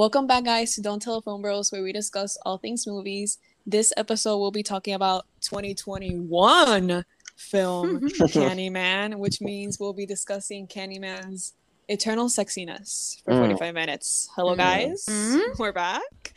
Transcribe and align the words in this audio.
Welcome 0.00 0.26
back, 0.26 0.44
guys, 0.44 0.74
to 0.76 0.80
Don't 0.80 1.02
Tell 1.02 1.20
Phone 1.20 1.42
Bros, 1.42 1.70
where 1.70 1.82
we 1.82 1.92
discuss 1.92 2.38
all 2.46 2.56
things 2.56 2.86
movies. 2.86 3.36
This 3.66 3.92
episode, 3.98 4.38
we'll 4.38 4.50
be 4.50 4.62
talking 4.62 4.94
about 4.94 5.26
2021 5.42 7.04
film 7.36 8.00
Candyman, 8.08 9.16
which 9.16 9.42
means 9.42 9.78
we'll 9.78 9.92
be 9.92 10.06
discussing 10.06 10.66
Candyman's 10.66 11.52
eternal 11.86 12.28
sexiness 12.28 13.22
for 13.24 13.34
Mm. 13.34 13.38
45 13.40 13.74
minutes. 13.74 14.30
Hello, 14.36 14.54
Mm. 14.54 14.56
guys. 14.56 15.04
Mm. 15.06 15.42
We're 15.58 15.72
back. 15.74 16.32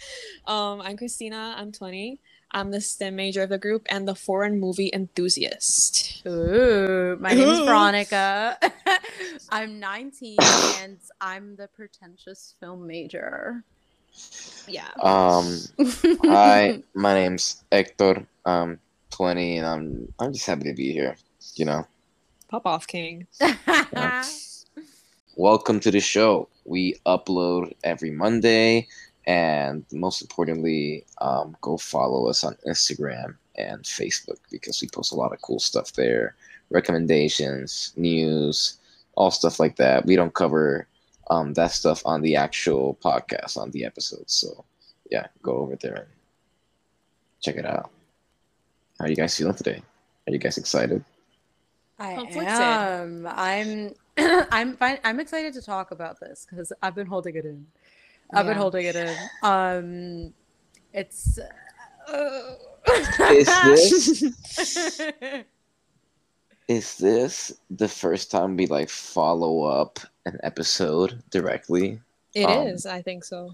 Um, 0.45 0.81
I'm 0.81 0.97
Christina. 0.97 1.55
I'm 1.57 1.71
20. 1.71 2.19
I'm 2.53 2.69
the 2.69 2.81
STEM 2.81 3.15
major 3.15 3.41
of 3.41 3.49
the 3.49 3.57
group 3.57 3.87
and 3.89 4.07
the 4.07 4.13
foreign 4.13 4.59
movie 4.59 4.91
enthusiast. 4.93 6.21
Ooh, 6.27 7.17
my 7.19 7.33
name 7.33 7.49
is 7.49 7.59
Veronica. 7.59 8.57
I'm 9.49 9.79
19 9.79 10.37
and 10.81 10.97
I'm 11.19 11.55
the 11.55 11.67
pretentious 11.67 12.53
film 12.59 12.85
major. 12.85 13.63
Yeah. 14.67 14.89
Um, 15.01 15.61
hi, 16.23 16.83
my 16.93 17.13
name's 17.15 17.63
Hector. 17.71 18.25
I'm 18.45 18.79
20, 19.09 19.57
and 19.57 19.67
I'm 19.67 20.13
I'm 20.19 20.33
just 20.33 20.45
happy 20.45 20.65
to 20.65 20.73
be 20.73 20.91
here. 20.91 21.15
You 21.55 21.65
know, 21.65 21.87
Pop 22.49 22.67
off, 22.67 22.85
King. 22.85 23.25
welcome 25.35 25.79
to 25.79 25.89
the 25.89 25.99
show. 25.99 26.49
We 26.65 26.95
upload 27.05 27.73
every 27.83 28.11
Monday, 28.11 28.87
and 29.25 29.85
most 29.91 30.21
importantly, 30.21 31.05
um, 31.19 31.55
go 31.61 31.77
follow 31.77 32.27
us 32.27 32.43
on 32.43 32.55
Instagram 32.67 33.35
and 33.55 33.83
Facebook 33.83 34.39
because 34.51 34.81
we 34.81 34.89
post 34.89 35.11
a 35.11 35.15
lot 35.15 35.33
of 35.33 35.41
cool 35.41 35.59
stuff 35.59 35.93
there, 35.93 36.35
recommendations, 36.69 37.93
news, 37.95 38.79
all 39.15 39.31
stuff 39.31 39.59
like 39.59 39.75
that. 39.77 40.05
We 40.05 40.15
don't 40.15 40.33
cover 40.33 40.87
um, 41.29 41.53
that 41.53 41.71
stuff 41.71 42.01
on 42.05 42.21
the 42.21 42.35
actual 42.35 42.97
podcast 43.03 43.57
on 43.57 43.71
the 43.71 43.85
episodes, 43.85 44.33
so 44.33 44.65
yeah, 45.09 45.27
go 45.41 45.57
over 45.57 45.75
there 45.75 45.95
and 45.95 46.07
check 47.41 47.55
it 47.55 47.65
out. 47.65 47.91
How 48.99 49.05
are 49.05 49.09
you 49.09 49.15
guys 49.15 49.37
feeling 49.37 49.55
today? 49.55 49.81
Are 50.27 50.33
you 50.33 50.39
guys 50.39 50.57
excited? 50.57 51.03
I 51.99 52.15
Conflicted. 52.15 52.51
am. 52.51 53.27
I'm. 53.27 53.93
I'm 54.51 54.75
fine. 54.77 54.99
I'm 55.03 55.19
excited 55.19 55.53
to 55.53 55.61
talk 55.61 55.91
about 55.91 56.19
this 56.19 56.47
because 56.49 56.71
I've 56.81 56.95
been 56.95 57.07
holding 57.07 57.35
it 57.35 57.45
in. 57.45 57.65
I've 58.31 58.45
been 58.45 58.57
holding 58.57 58.85
it 58.85 58.95
in. 58.95 59.15
Um, 59.41 60.33
it's. 60.93 61.39
Uh, 62.07 62.55
Is 63.29 63.47
this 63.47 64.23
is 66.67 66.97
this 66.97 67.53
the 67.69 67.87
first 67.87 68.31
time 68.31 68.57
we 68.57 68.65
like 68.67 68.89
follow 68.89 69.63
up 69.63 69.99
an 70.25 70.37
episode 70.43 71.21
directly? 71.29 71.99
It 72.33 72.49
is. 72.49 72.85
Um, 72.85 72.93
I 72.93 73.01
think 73.01 73.23
so. 73.23 73.53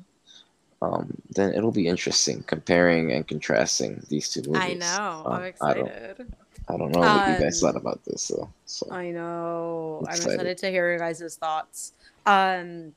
Um, 0.81 1.13
then 1.35 1.53
it'll 1.53 1.71
be 1.71 1.87
interesting 1.87 2.43
comparing 2.43 3.11
and 3.11 3.27
contrasting 3.27 4.01
these 4.09 4.29
two 4.29 4.41
movies. 4.43 4.61
I 4.61 4.73
know. 4.75 5.23
Um, 5.25 5.33
I'm 5.33 5.53
I 5.61 5.73
don't, 5.73 5.87
excited. 5.87 6.33
I 6.69 6.77
don't 6.77 6.91
know 6.91 6.99
what 7.01 7.27
you 7.29 7.39
guys 7.45 7.61
Um, 7.61 7.67
thought 7.73 7.75
about 7.81 8.05
this, 8.05 8.21
so, 8.21 8.49
so. 8.65 8.87
I 8.89 9.11
know. 9.11 9.97
I'm 10.07 10.13
Excited. 10.15 10.33
excited 10.35 10.57
to 10.59 10.69
hear 10.71 10.89
your 10.89 10.99
guys' 10.99 11.35
thoughts. 11.35 11.93
Um, 12.25 12.93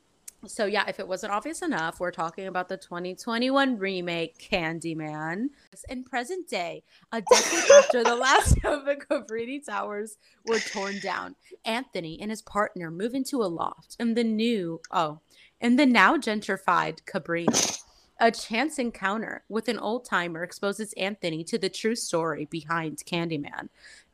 so 0.47 0.67
yeah, 0.67 0.85
if 0.89 0.99
it 0.99 1.07
wasn't 1.07 1.33
obvious 1.33 1.63
enough, 1.63 2.01
we're 2.01 2.11
talking 2.11 2.47
about 2.47 2.69
the 2.69 2.77
2021 2.77 3.79
remake 3.79 4.39
Candyman. 4.39 5.49
In 5.89 6.05
present 6.05 6.49
day, 6.49 6.83
a 7.13 7.21
decade 7.21 7.71
after 7.71 8.05
the 8.05 8.17
last 8.17 8.57
of 8.65 8.85
the 8.85 8.97
Cabrini 8.97 9.65
Towers 9.65 10.17
were 10.47 10.59
torn 10.59 10.99
down, 11.01 11.37
Anthony 11.65 12.19
and 12.21 12.31
his 12.31 12.43
partner 12.43 12.91
move 12.91 13.15
into 13.15 13.43
a 13.43 13.47
loft 13.47 13.97
in 14.01 14.15
the 14.15 14.25
new 14.25 14.81
oh, 14.91 15.21
in 15.61 15.77
the 15.77 15.87
now 15.87 16.17
gentrified 16.17 17.03
Cabrini. 17.05 17.79
A 18.21 18.31
chance 18.31 18.79
encounter 18.79 19.43
with 19.49 19.69
an 19.69 19.79
old 19.79 20.05
timer 20.05 20.45
exposes 20.45 20.93
Anthony 20.93 21.43
to 21.45 21.59
the 21.59 21.69
true 21.69 21.97
story 21.97 22.45
behind 22.45 22.99
Candyman 22.99 23.69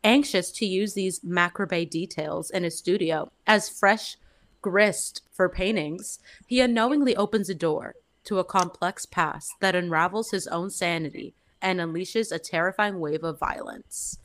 anxious 0.05 0.51
to 0.53 0.67
use 0.67 0.95
these 0.95 1.21
macrame 1.21 1.89
details 1.91 2.51
in 2.51 2.63
his 2.63 2.79
studio 2.79 3.31
as 3.47 3.69
fresh 3.69 4.17
grist 4.63 5.23
for 5.33 5.49
paintings, 5.49 6.19
he 6.47 6.61
unknowingly 6.61 7.17
opens 7.17 7.49
a 7.49 7.55
door 7.55 7.95
to 8.25 8.39
a 8.39 8.45
complex 8.45 9.07
past 9.07 9.53
that 9.61 9.75
unravels 9.75 10.31
his 10.31 10.47
own 10.49 10.71
sanity 10.71 11.35
and 11.63 11.81
unleashes 11.81 12.31
a 12.31 12.39
terrifying 12.39 13.01
wave 13.01 13.25
of 13.25 13.39
violence. 13.39 14.19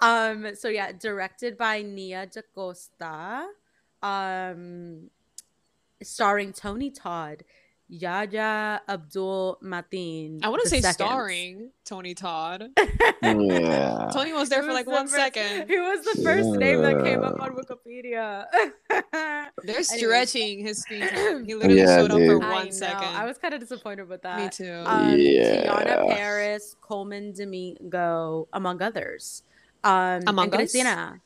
Um, 0.00 0.54
so 0.54 0.68
yeah, 0.68 0.92
directed 0.92 1.56
by 1.56 1.82
Nia 1.82 2.26
DaCosta, 2.26 3.46
um, 4.02 5.10
starring 6.02 6.52
Tony 6.52 6.90
Todd, 6.90 7.44
Yahya 7.88 8.80
Abdul 8.88 9.58
Mateen. 9.62 10.40
I 10.42 10.48
want 10.48 10.62
to 10.62 10.68
say 10.68 10.80
second. 10.80 10.94
starring 10.94 11.70
Tony 11.84 12.14
Todd. 12.14 12.70
yeah. 13.22 14.10
Tony 14.12 14.32
was 14.32 14.48
there 14.48 14.60
He 14.62 14.66
for 14.66 14.68
was 14.68 14.74
like 14.74 14.86
the 14.86 14.90
one 14.90 15.06
first- 15.06 15.14
second. 15.16 15.68
He 15.68 15.78
was 15.78 16.04
the 16.04 16.22
first 16.22 16.48
name 16.50 16.82
that 16.82 17.04
came 17.04 17.22
up 17.22 17.38
on 17.40 17.54
Wikipedia. 17.54 18.46
They're 19.12 19.50
Anyways. 19.64 19.88
stretching 19.98 20.60
his 20.60 20.78
screen 20.78 21.06
time. 21.08 21.44
He 21.44 21.54
literally 21.54 21.78
Yeah, 21.78 21.98
showed 21.98 22.10
up 22.10 22.18
for 22.18 22.26
dude. 22.26 22.42
I 22.42 22.52
one 22.52 22.64
know. 22.66 22.70
second. 22.70 23.04
I 23.14 23.24
was 23.26 23.38
kind 23.38 23.54
of 23.54 23.60
disappointed 23.60 24.08
with 24.08 24.22
that. 24.22 24.38
Me 24.40 24.48
too. 24.48 24.82
Um, 24.86 25.18
Yeah. 25.18 25.66
Teyonah 25.66 26.14
Parris, 26.16 26.76
Colman 26.80 27.32
Domingo, 27.32 28.48
among 28.52 28.82
others. 28.82 29.42
Um, 29.84 30.22
Among 30.26 30.46
and 30.46 30.54
Us? 30.54 30.58
Christina. 30.58 31.20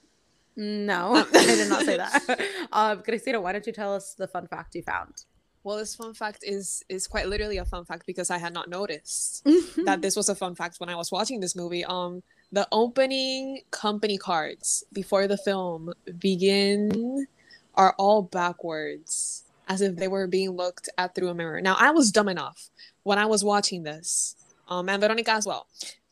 No, 0.57 1.15
I 1.33 1.45
did 1.47 1.69
not 1.69 1.85
say 1.85 1.97
that. 1.99 2.41
um, 2.73 3.03
Christina, 3.05 3.41
why 3.41 3.53
don't 3.53 3.65
you 3.65 3.73
tell 3.73 3.95
us 3.95 4.15
the 4.15 4.27
fun 4.27 4.49
fact 4.49 4.75
you 4.75 4.83
found? 4.83 5.25
Well, 5.65 5.77
this 5.77 5.95
fun 5.95 6.15
fact 6.15 6.45
is 6.47 6.85
is 6.89 7.07
quite 7.07 7.29
literally 7.29 7.59
a 7.59 7.65
fun 7.65 7.85
fact 7.85 8.07
because 8.07 8.31
I 8.31 8.39
had 8.39 8.53
not 8.53 8.69
noticed 8.69 9.45
that 9.85 10.01
this 10.03 10.17
was 10.17 10.29
a 10.29 10.35
fun 10.35 10.55
fact 10.55 10.79
when 10.79 10.89
I 10.89 10.97
was 10.97 11.11
watching 11.11 11.41
this 11.41 11.57
movie. 11.57 11.85
Um, 11.85 12.23
the 12.53 12.67
opening 12.73 13.61
company 13.71 14.17
cards 14.17 14.85
before 14.93 15.27
the 15.27 15.37
film 15.37 15.93
begin 16.19 17.27
are 17.75 17.95
all 17.99 18.23
backwards, 18.23 19.45
as 19.69 19.83
if 19.83 19.97
they 19.97 20.09
were 20.09 20.27
being 20.27 20.51
looked 20.51 20.89
at 20.97 21.15
through 21.15 21.29
a 21.29 21.35
mirror. 21.35 21.61
Now, 21.61 21.77
I 21.79 21.91
was 21.91 22.11
dumb 22.11 22.29
enough 22.29 22.71
when 23.03 23.19
I 23.19 23.27
was 23.27 23.45
watching 23.45 23.83
this, 23.83 24.37
um, 24.69 24.89
and 24.89 25.01
Veronica 25.01 25.33
as 25.33 25.47
well. 25.47 25.67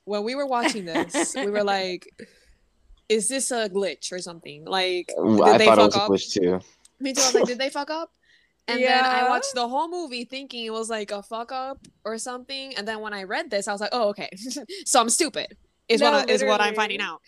When 0.05 0.23
we 0.23 0.35
were 0.35 0.47
watching 0.47 0.85
this, 0.85 1.35
we 1.35 1.51
were 1.51 1.65
like, 1.77 2.07
"Is 3.09 3.29
this 3.29 3.51
a 3.51 3.69
glitch 3.69 4.13
or 4.13 4.19
something?" 4.19 4.65
Like, 4.65 5.13
I 5.19 5.59
they 5.59 5.67
thought 5.67 5.79
it 5.79 5.93
fuck 5.93 6.09
was 6.11 6.37
a 6.37 6.41
glitch 6.41 6.61
too. 6.61 6.61
Me 7.01 7.13
too. 7.13 7.23
I 7.23 7.27
was 7.27 7.35
like, 7.35 7.45
did 7.47 7.59
they 7.59 7.71
fuck 7.71 7.91
up? 7.91 8.11
And 8.69 8.83
then 8.83 9.05
I 9.05 9.29
watched 9.29 9.55
the 9.55 9.69
whole 9.69 9.89
movie 9.89 10.25
thinking 10.25 10.65
it 10.65 10.73
was 10.73 10.91
like 10.91 11.11
a 11.11 11.23
fuck 11.23 11.53
up 11.53 11.79
or 12.05 12.19
something. 12.19 12.77
And 12.77 12.87
then 12.87 13.01
when 13.01 13.15
I 13.15 13.23
read 13.23 13.51
this, 13.51 13.69
I 13.69 13.73
was 13.73 13.81
like, 13.81 13.91
oh, 13.93 14.09
okay. 14.09 14.29
so 14.85 15.01
I'm 15.01 15.09
stupid. 15.09 15.57
Is 15.89 16.01
No, 16.01 16.11
what 16.11 16.31
is 16.31 16.43
what 16.43 16.61
I'm 16.61 16.75
finding 16.75 17.01
out. 17.01 17.21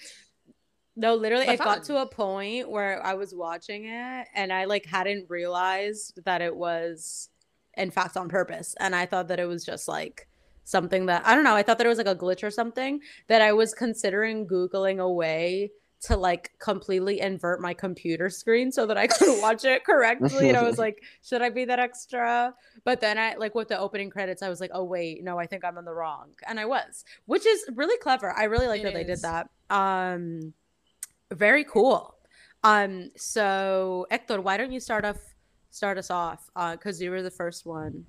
No, 0.96 1.14
literally, 1.14 1.46
But 1.46 1.54
it 1.54 1.58
got 1.60 1.84
to 1.84 1.98
a 1.98 2.06
point 2.06 2.68
where 2.68 3.04
I 3.06 3.14
was 3.14 3.32
watching 3.32 3.84
it 3.84 4.26
and 4.34 4.52
I 4.52 4.64
like 4.64 4.84
hadn't 4.84 5.26
realized 5.30 6.18
that 6.24 6.42
it 6.42 6.56
was, 6.56 7.28
in 7.76 7.92
fact, 7.92 8.16
on 8.16 8.28
purpose. 8.28 8.74
And 8.80 8.96
I 8.96 9.06
thought 9.06 9.28
that 9.28 9.38
it 9.38 9.46
was 9.46 9.64
just 9.64 9.86
like 9.86 10.26
something 10.64 11.06
that 11.06 11.24
I 11.24 11.36
don't 11.36 11.44
know. 11.44 11.54
I 11.54 11.62
thought 11.62 11.78
that 11.78 11.86
it 11.86 11.88
was 11.88 11.98
like 11.98 12.08
a 12.08 12.16
glitch 12.16 12.42
or 12.42 12.50
something 12.50 13.00
that 13.28 13.42
I 13.42 13.52
was 13.52 13.74
considering 13.74 14.48
Googling 14.48 14.98
away 14.98 15.18
way 15.18 15.70
to 16.00 16.16
like 16.16 16.52
completely 16.60 17.20
invert 17.20 17.60
my 17.60 17.74
computer 17.74 18.30
screen 18.30 18.70
so 18.70 18.86
that 18.86 18.96
I 18.96 19.06
could 19.06 19.40
watch 19.42 19.64
it 19.64 19.84
correctly. 19.84 20.48
And 20.48 20.56
I 20.56 20.62
was 20.62 20.78
like, 20.78 21.02
should 21.22 21.42
I 21.42 21.50
be 21.50 21.64
that 21.64 21.78
extra? 21.78 22.54
But 22.84 23.00
then 23.00 23.18
I 23.18 23.34
like 23.34 23.54
with 23.54 23.68
the 23.68 23.78
opening 23.78 24.10
credits, 24.10 24.42
I 24.42 24.48
was 24.48 24.60
like, 24.60 24.70
oh, 24.72 24.84
wait, 24.84 25.24
no, 25.24 25.38
I 25.38 25.46
think 25.46 25.64
I'm 25.64 25.76
in 25.76 25.84
the 25.84 25.94
wrong. 25.94 26.30
And 26.46 26.60
I 26.60 26.66
was, 26.66 27.04
which 27.26 27.46
is 27.46 27.64
really 27.74 27.98
clever. 27.98 28.32
I 28.36 28.44
really 28.44 28.68
like 28.68 28.80
It 28.80 28.84
that 28.84 28.94
they 28.94 29.04
did 29.04 29.22
that. 29.22 29.50
Um, 29.70 30.54
very 31.32 31.64
cool. 31.64 32.14
Um, 32.62 33.10
so 33.16 34.06
Hector, 34.10 34.40
why 34.40 34.56
don't 34.56 34.72
you 34.72 34.80
start 34.80 35.04
off 35.04 35.18
start 35.70 35.98
us 35.98 36.10
off? 36.10 36.48
Uh, 36.56 36.72
because 36.72 37.00
you 37.00 37.10
were 37.10 37.22
the 37.22 37.30
first 37.30 37.66
one 37.66 38.06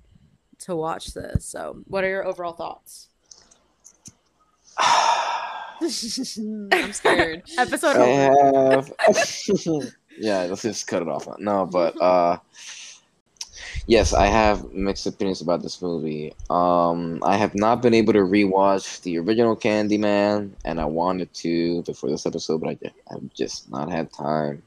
to 0.58 0.76
watch 0.76 1.14
this. 1.14 1.44
So 1.46 1.82
what 1.86 2.04
are 2.04 2.08
your 2.08 2.26
overall 2.26 2.52
thoughts? 2.52 3.08
I'm 6.72 6.92
scared. 6.92 7.42
Episode 7.56 7.96
I 7.96 8.28
over. 8.28 8.72
have. 8.72 8.92
yeah, 10.18 10.42
let's 10.42 10.62
just 10.62 10.86
cut 10.86 11.02
it 11.02 11.08
off. 11.08 11.26
No, 11.38 11.64
but 11.64 12.00
uh, 12.02 12.38
yes, 13.86 14.12
I 14.12 14.26
have 14.26 14.72
mixed 14.72 15.06
opinions 15.06 15.40
about 15.40 15.62
this 15.62 15.80
movie. 15.80 16.34
Um, 16.50 17.22
I 17.24 17.36
have 17.36 17.54
not 17.54 17.80
been 17.80 17.94
able 17.94 18.12
to 18.12 18.20
rewatch 18.20 19.00
the 19.02 19.18
original 19.18 19.56
Candyman, 19.56 20.50
and 20.64 20.80
I 20.80 20.84
wanted 20.84 21.32
to 21.34 21.82
before 21.82 22.10
this 22.10 22.26
episode, 22.26 22.60
but 22.60 22.70
I 22.70 22.74
just, 22.74 22.94
I've 23.10 23.34
just 23.34 23.70
not 23.70 23.90
had 23.90 24.12
time. 24.12 24.62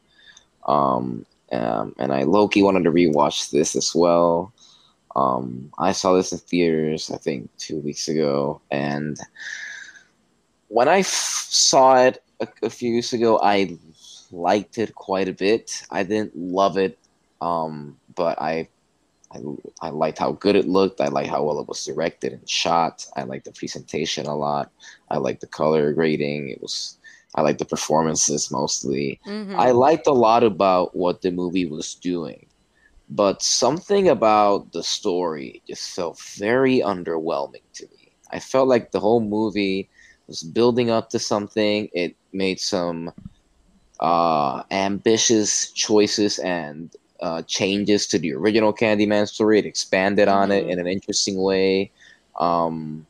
Um, 0.65 1.25
um, 1.51 1.93
and 1.99 2.11
I 2.11 2.23
low 2.23 2.47
key 2.47 2.63
wanted 2.63 2.85
to 2.85 2.91
rewatch 2.91 3.51
this 3.51 3.75
as 3.75 3.93
well. 3.93 4.51
Um, 5.15 5.71
I 5.77 5.91
saw 5.91 6.13
this 6.13 6.31
in 6.31 6.39
theaters, 6.39 7.11
I 7.11 7.17
think, 7.17 7.55
two 7.57 7.77
weeks 7.79 8.07
ago, 8.07 8.61
and 8.71 9.19
when 10.73 10.87
I 10.89 10.99
f- 10.99 11.47
saw 11.49 11.97
it 12.07 12.23
a, 12.41 12.47
a 12.63 12.69
few 12.69 12.93
years 12.93 13.13
ago, 13.13 13.39
I 13.41 13.77
liked 14.31 14.77
it 14.77 14.95
quite 14.95 15.27
a 15.29 15.33
bit. 15.33 15.83
I 15.91 16.03
didn't 16.03 16.35
love 16.35 16.77
it, 16.77 16.97
um, 17.41 17.97
but 18.15 18.41
I 18.41 18.69
I, 19.33 19.39
I 19.81 19.89
liked 19.89 20.19
how 20.19 20.33
good 20.33 20.55
it 20.55 20.67
looked. 20.67 21.01
I 21.01 21.07
liked 21.07 21.29
how 21.29 21.43
well 21.43 21.59
it 21.59 21.67
was 21.67 21.85
directed 21.85 22.33
and 22.33 22.49
shot. 22.49 23.05
I 23.15 23.23
liked 23.23 23.45
the 23.45 23.51
presentation 23.51 24.25
a 24.27 24.35
lot. 24.35 24.71
I 25.09 25.17
liked 25.17 25.41
the 25.41 25.47
color 25.47 25.93
grading. 25.93 26.49
It 26.49 26.61
was 26.61 26.97
I 27.35 27.41
liked 27.41 27.59
the 27.59 27.65
performances 27.65 28.51
mostly. 28.51 29.19
Mhm. 29.27 29.55
I 29.57 29.71
liked 29.71 30.07
a 30.07 30.13
lot 30.13 30.43
about 30.43 30.95
what 30.95 31.21
the 31.21 31.31
movie 31.31 31.65
was 31.65 31.95
doing, 31.95 32.47
but 33.09 33.41
something 33.41 34.07
about 34.09 34.71
the 34.73 34.83
story 34.83 35.61
just 35.67 35.89
felt 35.95 36.19
very 36.37 36.79
underwhelming 36.79 37.63
to 37.75 37.85
me. 37.87 38.13
I 38.31 38.39
felt 38.39 38.67
like 38.67 38.91
the 38.91 38.99
whole 38.99 39.21
movie 39.21 39.89
was 40.27 40.43
building 40.43 40.89
up 40.89 41.09
to 41.09 41.19
something. 41.19 41.89
It 41.93 42.15
made 42.31 42.59
some 42.59 43.11
uh, 43.99 44.63
ambitious 44.71 45.71
choices 45.71 46.39
and 46.39 46.89
uh, 47.21 47.41
changes 47.43 48.07
to 48.07 48.19
the 48.19 48.33
original 48.33 48.73
Candyman 48.73 49.27
story. 49.27 49.59
It 49.59 49.65
expanded 49.65 50.27
on 50.27 50.51
it 50.51 50.65
Mhm. 50.65 50.69
in 50.71 50.79
an 50.79 50.87
interesting 50.87 51.41
way. 51.41 51.91
Um, 52.39 53.05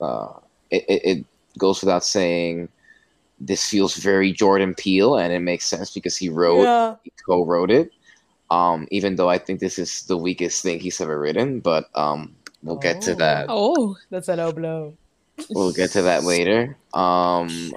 uh, 0.00 0.34
it, 0.70 0.84
it, 0.88 1.02
it 1.04 1.24
goes 1.58 1.80
without 1.80 2.04
saying 2.04 2.68
this 3.40 3.66
feels 3.68 3.96
very 3.96 4.32
Jordan 4.32 4.74
Peele, 4.74 5.16
and 5.16 5.32
it 5.32 5.40
makes 5.40 5.64
sense 5.66 5.90
because 5.92 6.16
he 6.16 6.28
wrote, 6.28 6.64
Yeah. 6.64 6.96
he 7.04 7.12
co-wrote 7.26 7.70
it. 7.70 7.90
Um, 8.50 8.86
even 8.90 9.16
though 9.16 9.28
I 9.30 9.38
think 9.38 9.60
this 9.60 9.78
is 9.78 10.02
the 10.02 10.16
weakest 10.16 10.62
thing 10.62 10.78
he's 10.78 11.00
ever 11.00 11.18
written, 11.18 11.60
but 11.60 11.88
um, 11.94 12.36
we'll 12.62 12.76
get 12.76 13.00
to 13.02 13.12
Oh. 13.12 13.14
that. 13.16 13.46
Oh, 13.48 13.96
That's 14.10 14.28
a 14.28 14.36
low 14.36 14.52
blow. 14.52 14.94
We'll 15.50 15.72
get 15.72 15.90
to 15.92 16.02
that 16.02 16.24
later. 16.32 16.76
Um, 16.92 17.72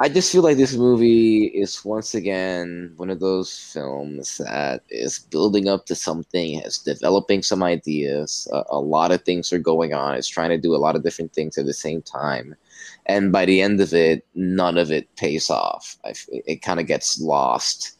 I 0.00 0.08
just 0.08 0.32
feel 0.32 0.42
like 0.42 0.56
this 0.56 0.74
movie 0.74 1.44
is 1.46 1.84
once 1.84 2.14
again 2.14 2.92
one 2.96 3.10
of 3.10 3.20
those 3.20 3.56
films 3.56 4.38
that 4.38 4.82
is 4.90 5.20
building 5.20 5.68
up 5.68 5.86
to 5.86 5.94
something, 5.94 6.60
is 6.60 6.78
developing 6.78 7.42
some 7.42 7.62
ideas. 7.62 8.48
A, 8.52 8.64
a 8.70 8.80
lot 8.80 9.12
of 9.12 9.22
things 9.22 9.52
are 9.52 9.58
going 9.58 9.94
on. 9.94 10.14
It's 10.16 10.28
trying 10.28 10.50
to 10.50 10.58
do 10.58 10.74
a 10.74 10.82
lot 10.82 10.96
of 10.96 11.04
different 11.04 11.32
things 11.32 11.56
at 11.56 11.66
the 11.66 11.72
same 11.72 12.02
time, 12.02 12.56
and 13.06 13.30
by 13.30 13.44
the 13.44 13.62
end 13.62 13.80
of 13.80 13.94
it, 13.94 14.26
none 14.34 14.78
of 14.78 14.90
it 14.90 15.14
pays 15.16 15.48
off. 15.48 15.96
I 16.04 16.10
f 16.10 16.26
it 16.28 16.60
kind 16.60 16.80
of 16.80 16.86
gets 16.86 17.20
lost 17.20 17.96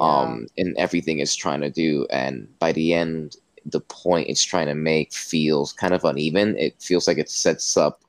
um, 0.00 0.46
in 0.56 0.74
everything 0.78 1.18
it's 1.18 1.36
trying 1.36 1.60
to 1.62 1.70
do, 1.70 2.06
and 2.10 2.46
by 2.60 2.72
the 2.72 2.94
end, 2.94 3.36
the 3.66 3.80
point 3.80 4.28
it's 4.28 4.44
trying 4.44 4.68
to 4.68 4.74
make 4.74 5.12
feels 5.12 5.72
kind 5.72 5.92
of 5.92 6.04
uneven. 6.04 6.56
It 6.56 6.80
feels 6.80 7.08
like 7.08 7.18
it 7.18 7.28
sets 7.28 7.76
up 7.76 8.04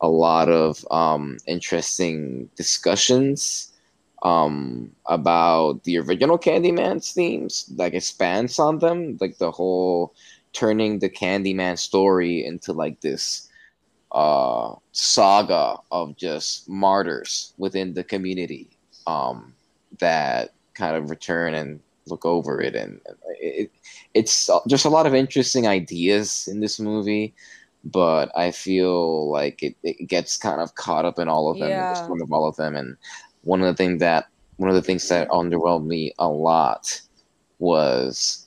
a 0.00 0.08
lot 0.08 0.48
of 0.48 0.86
um, 0.90 1.38
interesting 1.46 2.48
discussions 2.56 3.72
um, 4.22 4.90
about 5.06 5.84
the 5.84 5.98
original 5.98 6.38
Candyman's 6.38 7.12
themes, 7.12 7.70
like 7.76 7.94
expands 7.94 8.58
on 8.58 8.78
them, 8.78 9.16
like 9.20 9.38
the 9.38 9.50
whole 9.50 10.14
turning 10.52 10.98
the 10.98 11.08
Candyman 11.08 11.78
story 11.78 12.44
into 12.44 12.72
like 12.72 13.00
this 13.00 13.48
uh, 14.12 14.74
saga 14.92 15.76
of 15.92 16.16
just 16.16 16.68
martyrs 16.68 17.52
within 17.58 17.94
the 17.94 18.04
community 18.04 18.68
um, 19.06 19.52
that 19.98 20.54
kind 20.74 20.96
of 20.96 21.10
return 21.10 21.54
and 21.54 21.80
look 22.06 22.24
over 22.24 22.60
it, 22.60 22.74
and 22.74 23.00
it, 23.40 23.70
it's 24.14 24.48
just 24.66 24.84
a 24.84 24.88
lot 24.88 25.06
of 25.06 25.14
interesting 25.14 25.66
ideas 25.66 26.48
in 26.50 26.60
this 26.60 26.80
movie 26.80 27.34
but 27.92 28.30
I 28.36 28.50
feel 28.50 29.30
like 29.30 29.62
it, 29.62 29.76
it 29.82 30.08
gets 30.08 30.36
kind 30.36 30.60
of 30.60 30.74
caught 30.74 31.04
up 31.04 31.18
in 31.18 31.28
all 31.28 31.50
of 31.50 31.58
them, 31.58 31.68
Yeah. 31.70 32.06
in 32.06 32.22
of 32.22 32.32
all 32.32 32.46
of 32.46 32.56
them. 32.56 32.76
And 32.76 32.96
one 33.42 33.60
of 33.60 33.66
the 33.66 33.74
things 33.74 34.00
that 34.00 34.26
one 34.56 34.68
of 34.68 34.74
the 34.74 34.82
things 34.82 35.08
that 35.08 35.28
underwhelmed 35.28 35.86
me 35.86 36.12
a 36.18 36.28
lot 36.28 37.00
was 37.60 38.46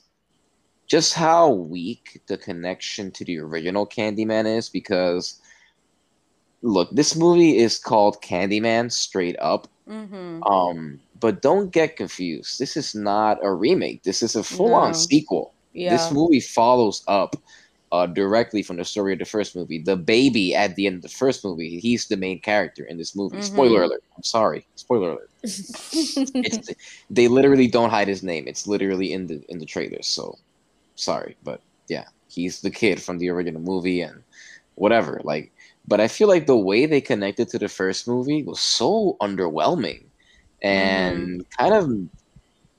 just 0.86 1.14
how 1.14 1.50
weak 1.50 2.20
the 2.26 2.36
connection 2.36 3.10
to 3.12 3.24
the 3.24 3.38
original 3.38 3.86
Candyman 3.86 4.46
is. 4.46 4.68
Because 4.68 5.40
look, 6.60 6.90
this 6.92 7.16
movie 7.16 7.56
is 7.58 7.78
called 7.78 8.22
Candyman 8.22 8.92
straight 8.92 9.36
up. 9.40 9.68
Mm-hmm. 9.88 10.42
Um, 10.44 11.00
but 11.18 11.42
don't 11.42 11.70
get 11.70 11.96
confused. 11.96 12.58
This 12.58 12.76
is 12.76 12.94
not 12.94 13.38
a 13.42 13.52
remake. 13.52 14.02
This 14.02 14.22
is 14.22 14.36
a 14.36 14.42
full-on 14.44 14.90
No. 14.90 14.96
sequel. 14.96 15.54
Yeah. 15.72 15.96
This 15.96 16.12
movie 16.12 16.40
follows 16.40 17.02
up 17.08 17.36
uh, 17.92 18.06
directly 18.06 18.62
from 18.62 18.78
the 18.78 18.84
story 18.84 19.12
of 19.12 19.18
the 19.18 19.24
first 19.24 19.54
movie. 19.54 19.78
The 19.78 19.96
baby 19.96 20.54
at 20.54 20.74
the 20.76 20.86
end 20.86 20.96
of 20.96 21.02
the 21.02 21.08
first 21.10 21.44
movie, 21.44 21.78
he's 21.78 22.08
the 22.08 22.16
main 22.16 22.40
character 22.40 22.84
in 22.84 22.96
this 22.96 23.14
movie. 23.14 23.36
Mhm. 23.36 23.44
Spoiler 23.44 23.82
alert. 23.82 24.02
I'm 24.16 24.24
sorry. 24.24 24.66
Spoiler 24.76 25.10
alert. 25.10 25.30
It's, 25.44 26.70
they 27.10 27.28
literally 27.28 27.68
don't 27.68 27.90
hide 27.90 28.08
his 28.08 28.22
name. 28.22 28.48
It's 28.48 28.66
literally 28.66 29.12
in 29.12 29.26
the 29.26 29.44
in 29.48 29.58
the 29.58 29.66
trailers. 29.66 30.06
So 30.08 30.38
sorry, 30.96 31.36
but 31.44 31.60
yeah, 31.88 32.06
he's 32.28 32.60
the 32.62 32.70
kid 32.70 33.02
from 33.02 33.18
the 33.18 33.28
original 33.28 33.60
movie 33.60 34.00
and 34.00 34.22
whatever. 34.76 35.20
Like, 35.22 35.52
but 35.86 36.00
I 36.00 36.08
feel 36.08 36.28
like 36.28 36.46
the 36.46 36.56
way 36.56 36.86
they 36.86 37.00
connected 37.00 37.48
to 37.50 37.58
the 37.58 37.68
first 37.68 38.08
movie 38.08 38.42
was 38.42 38.60
so 38.60 39.16
underwhelming 39.20 40.04
and 40.62 41.44
kind 41.58 41.74
of 41.74 41.90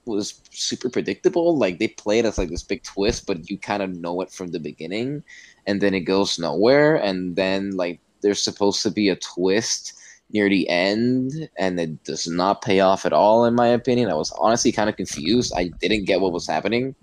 was 0.05 0.41
super 0.51 0.89
predictable. 0.89 1.57
Like 1.57 1.79
they 1.79 1.87
play 1.87 2.19
it 2.19 2.25
as 2.25 2.37
like 2.37 2.49
this 2.49 2.63
big 2.63 2.83
twist, 2.83 3.25
but 3.25 3.49
you 3.49 3.57
kind 3.57 3.81
of 3.83 3.95
know 3.95 4.21
it 4.21 4.31
from 4.31 4.47
the 4.47 4.59
beginning, 4.59 5.23
and 5.65 5.81
then 5.81 5.93
it 5.93 6.01
goes 6.01 6.39
nowhere. 6.39 6.95
And 6.95 7.35
then 7.35 7.71
like 7.71 7.99
there's 8.21 8.41
supposed 8.41 8.81
to 8.83 8.91
be 8.91 9.09
a 9.09 9.15
twist 9.15 9.93
near 10.31 10.49
the 10.49 10.67
end, 10.69 11.49
and 11.57 11.79
it 11.79 12.03
does 12.03 12.27
not 12.27 12.61
pay 12.61 12.79
off 12.79 13.05
at 13.05 13.13
all, 13.13 13.45
in 13.45 13.53
my 13.53 13.67
opinion. 13.67 14.09
I 14.09 14.15
was 14.15 14.31
honestly 14.31 14.71
kind 14.71 14.89
of 14.89 14.95
confused. 14.95 15.53
I 15.55 15.69
didn't 15.79 16.05
get 16.05 16.21
what 16.21 16.33
was 16.33 16.47
happening. 16.47 16.95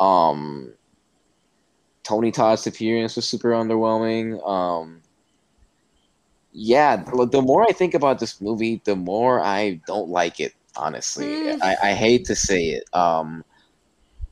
Um, 0.00 0.74
Tony 2.02 2.30
Todd's 2.30 2.66
appearance 2.66 3.16
was 3.16 3.26
super 3.26 3.50
underwhelming. 3.50 4.46
Um, 4.46 5.02
yeah, 6.52 6.96
the 6.96 7.40
more 7.40 7.62
I 7.62 7.72
think 7.72 7.94
about 7.94 8.18
this 8.18 8.40
movie, 8.40 8.82
the 8.84 8.96
more 8.96 9.40
I 9.40 9.80
don't 9.86 10.10
like 10.10 10.38
it. 10.38 10.52
Honestly, 10.76 11.26
Mm. 11.26 11.58
I, 11.62 11.76
I 11.82 11.92
hate 11.94 12.24
to 12.26 12.34
say 12.34 12.70
it. 12.70 12.84
Um, 12.94 13.44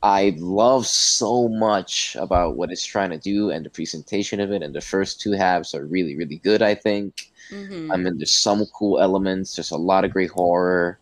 I 0.03 0.35
love 0.39 0.87
so 0.87 1.47
much 1.47 2.15
about 2.19 2.55
what 2.57 2.71
it's 2.71 2.85
trying 2.85 3.11
to 3.11 3.19
do 3.19 3.51
and 3.51 3.63
the 3.63 3.69
presentation 3.69 4.39
of 4.39 4.51
it, 4.51 4.63
and 4.63 4.73
the 4.73 4.81
first 4.81 5.21
two 5.21 5.33
halves 5.33 5.75
are 5.75 5.85
really, 5.85 6.15
really 6.15 6.37
good. 6.37 6.61
I 6.61 6.73
think. 6.75 7.31
Mhm. 7.51 7.93
I 7.93 7.97
mean, 7.97 8.17
there's 8.17 8.31
some 8.31 8.65
cool 8.73 8.99
elements. 8.99 9.55
There's 9.55 9.71
a 9.71 9.77
lot 9.77 10.03
of 10.05 10.11
great 10.11 10.31
horror, 10.31 10.99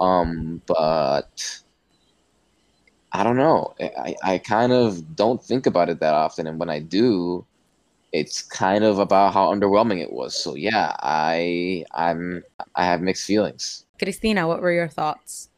um, 0.00 0.60
but 0.66 1.62
I 3.12 3.22
don't 3.22 3.36
know. 3.36 3.74
I, 3.80 4.16
I 4.24 4.38
kind 4.38 4.72
of 4.72 5.14
don't 5.14 5.42
think 5.42 5.66
about 5.66 5.88
it 5.88 6.00
that 6.00 6.14
often, 6.14 6.48
and 6.48 6.58
when 6.58 6.70
I 6.70 6.80
do, 6.80 7.46
it's 8.14 8.42
kind 8.42 8.84
of 8.84 8.98
about 8.98 9.34
how 9.34 9.52
underwhelming 9.52 10.00
it 10.00 10.12
was. 10.12 10.32
So 10.36 10.54
yeah, 10.54 10.94
I 11.02 11.84
I'm 11.92 12.44
I 12.74 12.84
have 12.86 13.00
mixed 13.02 13.26
feelings. 13.26 13.86
Christina, 13.98 14.46
what 14.46 14.62
were 14.62 14.72
your 14.72 14.88
thoughts? 14.88 15.50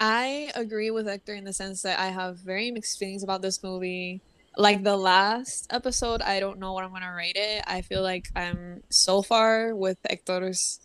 I 0.00 0.50
agree 0.56 0.90
with 0.90 1.06
Hector 1.06 1.34
in 1.34 1.44
the 1.44 1.52
sense 1.52 1.82
that 1.82 1.98
I 2.00 2.08
have 2.08 2.38
very 2.38 2.70
mixed 2.70 2.98
feelings 2.98 3.22
about 3.22 3.42
this 3.42 3.62
movie. 3.62 4.22
Like 4.56 4.82
the 4.82 4.96
last 4.96 5.66
episode, 5.70 6.20
I 6.22 6.40
don't 6.40 6.58
know 6.58 6.72
what 6.72 6.84
I'm 6.84 6.92
gonna 6.92 7.14
rate 7.14 7.36
it. 7.36 7.62
I 7.66 7.82
feel 7.82 8.02
like 8.02 8.26
I'm 8.34 8.82
so 8.90 9.22
far 9.22 9.74
with 9.74 9.98
Hector's 10.08 10.80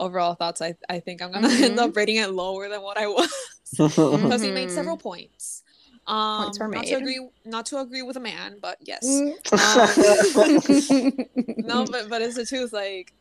overall 0.00 0.34
thoughts. 0.34 0.62
I 0.62 0.74
I 0.88 1.00
think 1.00 1.20
I'm 1.22 1.32
gonna 1.32 1.48
end 1.66 1.78
Mhm. 1.78 1.84
up 1.90 1.96
rating 1.96 2.16
it 2.16 2.30
lower 2.30 2.68
than 2.68 2.82
what 2.82 2.98
I 2.98 3.06
was 3.06 3.30
because 3.78 4.42
he 4.42 4.50
made 4.50 4.70
Mhm. 4.70 4.74
several 4.78 4.96
points. 4.96 5.62
Um, 6.06 6.44
Points 6.44 6.58
were 6.58 6.68
Not 6.68 6.84
to 6.86 6.94
agree, 6.94 7.28
not 7.44 7.66
to 7.66 7.78
agree 7.78 8.02
with 8.02 8.16
a 8.16 8.20
man, 8.20 8.56
but 8.60 8.76
yes. 8.80 9.06
Mm. 9.06 9.34
no, 11.66 11.84
but 11.84 12.08
but 12.08 12.22
it's 12.22 12.34
the 12.34 12.44
truth. 12.44 12.72
Like 12.72 13.12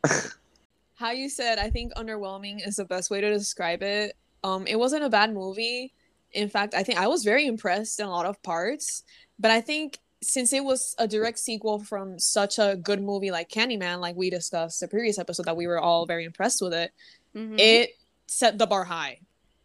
how 0.95 1.11
you 1.11 1.29
said, 1.29 1.59
I 1.59 1.69
think 1.69 1.93
underwhelming 1.93 2.67
is 2.67 2.77
the 2.77 2.85
best 2.85 3.11
way 3.11 3.21
to 3.21 3.29
describe 3.29 3.83
it. 3.83 4.15
Um, 4.43 4.65
it 4.65 4.77
wasn't 4.77 5.03
a 5.03 5.09
bad 5.09 5.33
movie. 5.33 5.93
In 6.33 6.49
fact, 6.49 6.73
I 6.73 6.83
think 6.83 6.97
I 6.97 7.07
was 7.07 7.23
very 7.23 7.45
impressed 7.45 7.99
in 7.99 8.05
a 8.05 8.09
lot 8.09 8.25
of 8.25 8.41
parts. 8.41 9.03
But 9.37 9.51
I 9.51 9.61
think 9.61 9.99
since 10.23 10.53
it 10.53 10.63
was 10.63 10.95
a 10.97 11.07
direct 11.07 11.39
sequel 11.39 11.79
from 11.79 12.17
such 12.19 12.59
a 12.59 12.77
good 12.81 13.01
movie 13.01 13.31
like 13.31 13.49
Candyman, 13.49 13.99
like 13.99 14.15
we 14.15 14.29
discussed 14.29 14.79
the 14.79 14.87
previous 14.87 15.19
episode, 15.19 15.45
that 15.45 15.57
we 15.57 15.67
were 15.67 15.79
all 15.79 16.05
very 16.05 16.25
impressed 16.25 16.61
with 16.61 16.73
it. 16.73 16.91
Mhm. 17.35 17.59
It 17.59 17.91
set 18.27 18.57
the 18.57 18.67
bar 18.67 18.85
high. 18.85 19.19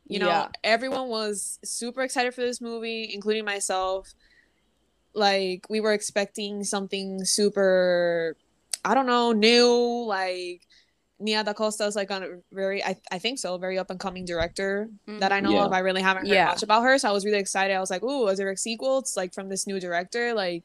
You 0.09 0.21
know, 0.21 0.29
Yeah. 0.29 0.49
everyone 0.63 1.09
was 1.09 1.59
super 1.65 2.03
excited 2.03 2.35
for 2.35 2.41
this 2.43 2.61
movie, 2.61 3.11
including 3.13 3.45
myself. 3.45 4.15
Like 5.15 5.67
we 5.69 5.81
were 5.81 5.93
expecting 5.93 6.63
something 6.65 7.25
super, 7.25 8.37
I 8.85 8.95
don't 8.95 9.07
know, 9.07 9.33
new. 9.33 10.05
Like 10.07 10.67
Nia 11.19 11.43
DaCosta 11.43 11.87
is 11.87 11.97
like 11.97 12.11
on 12.11 12.23
a 12.23 12.29
very, 12.53 12.85
I, 12.85 12.97
I 13.11 13.19
think 13.19 13.39
so, 13.39 13.57
very 13.59 13.79
up 13.79 13.91
and 13.91 13.99
coming 13.99 14.25
director 14.27 14.89
that 15.07 15.33
I 15.33 15.41
know 15.41 15.49
mm-hmm. 15.49 15.57
Yeah. 15.57 15.65
of. 15.65 15.73
I 15.73 15.79
really 15.81 16.03
haven't 16.03 16.27
heard 16.27 16.35
Yeah. 16.35 16.47
much 16.47 16.63
about 16.63 16.83
her, 16.83 16.99
so 16.99 17.09
I 17.09 17.13
was 17.13 17.25
really 17.25 17.39
excited. 17.39 17.75
I 17.75 17.81
was 17.81 17.91
like, 17.91 18.03
"Ooh, 18.03 18.29
is 18.29 18.37
there 18.39 18.51
a 18.51 18.57
sequel! 18.57 18.99
It's 18.99 19.17
like 19.17 19.33
from 19.33 19.49
this 19.49 19.67
new 19.67 19.81
director, 19.81 20.35
like 20.35 20.63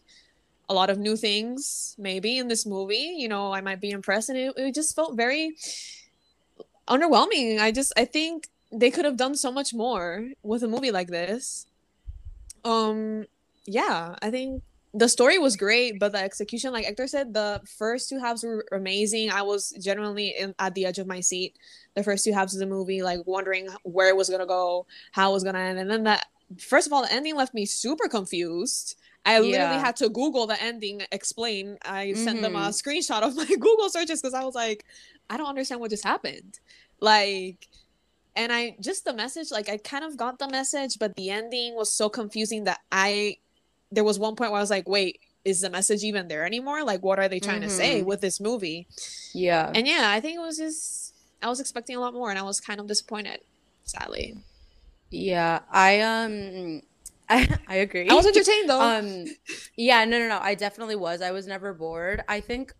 a 0.69 0.73
lot 0.73 0.89
of 0.89 0.97
new 0.99 1.15
things 1.15 1.95
maybe 1.97 2.37
in 2.37 2.47
this 2.49 2.65
movie. 2.65 3.15
You 3.17 3.29
know, 3.29 3.53
I 3.53 3.61
might 3.61 3.79
be 3.79 3.91
impressed." 3.91 4.27
And 4.29 4.37
it, 4.37 4.53
it 4.57 4.75
just 4.75 4.93
felt 4.95 5.15
very 5.15 5.55
underwhelming. 6.87 7.59
I 7.59 7.71
just, 7.71 7.93
I 7.95 8.03
think 8.05 8.49
they 8.71 8.91
could 8.91 9.05
have 9.05 9.17
done 9.17 9.35
so 9.35 9.51
much 9.51 9.73
more 9.73 10.29
with 10.43 10.63
a 10.63 10.67
movie 10.67 10.91
like 10.91 11.07
this. 11.07 11.65
Um, 12.63 13.25
yeah, 13.65 14.15
I 14.21 14.31
think 14.31 14.63
the 14.93 15.07
story 15.09 15.37
was 15.37 15.55
great, 15.55 15.99
but 15.99 16.11
the 16.11 16.19
execution, 16.19 16.73
like 16.73 16.85
Hector 16.85 17.07
said, 17.07 17.33
the 17.33 17.61
first 17.77 18.09
two 18.09 18.19
halves 18.19 18.43
were 18.43 18.65
amazing. 18.71 19.31
I 19.31 19.41
was 19.41 19.71
genuinely 19.81 20.35
in, 20.37 20.53
at 20.59 20.75
the 20.75 20.85
edge 20.85 20.99
of 20.99 21.07
my 21.07 21.19
seat 21.21 21.55
the 21.95 22.03
first 22.03 22.23
two 22.23 22.31
halves 22.33 22.53
of 22.53 22.59
the 22.59 22.65
movie, 22.65 23.01
like 23.01 23.19
wondering 23.25 23.67
where 23.83 24.07
it 24.09 24.15
was 24.15 24.29
gonna 24.29 24.45
go, 24.45 24.85
how 25.11 25.31
it 25.31 25.33
was 25.33 25.43
gonna 25.43 25.59
end, 25.59 25.79
and 25.79 25.89
then 25.89 26.03
that. 26.03 26.25
First 26.59 26.85
of 26.85 26.91
all, 26.93 27.01
the 27.01 27.11
ending 27.13 27.35
left 27.35 27.53
me 27.53 27.65
super 27.65 28.09
confused. 28.09 28.95
I 29.25 29.39
literally 29.39 29.77
had 29.77 29.95
to 29.97 30.09
Google 30.09 30.47
the 30.47 30.61
ending, 30.61 31.01
explain. 31.13 31.77
I 31.83 32.11
sent 32.13 32.41
them 32.41 32.55
a 32.55 32.69
Mhm. 32.69 32.73
screenshot 32.73 33.21
of 33.21 33.35
my 33.37 33.45
Google 33.59 33.89
searches 33.89 34.21
because 34.21 34.33
I 34.33 34.43
was 34.43 34.55
like, 34.55 34.83
I 35.29 35.37
don't 35.37 35.47
understand 35.47 35.79
what 35.79 35.91
just 35.91 36.03
happened. 36.03 36.59
Like, 36.99 37.69
and 38.35 38.51
I 38.51 38.75
just 38.79 39.05
the 39.05 39.13
message, 39.13 39.51
like 39.51 39.69
I 39.69 39.77
kind 39.77 40.03
of 40.03 40.17
got 40.17 40.39
the 40.39 40.47
message, 40.47 40.97
but 40.99 41.15
the 41.15 41.29
ending 41.29 41.75
was 41.75 41.93
so 41.93 42.09
confusing 42.09 42.63
that 42.65 42.79
I 42.91 43.37
there 43.91 44.03
was 44.03 44.17
one 44.19 44.35
point 44.35 44.51
where 44.51 44.59
I 44.59 44.61
was 44.63 44.69
like, 44.69 44.87
wait, 44.87 45.19
is 45.43 45.61
the 45.61 45.69
message 45.69 46.03
even 46.03 46.27
there 46.29 46.45
anymore? 46.45 46.83
Like, 46.83 47.03
what 47.03 47.19
are 47.19 47.27
they 47.27 47.39
trying 47.41 47.61
to 47.61 47.69
say 47.69 48.01
Mhm. 48.01 48.05
with 48.05 48.21
this 48.21 48.39
movie? 48.39 48.87
Yeah. 49.33 49.71
And 49.75 49.85
yeah, 49.85 50.09
I 50.09 50.19
think 50.21 50.37
it 50.37 50.41
was 50.41 50.57
just 50.57 51.13
I 51.41 51.49
was 51.49 51.59
expecting 51.59 51.95
a 51.95 51.99
lot 51.99 52.13
more, 52.13 52.29
and 52.29 52.39
I 52.39 52.43
was 52.43 52.59
kind 52.59 52.79
of 52.79 52.87
disappointed. 52.87 53.39
Sadly, 53.83 54.35
Yeah. 55.09 55.59
I 55.71 55.99
um 56.01 56.81
I, 57.29 57.57
I 57.67 57.75
agree. 57.75 58.07
I 58.09 58.13
was 58.13 58.25
entertained 58.27 58.69
though. 58.69 58.79
um 58.81 59.25
yeah 59.75 60.05
no 60.05 60.19
no 60.19 60.27
no 60.27 60.39
i 60.41 60.53
definitely 60.55 60.95
was 60.95 61.21
i 61.21 61.31
was 61.31 61.47
never 61.47 61.73
bored 61.73 62.23
i 62.27 62.39
think 62.41 62.73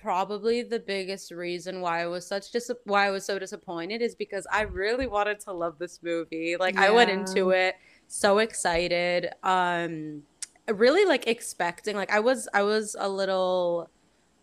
probably 0.00 0.62
the 0.62 0.78
biggest 0.78 1.30
reason 1.30 1.80
why 1.80 2.02
i 2.02 2.06
was 2.06 2.26
such 2.26 2.50
dis- 2.50 2.70
why 2.84 3.06
i 3.06 3.10
was 3.10 3.24
so 3.24 3.38
disappointed 3.38 4.00
is 4.00 4.14
because 4.14 4.46
i 4.50 4.62
really 4.62 5.06
wanted 5.06 5.38
to 5.40 5.52
love 5.52 5.78
this 5.78 6.00
movie. 6.02 6.56
Like 6.58 6.76
i 6.76 6.90
went 6.90 7.10
into 7.10 7.50
it 7.50 7.76
so 8.08 8.38
excited 8.38 9.30
um 9.42 10.22
really 10.68 11.04
like 11.04 11.26
expecting 11.26 11.96
like 11.96 12.10
i 12.10 12.20
was 12.20 12.48
i 12.54 12.62
was 12.62 12.96
a 12.98 13.08
little 13.08 13.88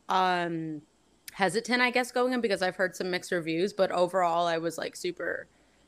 um 0.09 0.81
hesitant 1.33 1.81
i 1.81 1.89
guess 1.89 2.11
going 2.11 2.33
in 2.33 2.41
because 2.41 2.61
i've 2.61 2.75
heard 2.75 2.95
some 2.95 3.09
mixed 3.09 3.31
reviews 3.31 3.73
but 3.73 3.91
overall 3.91 4.47
i 4.47 4.57
was 4.57 4.77
like 4.77 4.95
super 4.95 5.47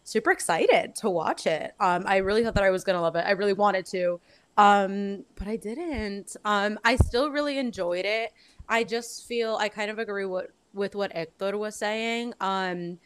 super 0.10 0.32
excited 0.32 0.96
to 0.96 1.10
watch 1.10 1.46
it. 1.46 1.74
Um 1.80 2.04
i 2.08 2.18
really 2.18 2.44
thought 2.44 2.56
that 2.56 2.64
i 2.64 2.72
was 2.72 2.84
gonna 2.84 3.02
love 3.02 3.16
it. 3.16 3.26
I 3.26 3.32
really 3.32 3.54
wanted 3.54 3.86
to. 3.88 4.20
Um 4.58 5.24
but 5.36 5.48
i 5.48 5.56
didn't. 5.56 6.36
Um 6.44 6.80
i 6.84 6.96
still 6.96 7.30
really 7.30 7.58
enjoyed 7.60 8.06
it 8.06 8.32
i 8.70 8.84
just 8.84 9.28
feel 9.28 9.56
i 9.58 9.68
kind 9.68 9.92
of 9.92 10.00
agree 10.00 10.26
what 10.26 10.48
with 10.74 10.96
what 10.96 11.12
hector 11.12 11.58
was 11.58 11.76
saying. 11.76 12.34
Um 12.40 13.00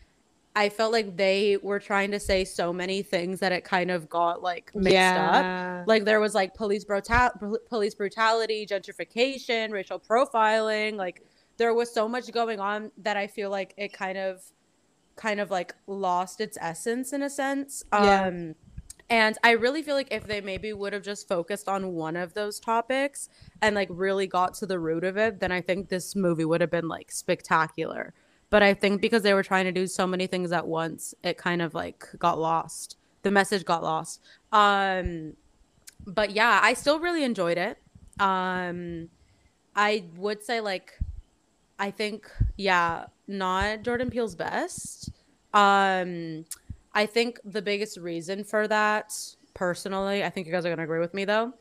i 0.55 0.69
felt 0.69 0.91
like 0.91 1.17
they 1.17 1.57
were 1.63 1.79
trying 1.79 2.11
to 2.11 2.19
say 2.19 2.45
so 2.45 2.71
many 2.71 3.01
things 3.01 3.39
that 3.39 3.51
it 3.51 3.63
kind 3.63 3.89
of 3.89 4.07
got 4.09 4.43
like 4.43 4.71
mixed 4.75 4.95
up. 4.95 5.87
Like 5.87 6.05
there 6.05 6.19
was 6.19 6.35
like 6.35 6.53
police 6.53 6.85
brutal 6.85 7.57
police 7.67 7.95
brutality 7.95 8.67
gentrification 8.67 9.71
racial 9.71 9.99
profiling 9.99 10.95
like 10.95 11.23
there 11.57 11.73
was 11.73 11.91
so 11.91 12.07
much 12.07 12.31
going 12.31 12.59
on 12.59 12.91
that 12.97 13.17
i 13.17 13.25
feel 13.25 13.49
like 13.49 13.73
it 13.77 13.93
kind 13.93 14.17
of 14.17 14.43
kind 15.15 15.39
of 15.39 15.51
like 15.51 15.73
lost 15.87 16.41
its 16.41 16.57
essence 16.59 17.13
in 17.13 17.21
a 17.21 17.29
sense. 17.29 17.83
Yeah. 17.91 18.27
um 18.27 18.55
and 19.13 19.37
i 19.43 19.51
really 19.51 19.83
feel 19.83 19.93
like 19.93 20.11
if 20.11 20.25
they 20.25 20.41
maybe 20.41 20.73
would 20.73 20.91
have 20.91 21.03
just 21.03 21.27
focused 21.27 21.69
on 21.69 21.93
one 21.93 22.15
of 22.15 22.33
those 22.33 22.59
topics 22.59 23.29
and 23.61 23.75
like 23.75 23.87
really 23.91 24.25
got 24.25 24.55
to 24.55 24.65
the 24.65 24.79
root 24.79 25.03
of 25.03 25.17
it 25.17 25.39
then 25.39 25.51
i 25.51 25.61
think 25.61 25.87
this 25.87 26.15
movie 26.15 26.43
would 26.43 26.61
have 26.61 26.71
been 26.71 26.87
like 26.87 27.11
spectacular. 27.11 28.13
But 28.49 28.63
i 28.63 28.73
think 28.73 29.01
because 29.01 29.23
they 29.23 29.33
were 29.33 29.43
trying 29.43 29.65
to 29.65 29.71
do 29.71 29.85
so 29.87 30.05
many 30.07 30.25
things 30.27 30.51
at 30.51 30.67
once 30.67 31.13
it 31.23 31.37
kind 31.37 31.61
of 31.61 31.73
like 31.73 32.05
got 32.17 32.39
lost. 32.39 32.97
The 33.21 33.31
message 33.31 33.65
got 33.65 33.83
lost. 33.83 34.19
Um 34.51 35.33
but 36.05 36.31
yeah 36.31 36.59
i 36.63 36.73
still 36.73 36.99
really 36.99 37.23
enjoyed 37.23 37.57
it. 37.57 37.77
Um 38.19 39.09
i 39.75 40.05
would 40.17 40.43
say 40.43 40.59
like 40.59 40.97
i 41.79 41.89
think 41.91 42.29
yeah 42.57 43.05
not 43.27 43.83
jordan 43.83 44.09
peele's 44.09 44.35
best. 44.35 45.11
Um 45.53 46.45
i 46.93 47.05
think 47.05 47.39
the 47.43 47.61
biggest 47.61 47.97
reason 47.97 48.43
for 48.43 48.67
that 48.67 49.13
personally 49.53 50.23
i 50.23 50.29
think 50.29 50.47
you 50.47 50.53
guys 50.53 50.65
are 50.65 50.69
going 50.69 50.77
to 50.77 50.83
agree 50.83 50.99
with 50.99 51.13
me 51.13 51.25
though 51.25 51.53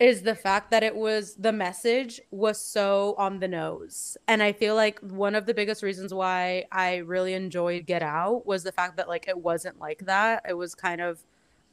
is 0.00 0.22
the 0.22 0.34
fact 0.34 0.70
that 0.70 0.82
it 0.82 0.96
was 0.96 1.34
the 1.34 1.52
message 1.52 2.22
was 2.30 2.58
so 2.58 3.14
on 3.18 3.38
the 3.38 3.46
nose. 3.46 4.16
And 4.26 4.42
i 4.42 4.50
feel 4.50 4.74
like 4.74 4.98
one 5.00 5.34
of 5.34 5.44
the 5.44 5.54
biggest 5.54 5.82
reasons 5.82 6.12
why 6.12 6.64
i 6.72 6.96
really 6.96 7.34
enjoyed 7.34 7.86
get 7.86 8.02
out 8.02 8.46
was 8.46 8.62
the 8.64 8.72
fact 8.72 8.96
that 8.96 9.08
like 9.08 9.28
it 9.28 9.38
wasn't 9.38 9.78
like 9.78 10.06
that. 10.06 10.42
It 10.48 10.54
was 10.54 10.74
kind 10.74 11.00
of 11.02 11.22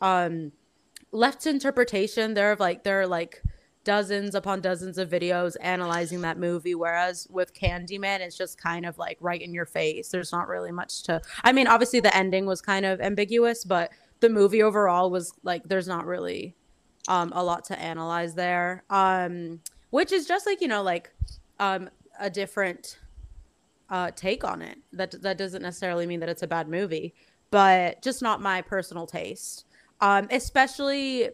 um 0.01 0.51
left 1.11 1.41
to 1.43 1.49
interpretation. 1.49 2.33
There 2.33 2.51
of 2.51 2.59
like 2.59 2.83
there 2.83 3.01
are 3.01 3.07
like 3.07 3.41
dozens 3.87 4.35
upon 4.35 4.59
dozens 4.59 4.97
of 4.97 5.09
videos 5.09 5.55
analyzing 5.61 6.19
that 6.19 6.37
movie 6.37 6.75
whereas 6.75 7.25
with 7.29 7.53
candyman 7.53 8.19
it's 8.19 8.35
just 8.35 8.59
kind 8.61 8.85
of 8.85 8.97
like 8.97 9.17
right 9.21 9.41
in 9.41 9.53
your 9.53 9.65
face. 9.65 10.09
There's 10.09 10.33
not 10.33 10.49
really 10.49 10.73
much 10.73 11.03
to 11.03 11.21
i 11.45 11.53
mean 11.53 11.67
obviously 11.67 12.01
the 12.01 12.13
ending 12.13 12.45
was 12.45 12.61
kind 12.61 12.85
of 12.85 12.99
ambiguous 12.99 13.63
but 13.63 13.89
the 14.19 14.27
movie 14.27 14.61
overall 14.61 15.09
was 15.09 15.31
like 15.41 15.63
there's 15.63 15.87
not 15.87 16.05
really 16.05 16.53
um 17.07 17.31
a 17.33 17.41
lot 17.41 17.63
to 17.65 17.79
analyze 17.79 18.35
there. 18.35 18.83
Um 18.89 19.61
which 19.91 20.11
is 20.11 20.27
just 20.27 20.45
like 20.45 20.59
you 20.59 20.67
know 20.67 20.83
like 20.83 21.13
um 21.57 21.89
a 22.19 22.29
different 22.29 22.99
uh 23.89 24.11
take 24.17 24.43
on 24.43 24.61
it. 24.61 24.79
That 24.91 25.21
that 25.21 25.37
doesn't 25.37 25.61
necessarily 25.61 26.05
mean 26.05 26.19
that 26.19 26.27
it's 26.27 26.43
a 26.43 26.47
bad 26.47 26.67
movie 26.67 27.13
but 27.51 28.01
just 28.03 28.21
not 28.21 28.41
my 28.41 28.61
personal 28.61 29.07
taste. 29.07 29.63
Um 30.01 30.27
especially 30.29 31.29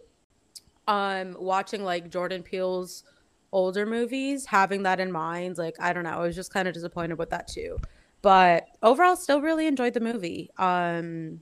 um 0.87 1.35
watching 1.39 1.83
like 1.83 2.09
jordan 2.09 2.43
peele's 2.43 3.03
older 3.51 3.85
movies 3.85 4.45
having 4.45 4.83
that 4.83 4.99
in 4.99 5.11
mind 5.11 5.57
like 5.57 5.75
i 5.79 5.93
don't 5.93 6.03
know 6.03 6.09
i 6.09 6.17
was 6.19 6.35
just 6.35 6.51
kind 6.53 6.67
of 6.67 6.73
disappointed 6.73 7.17
with 7.17 7.29
that 7.29 7.47
too 7.47 7.77
but 8.21 8.65
overall 8.81 9.15
still 9.15 9.41
really 9.41 9.67
enjoyed 9.67 9.93
the 9.93 9.99
movie 9.99 10.49
um 10.57 11.39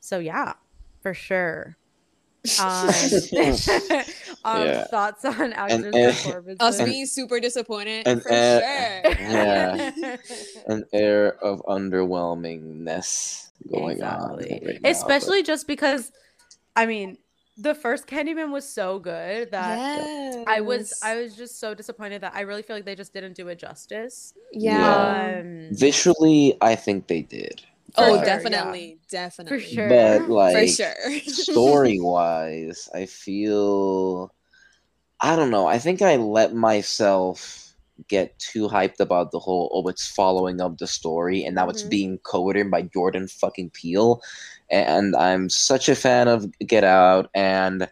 so 0.00 0.18
yeah 0.18 0.52
for 1.00 1.14
sure 1.14 1.76
um, 2.60 2.88
um 4.44 4.66
Yeah. 4.66 4.84
thoughts 4.88 5.24
on 5.24 5.54
actors 5.54 5.94
and- 5.94 6.14
performances 6.14 6.56
Us 6.60 6.78
And- 6.78 6.90
being 6.90 7.06
super 7.06 7.40
disappointed 7.40 8.06
and- 8.06 8.22
for 8.22 8.30
and- 8.30 9.04
sure. 9.06 9.12
Yeah. 9.22 10.16
An 10.66 10.84
air 10.92 11.36
of 11.42 11.62
underwhelmingness 11.66 13.48
going 13.72 14.02
on. 14.02 14.36
right 14.38 14.50
now, 14.50 14.58
but- 14.82 14.90
especially 14.90 15.42
just 15.42 15.66
because 15.66 16.12
i 16.76 16.84
mean 16.86 17.16
the 17.56 17.74
first 17.74 18.06
candyman 18.06 18.50
was 18.50 18.68
so 18.68 18.98
good 18.98 19.50
that 19.52 19.78
yes. 19.78 20.44
I 20.46 20.60
was 20.60 20.92
I 21.02 21.16
was 21.16 21.36
just 21.36 21.60
so 21.60 21.74
disappointed 21.74 22.22
that 22.22 22.32
I 22.34 22.40
really 22.40 22.62
feel 22.62 22.76
like 22.76 22.84
they 22.84 22.96
just 22.96 23.12
didn't 23.12 23.34
do 23.34 23.48
it 23.48 23.58
justice. 23.58 24.34
yeah. 24.52 25.38
Um, 25.40 25.68
Visually, 25.70 26.56
I 26.60 26.74
think 26.74 27.06
they 27.06 27.22
did. 27.22 27.62
oh, 27.96 28.06
sure, 28.08 28.16
but- 28.18 28.24
definitely, 28.24 28.98
For 29.46 29.60
sure. 29.60 29.88
But 29.88 30.22
for 30.22 30.28
like 30.28 30.68
sure. 30.68 30.94
story 31.20 32.00
wise, 32.00 32.88
I 32.92 33.06
feel 33.06 34.34
I 35.20 35.36
don't 35.36 35.50
know. 35.50 35.66
I 35.66 35.78
think 35.78 36.02
I 36.02 36.16
let 36.16 36.54
myself 36.54 37.63
get 38.08 38.38
too 38.38 38.68
hyped 38.68 39.00
about 39.00 39.30
the 39.30 39.38
whole 39.38 39.70
oh 39.72 39.88
it's 39.88 40.06
following 40.06 40.60
up 40.60 40.78
the 40.78 40.86
story 40.86 41.44
and 41.44 41.54
now 41.54 41.68
it's 41.68 41.84
Mhm. 41.84 41.90
being 41.90 42.18
co-written 42.24 42.70
by 42.70 42.82
Jordan 42.82 43.28
fucking 43.28 43.70
Peele 43.70 44.20
and 44.70 45.14
I'm 45.16 45.48
such 45.48 45.88
a 45.88 45.94
fan 45.94 46.28
of 46.28 46.46
Get 46.60 46.84
Out 46.84 47.30
and 47.34 47.88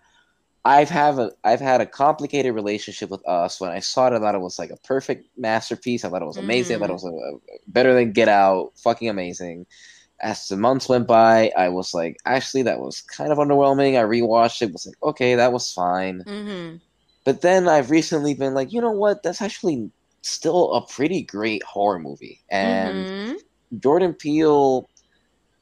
I've 0.64 0.90
have 0.90 1.18
a 1.18 1.32
I've 1.44 1.60
had 1.60 1.80
a 1.80 1.86
complicated 1.86 2.54
relationship 2.54 3.10
with 3.10 3.26
Us. 3.28 3.60
When 3.60 3.70
I 3.70 3.80
saw 3.80 4.06
it, 4.08 4.12
I 4.12 4.18
thought 4.20 4.34
it 4.34 4.40
was 4.40 4.58
like 4.58 4.70
a 4.70 4.76
perfect 4.86 5.26
masterpiece. 5.36 6.04
I 6.04 6.08
thought 6.08 6.22
it 6.22 6.26
was 6.26 6.36
amazing. 6.38 6.76
I 6.76 6.78
thought 6.80 6.90
it 6.90 6.92
was 6.92 7.04
uh 7.04 7.56
better 7.66 7.94
than 7.94 8.12
Get 8.12 8.28
Out. 8.28 8.72
Fucking 8.82 9.08
amazing. 9.08 9.66
As 10.20 10.46
the 10.46 10.56
months 10.56 10.88
went 10.88 11.08
by, 11.08 11.50
I 11.56 11.68
was 11.68 11.94
like, 11.94 12.16
actually, 12.24 12.62
that 12.62 12.78
was 12.78 13.00
kind 13.00 13.32
of 13.32 13.38
underwhelming. 13.38 13.98
I 13.98 14.04
rewatched 14.04 14.62
it. 14.62 14.72
Was 14.72 14.86
like, 14.86 14.94
okay, 15.02 15.34
that 15.34 15.52
was 15.52 15.72
fine. 15.72 16.22
mhm. 16.26 16.80
But 17.24 17.40
then 17.42 17.68
I've 17.68 17.90
recently 17.90 18.34
been 18.34 18.54
like, 18.54 18.72
you 18.72 18.80
know 18.80 18.90
what? 18.92 19.22
That's 19.22 19.42
actually 19.42 19.90
still 20.22 20.72
a 20.72 20.86
pretty 20.86 21.22
great 21.22 21.62
horror 21.64 21.98
movie. 21.98 22.40
And 22.50 23.06
Mhm. 23.06 23.36
Jordan 23.80 24.14
Peele 24.14 24.88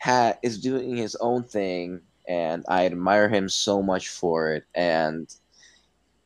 ha- 0.03 0.35
is 0.43 0.61
doing 0.61 0.97
his 0.97 1.17
own 1.17 1.45
thing, 1.45 2.01
and 2.29 2.65
I 2.69 2.87
admire 2.87 3.29
him 3.29 3.49
so 3.49 3.83
much 3.83 4.09
for 4.09 4.53
it. 4.55 4.65
And 4.75 5.29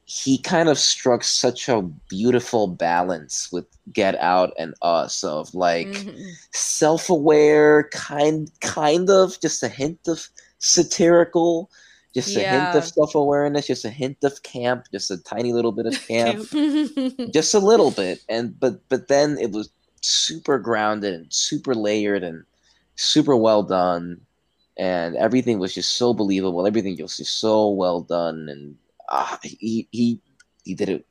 he 0.07 0.39
kind 0.39 0.69
of 0.69 0.79
struck 0.79 1.25
such 1.25 1.69
a 1.69 1.83
beautiful 2.09 2.67
balance 2.69 3.49
with 3.51 3.67
Get 3.93 4.17
Out 4.17 4.53
and 4.59 4.75
Us 4.83 5.25
of 5.25 5.55
like 5.55 5.89
Mhm. 5.89 6.33
self-aware, 6.53 7.89
kind 7.91 8.51
kind 8.61 9.09
of 9.09 9.41
just 9.41 9.63
a 9.63 9.69
hint 9.69 10.01
of 10.07 10.29
satirical, 10.59 11.71
just 12.15 12.37
a 12.37 12.45
hint 12.45 12.75
of 12.75 12.85
self-awareness, 12.87 13.67
just 13.67 13.85
a 13.85 13.91
hint 13.91 14.19
of 14.25 14.43
camp, 14.43 14.87
just 14.93 15.11
a 15.11 15.19
tiny 15.19 15.53
little 15.53 15.73
bit 15.73 15.87
of 15.87 16.01
camp 16.07 16.41
Mm-hmm. 16.55 17.31
just 17.33 17.55
a 17.55 17.59
little 17.59 17.91
bit 18.03 18.21
and 18.29 18.59
but 18.59 18.81
but 18.89 19.09
then 19.09 19.39
it 19.39 19.51
was 19.53 19.71
super 20.03 20.59
grounded 20.59 21.15
and 21.15 21.33
super 21.33 21.75
layered 21.75 22.23
and 22.23 22.45
super 22.97 23.37
well 23.37 23.63
done 23.63 24.21
and 24.77 25.17
everything 25.17 25.59
was 25.59 25.75
just 25.75 25.95
so 25.95 26.15
believable 26.15 26.67
everything 26.67 26.97
was 27.01 27.17
just 27.17 27.39
so 27.41 27.69
well 27.71 28.03
done 28.03 28.49
and 28.49 28.77
uh, 29.09 29.37
he 29.43 29.89
he 29.93 30.21
he 30.65 30.75
did 30.75 30.89
it. 30.89 31.07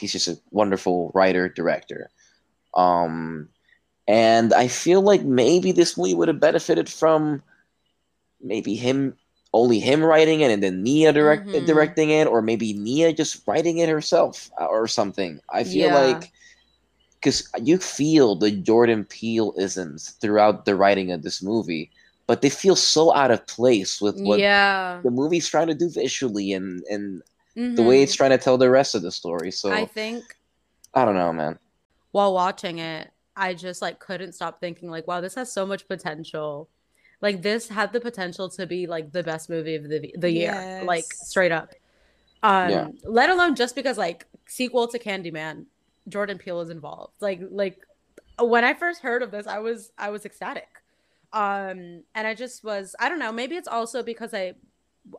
He's 0.00 0.12
just 0.12 0.28
a 0.28 0.38
wonderful 0.50 1.10
writer 1.14 1.48
director. 1.48 2.10
Um, 2.74 3.48
and 4.08 4.52
I 4.54 4.68
feel 4.68 5.02
like 5.02 5.22
maybe 5.22 5.72
this 5.72 5.96
movie 5.96 6.14
would 6.14 6.28
have 6.28 6.40
benefited 6.40 6.88
from 6.88 7.42
maybe 8.40 8.74
him 8.74 9.16
only 9.54 9.80
him 9.80 10.02
writing 10.04 10.40
it 10.40 10.50
and 10.50 10.62
then 10.62 10.82
Nia 10.82 11.12
direct 11.12 11.46
Mhm. 11.46 11.66
directing 11.66 12.10
it, 12.10 12.26
or 12.26 12.42
maybe 12.42 12.72
Nia 12.74 13.12
just 13.12 13.42
writing 13.46 13.78
it 13.78 13.88
herself 13.88 14.50
uh, 14.60 14.66
or 14.66 14.86
something. 14.86 15.40
I 15.48 15.64
feel 15.64 15.88
Yeah. 15.88 15.98
like 15.98 16.32
because 17.14 17.48
you 17.62 17.78
feel 17.78 18.36
the 18.36 18.50
Jordan 18.50 19.04
Peele 19.04 19.52
isms 19.58 20.10
throughout 20.20 20.64
the 20.66 20.76
writing 20.76 21.10
of 21.10 21.22
this 21.22 21.42
movie, 21.42 21.90
but 22.26 22.42
they 22.42 22.50
feel 22.50 22.76
so 22.76 23.12
out 23.12 23.30
of 23.32 23.44
place 23.46 24.00
with 24.00 24.20
what 24.20 24.38
yeah. 24.38 25.00
the 25.02 25.10
movie's 25.10 25.48
trying 25.48 25.66
to 25.68 25.74
do 25.74 25.88
visually 25.88 26.52
and 26.52 26.84
and 26.90 27.22
the 27.76 27.82
way 27.82 28.02
it's 28.04 28.14
trying 28.14 28.30
to 28.30 28.38
tell 28.38 28.56
the 28.56 28.70
rest 28.70 28.94
of 28.94 29.02
the 29.02 29.10
story. 29.10 29.50
So 29.50 29.72
I 29.72 29.84
think 29.84 30.22
I, 30.94 31.04
don't 31.04 31.16
know, 31.16 31.32
man. 31.32 31.58
while 32.12 32.32
watching 32.32 32.78
it, 32.78 33.10
I 33.36 33.54
just 33.54 33.82
like 33.82 33.98
couldn't 33.98 34.32
stop 34.32 34.60
thinking 34.60 34.90
like, 34.90 35.06
wow, 35.08 35.20
this 35.20 35.34
has 35.34 35.50
so 35.52 35.66
much 35.66 35.88
potential. 35.88 36.68
Like 37.20 37.42
this 37.42 37.68
had 37.68 37.92
the 37.92 38.00
potential 38.00 38.48
to 38.50 38.66
be 38.66 38.86
like 38.86 39.12
the 39.12 39.22
best 39.22 39.50
movie 39.50 39.74
of 39.74 39.88
the 39.88 40.14
the 40.16 40.30
year, 40.30 40.54
like 40.80 41.12
straight 41.12 41.52
up. 41.52 41.74
Um, 42.42 42.70
Yeah. 42.70 42.88
let 43.04 43.30
alone 43.30 43.56
just 43.56 43.74
because 43.74 43.98
like 43.98 44.26
sequel 44.46 44.86
to 44.88 44.98
Candyman, 44.98 45.66
Jordan 46.08 46.38
Peele 46.38 46.60
is 46.60 46.70
involved. 46.70 47.14
Like 47.20 47.40
like 47.50 47.78
when 48.38 48.64
I 48.64 48.74
first 48.74 49.02
heard 49.02 49.22
of 49.22 49.30
this, 49.30 49.46
I 49.46 49.58
was 49.58 49.90
I 49.98 50.10
was 50.10 50.24
ecstatic. 50.24 50.68
Um, 51.32 52.04
and 52.14 52.26
I 52.26 52.34
just 52.34 52.64
was 52.64 52.94
I 53.00 53.08
don't 53.08 53.18
know, 53.18 53.32
maybe 53.32 53.56
it's 53.56 53.68
also 53.68 54.02
because 54.02 54.32
I 54.32 54.54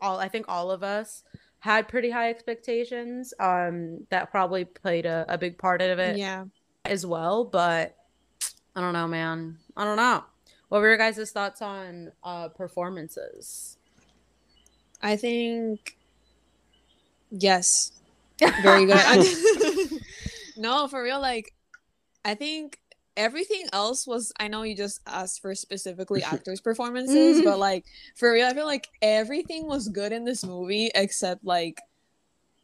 all 0.01 0.20
I 0.20 0.29
think 0.29 0.46
all 0.48 0.72
of 0.72 0.84
us 0.84 1.24
had 1.60 1.88
pretty 1.89 2.10
high 2.10 2.29
expectations. 2.29 3.34
Um, 3.39 4.08
that 4.10 4.32
probably 4.32 4.63
played 4.65 5.06
a, 5.06 5.25
a 5.27 5.38
big 5.38 5.58
part 5.58 5.82
of 5.82 6.00
it 6.00 6.18
Yeah. 6.18 6.46
as 6.86 7.06
well, 7.06 7.44
but 7.44 7.96
I 8.75 8.82
don't 8.82 8.94
know, 8.94 9.08
man. 9.08 9.58
I 9.75 9.84
don't 9.84 9.98
know. 9.98 10.24
What 10.69 10.81
were 10.81 10.88
your 10.88 10.97
guys' 10.97 11.31
thoughts 11.31 11.61
on 11.61 12.11
uh 12.23 12.49
performances? 12.49 13.77
I 15.01 15.15
think 15.15 15.97
yes. 17.31 17.91
Very 18.39 18.85
good. 18.85 18.99
No, 20.59 20.89
for 20.89 21.01
real, 21.01 21.21
like 21.21 21.53
I 22.25 22.35
think 22.35 22.79
everything 23.15 23.63
else 23.71 24.05
was 24.05 24.33
I 24.38 24.49
know 24.49 24.63
you 24.63 24.75
just 24.75 24.99
asked 25.07 25.41
for 25.41 25.55
specifically 25.55 26.21
actors' 26.33 26.59
performances, 26.59 27.41
but 27.41 27.57
like 27.57 27.85
for 28.15 28.33
real, 28.33 28.45
I 28.45 28.53
feel 28.53 28.65
like 28.65 28.89
everything 29.01 29.67
was 29.67 29.88
good 29.88 30.11
in 30.11 30.25
this 30.25 30.45
movie 30.45 30.91
except 30.93 31.45
like 31.45 31.79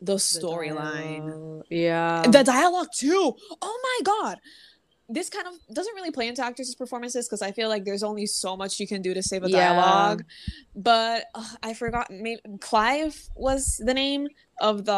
the 0.02 0.14
The 0.14 0.18
storyline. 0.18 1.64
Yeah. 1.70 2.24
The 2.28 2.44
dialogue 2.44 2.90
too. 2.94 3.36
Oh 3.62 3.80
my 3.82 4.04
god. 4.04 4.40
This 5.08 5.30
kind 5.30 5.46
of 5.48 5.54
doesn't 5.76 5.94
really 5.96 6.12
play 6.12 6.28
into 6.28 6.44
actors' 6.44 6.74
performances 6.76 7.28
because 7.28 7.42
I 7.44 7.52
feel 7.52 7.70
like 7.70 7.86
there's 7.86 8.02
only 8.04 8.26
so 8.26 8.58
much 8.58 8.80
you 8.80 8.88
can 8.88 9.02
do 9.04 9.14
to 9.14 9.22
save 9.22 9.44
a 9.44 9.50
Yeah. 9.50 9.74
dialogue. 9.74 10.24
But 10.76 11.26
uh, 11.36 11.48
I 11.62 11.74
forgot. 11.76 12.10
Maybe 12.10 12.42
Clive 12.60 13.30
was 13.36 13.80
the 13.84 13.94
name 13.94 14.28
of 14.60 14.86
the 14.86 14.94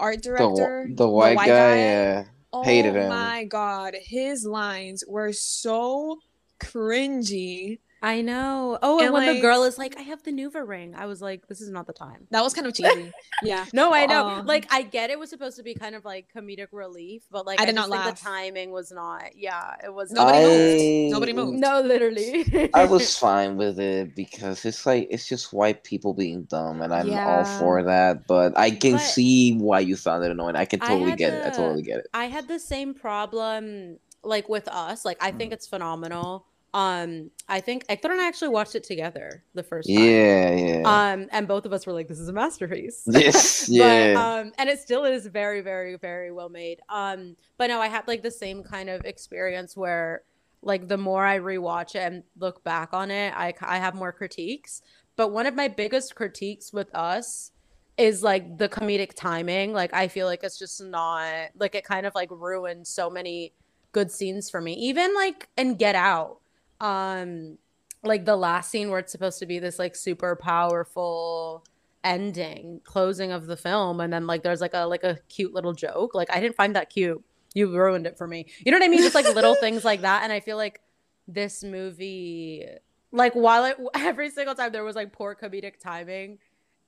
art 0.00 0.16
The, 0.16 0.22
director. 0.22 0.88
the 0.92 1.08
white 1.08 1.36
guy, 1.36 1.76
yeah. 1.78 2.24
Oh 2.52 2.62
hated 2.64 2.94
him. 2.96 3.08
my 3.08 3.44
god, 3.44 3.94
his 4.02 4.44
lines 4.44 5.04
were 5.06 5.32
so 5.32 6.18
cringy. 6.60 7.78
I 8.02 8.20
know. 8.20 8.78
Oh, 8.82 8.98
and, 8.98 9.06
And, 9.06 9.14
when 9.14 9.32
the 9.34 9.40
girl 9.40 9.62
is 9.62 9.78
like, 9.78 9.96
I 9.96 10.02
have 10.02 10.22
the 10.24 10.32
Nuva 10.32 10.66
ring, 10.66 10.94
I 10.96 11.06
was 11.06 11.22
like, 11.22 11.46
this 11.46 11.60
is 11.60 11.68
not 11.70 11.86
the 11.86 11.92
time. 11.92 12.26
That 12.30 12.42
was 12.42 12.52
kind 12.52 12.66
of 12.66 12.74
cheesy. 12.78 13.12
yeah. 13.44 13.64
No, 13.72 13.94
I 13.94 14.06
know. 14.06 14.26
Um, 14.28 14.46
like, 14.46 14.66
I 14.72 14.82
get 14.82 15.10
it 15.10 15.18
was 15.18 15.30
supposed 15.30 15.56
to 15.58 15.62
be 15.62 15.74
kind 15.74 15.94
of 15.94 16.04
like 16.04 16.26
comedic 16.34 16.68
relief, 16.72 17.22
but 17.30 17.46
like, 17.46 17.60
I 17.60 17.64
did 17.64 17.76
just 17.76 17.88
not 17.88 17.94
think 17.94 18.06
laugh. 18.06 18.18
the 18.18 18.24
timing 18.24 18.70
was 18.72 18.90
not. 18.90 19.36
Yeah, 19.36 19.76
it 19.84 19.92
was 19.94 20.10
Nobody 20.10 20.38
not. 20.38 20.48
moved. 20.48 21.12
Nobody 21.12 21.32
moved. 21.32 21.58
No, 21.60 21.80
literally. 21.80 22.70
I 22.74 22.84
was 22.86 23.16
fine 23.26 23.56
with 23.56 23.78
it 23.78 24.16
because 24.16 24.64
it's 24.64 24.84
like 24.84 25.06
it's 25.10 25.28
just 25.28 25.52
white 25.52 25.84
people 25.84 26.12
being 26.12 26.42
dumb, 26.44 26.82
and 26.82 26.92
I'm 26.92 27.12
all 27.12 27.44
for 27.44 27.82
that. 27.84 28.26
But 28.26 28.58
I 28.58 28.70
can 28.72 28.92
But- 28.94 28.98
see 29.02 29.56
why 29.58 29.80
you 29.80 29.96
found 29.96 30.24
it 30.24 30.30
annoying. 30.30 30.56
I 30.56 30.64
can 30.64 30.80
totally 30.80 31.10
had 31.10 31.18
get 31.18 31.34
it. 31.34 31.46
I 31.46 31.50
totally 31.50 31.82
get 31.82 31.98
it. 31.98 32.06
I 32.14 32.24
had 32.26 32.48
the 32.48 32.58
same 32.58 32.94
problem 32.94 33.98
like 34.24 34.48
with 34.48 34.68
us. 34.68 35.04
Like 35.04 35.18
I 35.22 35.32
Mm. 35.32 35.38
think 35.38 35.52
it's 35.52 35.66
phenomenal. 35.66 36.46
Um 36.74 37.30
I 37.48 37.60
think 37.60 37.84
Hector 37.88 38.10
and 38.10 38.20
I 38.20 38.26
actually 38.26 38.48
watched 38.48 38.74
it 38.74 38.84
together 38.84 39.44
the 39.54 39.62
first 39.62 39.88
time. 39.88 39.98
Yeah, 39.98 40.54
yeah. 40.54 40.82
Um 40.84 41.28
and 41.30 41.46
both 41.46 41.66
of 41.66 41.72
us 41.72 41.86
were 41.86 41.92
like 41.92 42.08
this 42.08 42.18
is 42.18 42.28
a 42.28 42.32
masterpiece. 42.32 43.02
yes, 43.06 43.66
But 43.68 43.74
yeah. 43.74 44.14
um 44.40 44.52
and 44.58 44.68
it 44.70 44.78
still 44.78 45.04
is 45.04 45.26
very 45.26 45.60
very 45.60 45.96
very 45.96 46.32
well 46.32 46.48
made. 46.48 46.80
Um 46.88 47.36
but 47.58 47.66
no 47.68 47.80
I 47.80 47.88
had 47.88 48.08
like 48.08 48.22
the 48.22 48.30
same 48.30 48.62
kind 48.62 48.88
of 48.88 49.04
experience 49.04 49.76
where 49.76 50.22
like 50.62 50.88
the 50.88 50.96
more 50.96 51.26
I 51.26 51.38
rewatch 51.40 51.94
it 51.94 51.98
and 52.02 52.22
look 52.38 52.64
back 52.64 52.90
on 52.92 53.10
it, 53.10 53.34
I 53.36 53.52
I 53.60 53.78
have 53.78 53.94
more 53.94 54.12
critiques. 54.12 54.80
But 55.16 55.28
one 55.28 55.46
of 55.46 55.54
my 55.54 55.68
biggest 55.68 56.14
critiques 56.14 56.72
with 56.72 56.94
us 56.94 57.50
is 57.98 58.22
like 58.22 58.56
the 58.58 58.68
comedic 58.68 59.12
timing. 59.14 59.72
Like 59.72 59.92
I 59.92 60.08
feel 60.08 60.26
like 60.26 60.42
it's 60.42 60.58
just 60.58 60.82
not 60.82 61.50
like 61.58 61.74
it 61.74 61.84
kind 61.84 62.06
of 62.06 62.14
like 62.14 62.30
ruined 62.30 62.86
so 62.86 63.10
many 63.10 63.52
good 63.92 64.10
scenes 64.10 64.48
for 64.48 64.60
me. 64.60 64.72
Even 64.74 65.14
like 65.14 65.48
in 65.56 65.74
Get 65.74 65.94
Out. 65.94 66.38
Um 66.82 67.58
like 68.02 68.24
the 68.24 68.36
last 68.36 68.70
scene 68.70 68.90
where 68.90 68.98
it's 68.98 69.12
supposed 69.12 69.38
to 69.38 69.46
be 69.46 69.58
this 69.58 69.78
like 69.78 69.94
super 69.94 70.36
powerful 70.36 71.64
ending, 72.04 72.80
closing 72.84 73.30
of 73.30 73.46
the 73.46 73.56
film 73.56 74.00
and 74.00 74.12
then 74.12 74.26
like 74.26 74.42
there's 74.42 74.60
like 74.60 74.74
a 74.74 74.84
like 74.84 75.04
a 75.04 75.18
cute 75.28 75.54
little 75.54 75.72
joke. 75.72 76.14
Like 76.14 76.30
I 76.30 76.40
didn't 76.40 76.56
find 76.56 76.76
that 76.76 76.90
cute. 76.90 77.22
You 77.54 77.74
ruined 77.74 78.06
it 78.06 78.18
for 78.18 78.26
me. 78.26 78.46
You 78.64 78.72
know 78.72 78.78
what 78.78 78.84
I 78.84 78.88
mean? 78.88 79.00
Just 79.00 79.14
like 79.14 79.32
little 79.34 79.54
things 79.60 79.84
like 79.84 80.02
that 80.02 80.24
and 80.24 80.32
I 80.32 80.40
feel 80.40 80.56
like 80.56 80.80
this 81.28 81.62
movie 81.62 82.66
like 83.12 83.34
while 83.34 83.64
it 83.64 83.76
every 83.94 84.30
single 84.30 84.54
time 84.54 84.72
there 84.72 84.84
was 84.84 84.96
like 84.96 85.12
poor 85.12 85.36
comedic 85.36 85.78
timing 85.78 86.38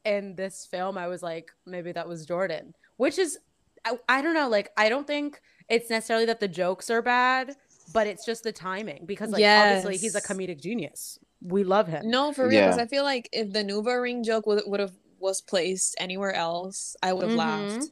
in 0.04 0.34
this 0.34 0.66
film 0.66 0.98
i 0.98 1.06
was 1.06 1.22
like 1.22 1.50
maybe 1.66 1.92
that 1.92 2.08
was 2.08 2.26
jordan 2.26 2.74
which 2.96 3.18
is 3.18 3.38
I, 3.84 3.98
I 4.08 4.22
don't 4.22 4.34
know 4.34 4.48
like 4.48 4.70
i 4.76 4.88
don't 4.88 5.06
think 5.06 5.40
it's 5.68 5.88
necessarily 5.88 6.26
that 6.26 6.40
the 6.40 6.48
jokes 6.48 6.90
are 6.90 7.02
bad 7.02 7.54
but 7.92 8.06
it's 8.06 8.24
just 8.24 8.42
the 8.42 8.52
timing 8.52 9.04
because 9.06 9.30
like 9.30 9.44
obviously 9.44 9.96
he's 9.96 10.14
a 10.14 10.20
comedic 10.20 10.60
genius 10.60 11.18
we 11.42 11.62
love 11.62 11.86
him 11.88 12.08
No, 12.08 12.32
for 12.32 12.48
real. 12.48 12.60
Because 12.62 12.76
Yeah. 12.78 12.82
I 12.84 12.86
feel 12.86 13.04
like 13.04 13.28
if 13.32 13.52
the 13.52 13.62
Nuva 13.62 14.00
ring 14.00 14.24
joke 14.24 14.46
would 14.46 14.62
would 14.66 14.80
have 14.80 14.92
was 15.18 15.40
placed 15.42 15.94
anywhere 15.98 16.32
else, 16.34 16.96
I 17.02 17.12
would 17.12 17.22
have 17.22 17.32
Mhm. 17.32 17.36
laughed. 17.36 17.90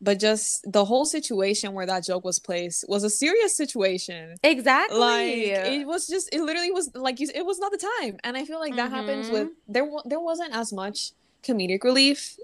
But 0.00 0.18
just 0.18 0.64
the 0.64 0.84
whole 0.84 1.04
situation 1.04 1.74
where 1.74 1.86
that 1.86 2.04
joke 2.04 2.24
was 2.24 2.38
placed 2.40 2.84
was 2.88 3.02
a 3.04 3.10
serious 3.10 3.56
situation. 3.56 4.36
exactly 4.42 4.98
Like 4.98 5.66
it 5.72 5.86
was 5.86 6.06
just 6.06 6.28
it 6.32 6.42
literally 6.42 6.70
was 6.72 6.90
like 6.94 7.18
you, 7.20 7.28
it 7.34 7.44
was 7.46 7.58
not 7.58 7.72
the 7.72 7.84
time, 8.00 8.18
and 8.24 8.36
I 8.36 8.44
feel 8.44 8.60
like 8.60 8.76
that 8.76 8.90
happens 8.90 9.28
with 9.30 9.48
Mm-hmm. 9.48 9.72
there. 9.74 9.88
There 10.04 10.20
wasn't 10.20 10.54
as 10.54 10.72
much 10.72 11.12
comedic 11.42 11.82
relief 11.84 12.36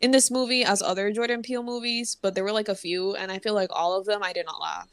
in 0.00 0.10
this 0.10 0.30
movie 0.30 0.64
as 0.64 0.82
other 0.82 1.12
Jordan 1.12 1.42
Peele 1.42 1.62
movies, 1.62 2.16
but 2.20 2.34
there 2.34 2.44
were 2.44 2.52
like 2.60 2.68
a 2.68 2.74
few, 2.74 3.14
and 3.14 3.30
I 3.32 3.38
feel 3.38 3.54
like 3.54 3.70
all 3.72 3.96
of 3.98 4.04
them 4.06 4.22
I 4.22 4.32
did 4.34 4.46
not 4.46 4.60
laugh 4.60 4.88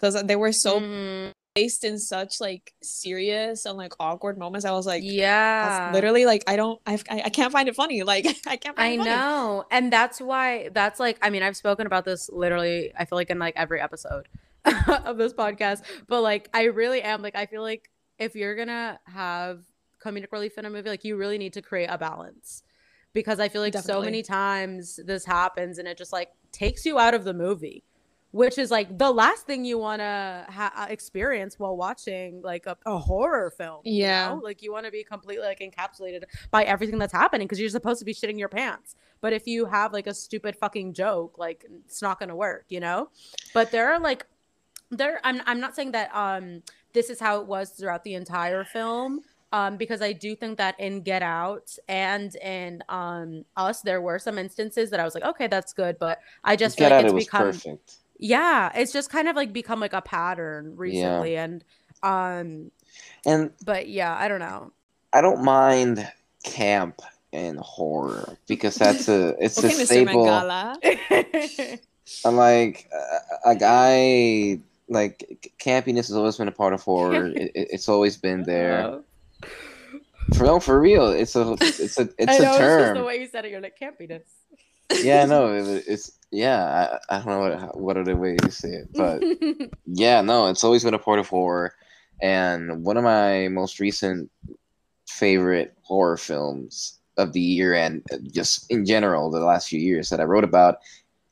because 0.00 0.22
they 0.24 0.36
were 0.36 0.52
so 0.52 0.80
Mhm. 0.80 1.32
placed 1.54 1.84
in 1.84 1.98
such 1.98 2.40
like 2.40 2.72
serious 2.82 3.66
and 3.66 3.76
like 3.76 3.92
awkward 4.00 4.38
moments. 4.38 4.64
I 4.64 4.70
was 4.70 4.86
like, 4.86 5.02
yeah 5.04 5.90
literally 5.92 6.24
like 6.24 6.44
I 6.46 6.56
don't 6.56 6.80
I've, 6.86 7.02
I 7.10 7.22
I 7.22 7.28
can't 7.28 7.52
find 7.52 7.68
it 7.68 7.74
funny. 7.76 8.02
Like 8.12 8.24
I 8.46 8.56
can't. 8.56 8.76
Find 8.76 8.78
I 8.78 8.88
it 8.94 8.98
funny. 8.98 9.10
know. 9.10 9.64
And 9.70 9.92
that's 9.92 10.20
why 10.20 10.70
that's 10.72 10.98
like 11.00 11.18
I 11.22 11.28
mean, 11.30 11.42
I've 11.42 11.56
spoken 11.56 11.86
about 11.86 12.04
this 12.04 12.30
literally 12.32 12.92
I 12.96 13.04
feel 13.04 13.16
like 13.16 13.30
in 13.30 13.38
like 13.38 13.54
every 13.56 13.80
episode 13.80 14.28
of 15.04 15.16
this 15.18 15.32
podcast, 15.32 15.82
but 16.06 16.20
like 16.22 16.48
I 16.54 16.64
really 16.64 17.02
am 17.02 17.20
like 17.22 17.34
I 17.36 17.46
feel 17.46 17.62
like 17.62 17.90
if 18.18 18.34
you're 18.36 18.54
going 18.54 18.68
to 18.68 18.98
have 19.06 19.60
comedic 20.04 20.30
relief 20.30 20.56
in 20.58 20.64
a 20.66 20.70
movie, 20.70 20.88
like 20.90 21.04
you 21.04 21.16
really 21.16 21.38
need 21.38 21.54
to 21.54 21.62
create 21.62 21.86
a 21.86 21.96
balance. 21.98 22.62
Because 23.12 23.40
I 23.40 23.48
feel 23.48 23.60
like 23.62 23.74
so 23.76 24.02
many 24.02 24.22
times 24.22 25.00
this 25.04 25.24
happens 25.24 25.78
and 25.78 25.88
it 25.88 25.96
just 25.98 26.12
like 26.12 26.28
takes 26.52 26.84
you 26.86 26.98
out 26.98 27.12
of 27.14 27.24
the 27.24 27.32
movie. 27.34 27.82
Which 28.32 28.58
is 28.58 28.70
like 28.70 28.96
the 28.96 29.10
last 29.10 29.46
thing 29.46 29.64
you 29.64 29.76
want 29.78 30.00
to 30.00 30.46
ha- 30.48 30.86
experience 30.88 31.58
while 31.58 31.76
watching 31.76 32.42
like 32.42 32.66
a, 32.66 32.76
a 32.86 32.96
horror 32.98 33.50
film. 33.50 33.80
you 33.84 34.04
Yeah. 34.04 34.28
know? 34.28 34.40
like 34.42 34.62
you 34.62 34.72
want 34.72 34.86
to 34.86 34.92
be 34.92 35.02
completely 35.02 35.44
like 35.44 35.58
encapsulated 35.58 36.22
by 36.52 36.62
everything 36.64 36.98
that's 36.98 37.12
happening 37.12 37.46
because 37.46 37.58
you're 37.60 37.68
supposed 37.70 37.98
to 37.98 38.04
be 38.04 38.14
shitting 38.14 38.38
your 38.38 38.48
pants. 38.48 38.94
But 39.20 39.32
if 39.32 39.46
you 39.46 39.66
have 39.66 39.92
like 39.92 40.06
a 40.06 40.14
stupid 40.14 40.54
fucking 40.56 40.92
joke, 40.94 41.38
like 41.38 41.64
it's 41.86 42.02
not 42.02 42.20
gonna 42.20 42.36
work, 42.36 42.66
you 42.68 42.80
know. 42.80 43.10
But 43.52 43.70
there 43.72 43.92
are 43.92 43.98
like, 43.98 44.26
there. 44.90 45.20
I'm 45.24 45.42
I'm 45.46 45.60
not 45.60 45.74
saying 45.76 45.92
that 45.92 46.14
um 46.14 46.62
this 46.92 47.10
is 47.10 47.20
how 47.20 47.40
it 47.40 47.46
was 47.46 47.70
throughout 47.70 48.04
the 48.04 48.14
entire 48.14 48.64
film. 48.64 49.20
Um, 49.52 49.76
because 49.76 50.00
I 50.00 50.12
do 50.12 50.36
think 50.36 50.58
that 50.58 50.78
in 50.78 51.00
Get 51.02 51.22
Out 51.22 51.76
and 51.88 52.34
in 52.36 52.82
um 52.88 53.44
Us, 53.56 53.82
there 53.82 54.00
were 54.00 54.18
some 54.18 54.38
instances 54.38 54.90
that 54.90 55.00
I 55.00 55.04
was 55.04 55.14
like, 55.14 55.24
okay, 55.24 55.48
that's 55.48 55.72
good, 55.72 55.98
but 55.98 56.20
I 56.44 56.54
just 56.54 56.78
feel 56.78 56.84
like 56.86 56.92
out, 56.92 57.04
it's 57.04 57.12
it 57.12 57.14
was 57.16 57.24
become 57.24 57.42
perfect. 57.46 57.96
Yeah, 58.20 58.70
it's 58.74 58.92
just 58.92 59.10
kind 59.10 59.28
of 59.28 59.34
like 59.36 59.52
become 59.52 59.80
like 59.80 59.92
a 59.94 60.02
pattern 60.02 60.76
recently, 60.76 61.36
and 61.36 61.64
um, 62.02 62.70
And 63.26 63.50
but 63.64 63.88
yeah, 63.88 64.14
I 64.16 64.28
don't 64.28 64.40
know. 64.40 64.72
I 65.12 65.20
don't 65.20 65.42
mind 65.42 66.06
camp 66.44 67.00
and 67.32 67.58
horror 67.58 68.36
because 68.46 68.74
that's 68.76 69.08
a 69.08 69.34
it's 69.44 69.58
Okay, 69.58 69.68
a 69.68 69.70
Mr. 69.70 69.86
staple. 69.86 70.24
Mangala. 70.24 71.78
I'm 72.24 72.36
like 72.36 72.88
a, 73.44 73.50
a 73.50 73.56
guy 73.56 74.60
like 74.88 75.52
campiness 75.60 76.08
has 76.08 76.12
always 76.16 76.36
been 76.36 76.48
a 76.48 76.52
part 76.52 76.72
of 76.74 76.82
horror. 76.82 77.26
it, 77.26 77.52
it- 77.54 77.68
it's 77.72 77.88
always 77.88 78.16
been 78.16 78.42
there. 78.44 78.82
Oh. 78.84 79.04
For 80.34 80.44
no, 80.44 80.60
for 80.60 80.78
real, 80.80 81.08
it's 81.08 81.34
a 81.34 81.56
it's 81.60 81.98
a 81.98 82.08
it's 82.16 82.28
I 82.32 82.36
a 82.36 82.42
know, 82.42 82.50
It's 82.50 82.58
just 82.58 82.58
term. 82.58 82.96
the 82.98 83.04
way 83.04 83.16
you 83.20 83.26
said 83.26 83.44
it. 83.46 83.50
You're 83.50 83.60
like 83.60 83.76
campiness. 83.78 84.22
yeah, 85.02 85.24
no, 85.24 85.52
it, 85.54 85.84
it's 85.88 86.12
yeah. 86.30 86.98
I, 87.10 87.16
I 87.16 87.18
don't 87.18 87.26
know 87.26 87.40
what 87.40 87.78
what 87.80 87.96
other 87.96 88.16
way 88.16 88.36
to 88.36 88.50
say 88.50 88.70
it, 88.70 88.88
but 88.94 89.22
yeah, 89.86 90.20
no, 90.20 90.48
it's 90.48 90.64
always 90.64 90.84
been 90.84 90.94
a 90.94 90.98
part 90.98 91.18
of 91.18 91.28
horror. 91.28 91.74
And 92.22 92.84
one 92.84 92.96
of 92.96 93.04
my 93.04 93.48
most 93.48 93.80
recent 93.80 94.30
favorite 95.08 95.74
horror 95.82 96.16
films 96.16 96.98
of 97.16 97.32
the 97.32 97.40
year, 97.40 97.74
and 97.74 98.02
just 98.32 98.70
in 98.70 98.84
general, 98.84 99.30
the 99.30 99.40
last 99.40 99.68
few 99.68 99.80
years 99.80 100.08
that 100.10 100.20
I 100.20 100.24
wrote 100.24 100.44
about 100.44 100.78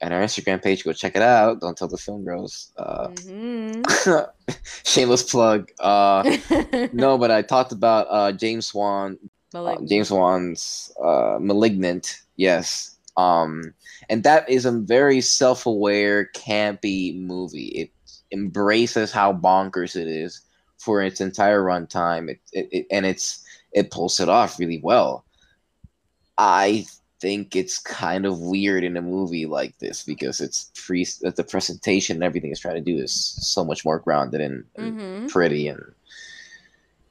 and 0.01 0.15
our 0.15 0.21
Instagram 0.23 0.63
page. 0.63 0.85
Go 0.85 0.93
check 0.93 1.17
it 1.17 1.23
out. 1.23 1.61
Don't 1.61 1.77
tell 1.77 1.89
the 1.89 1.97
film 1.99 2.25
girls. 2.25 2.73
Uh, 2.77 3.09
Mhm. 3.09 4.29
shameless 4.85 5.25
plug. 5.25 5.71
Uh, 5.81 6.37
no, 6.93 7.19
but 7.19 7.31
I 7.31 7.43
talked 7.43 7.73
about 7.73 8.07
uh, 8.11 8.33
James 8.33 8.73
Wan 8.75 9.19
uh, 9.55 9.77
James 9.87 10.11
Wan's 10.11 10.93
uh, 11.03 11.39
*Malignant*. 11.41 12.21
Yes, 12.37 12.97
um, 13.17 13.75
and 14.09 14.25
that 14.25 14.49
is 14.49 14.65
a 14.65 14.73
very 14.73 15.21
self-aware, 15.21 16.31
campy 16.35 17.19
movie. 17.21 17.69
It 17.69 17.91
embraces 18.33 19.13
how 19.13 19.33
bonkers 19.33 19.97
it 19.97 20.07
is 20.09 20.41
for 20.79 21.03
its 21.03 21.21
entire 21.21 21.63
runtime. 21.63 22.31
It, 22.31 22.41
it, 22.53 22.69
it 22.73 22.87
and 22.91 23.07
it's 23.07 23.45
it 23.73 23.91
pulls 23.91 24.21
it 24.21 24.29
off 24.29 24.59
really 24.59 24.81
well. 24.83 25.25
I 26.39 26.87
think 27.21 27.57
it's 27.57 27.79
kind 27.79 28.25
of 28.27 28.39
weird 28.41 28.85
in 28.85 28.97
a 28.97 29.03
movie 29.03 29.47
like 29.47 29.79
this 29.79 30.05
because 30.05 30.41
it's 30.41 30.71
pre 30.75 31.05
the 31.21 31.45
presentation 31.49 32.17
and 32.17 32.25
everything 32.25 32.51
it's 32.51 32.61
trying 32.61 32.77
to 32.77 32.81
do 32.81 32.97
is 32.97 33.13
so 33.13 33.65
much 33.65 33.85
more 33.85 33.99
grounded 33.99 34.41
and, 34.41 34.65
and 34.77 34.97
Mhm. 34.97 35.29
pretty 35.29 35.69
and 35.69 35.83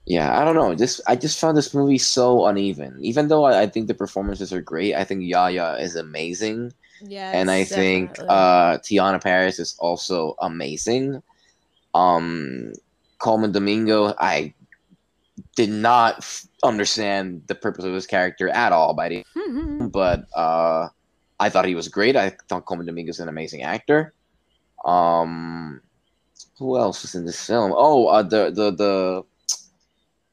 yeah 0.06 0.40
i 0.40 0.44
don't 0.46 0.56
know 0.56 0.74
this 0.76 1.02
i 1.08 1.16
just 1.16 1.40
found 1.40 1.58
this 1.58 1.74
movie 1.74 1.98
so 1.98 2.46
uneven 2.46 2.98
even 3.02 3.28
though 3.28 3.44
i, 3.44 3.62
I 3.64 3.68
think 3.68 3.88
the 3.88 3.94
performances 3.94 4.54
are 4.54 4.62
great 4.62 4.96
i 4.96 5.04
think 5.04 5.24
yahya 5.24 5.78
is 5.80 5.96
amazing 5.96 6.74
Yes. 7.02 7.36
and 7.36 7.52
i 7.52 7.64
think 7.64 8.18
uh 8.28 8.78
teyonah 8.80 9.22
parris 9.22 9.60
is 9.60 9.76
also 9.80 10.36
amazing 10.42 11.22
um 11.94 12.74
colman 13.20 13.52
domingo 13.52 14.14
i 14.20 14.54
did 15.56 15.70
not 15.70 16.18
f- 16.20 16.48
understand 16.64 17.44
the 17.48 17.56
purpose 17.56 17.86
of 17.86 17.94
his 17.94 18.08
character 18.08 18.50
at 18.50 18.72
all 18.72 18.94
by 18.94 19.10
the 19.10 19.24
Mhm. 19.36 19.92
but 19.92 20.26
uh, 20.36 20.90
I 21.40 21.50
thought 21.50 21.66
he 21.66 21.76
was 21.76 21.88
great. 21.88 22.16
I 22.16 22.32
thought 22.50 22.66
Colman 22.66 22.88
Domingo 22.88 23.12
is 23.12 23.20
an 23.20 23.30
amazing 23.30 23.62
actor. 23.62 24.14
Um, 24.84 25.82
who 26.58 26.78
else 26.78 27.02
was 27.04 27.14
in 27.14 27.26
this 27.26 27.46
film? 27.46 27.72
Oh, 27.76 28.08
uh, 28.08 28.24
the 28.24 28.50
the 28.50 28.72
the 28.72 29.24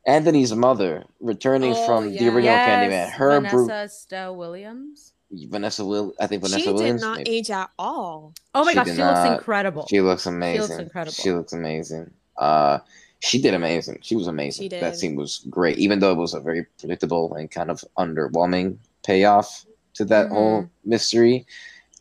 Anthony's 0.06 0.54
mother 0.54 1.04
returning 1.20 1.72
Oh, 1.72 1.86
from 1.86 2.12
the 2.12 2.24
yeah. 2.24 2.28
original 2.34 2.56
Candyman. 2.58 3.10
Her 3.10 3.40
Vanessa 3.40 3.56
Bru- 3.56 3.70
Estelle 3.70 4.36
Williams. 4.36 5.13
Vanessa 5.48 5.84
Will. 5.84 6.14
I 6.20 6.26
think 6.26 6.42
Vanessa 6.42 6.60
she 6.64 6.72
Williams. 6.72 7.00
did 7.00 7.06
not 7.06 7.18
maybe. 7.18 7.30
age 7.30 7.50
at 7.50 7.70
all. 7.78 8.34
Oh 8.54 8.64
my 8.64 8.72
She 8.72 8.74
gosh, 8.76 8.86
did 8.86 8.96
she 8.96 9.02
looks 9.02 9.14
not- 9.18 9.32
incredible. 9.38 9.86
She 9.88 10.00
looks 10.00 10.26
amazing. 10.26 10.80
incredible. 10.80 11.12
She 11.12 11.32
looks 11.32 11.52
amazing. 11.52 12.10
Uh, 12.36 12.78
she 13.20 13.40
did 13.40 13.54
amazing. 13.54 13.98
She 14.02 14.16
was 14.16 14.26
amazing. 14.26 14.64
She 14.70 14.80
That 14.80 14.96
scene 14.96 15.16
was 15.16 15.44
great, 15.48 15.78
even 15.78 15.98
though 16.00 16.12
it 16.12 16.18
was 16.18 16.34
a 16.34 16.40
very 16.40 16.64
predictable 16.78 17.34
and 17.34 17.50
kind 17.50 17.70
of 17.70 17.84
underwhelming 17.98 18.76
payoff 19.04 19.64
to 19.94 20.04
that 20.06 20.26
Mm-hmm. 20.26 20.34
whole 20.34 20.70
mystery. 20.84 21.46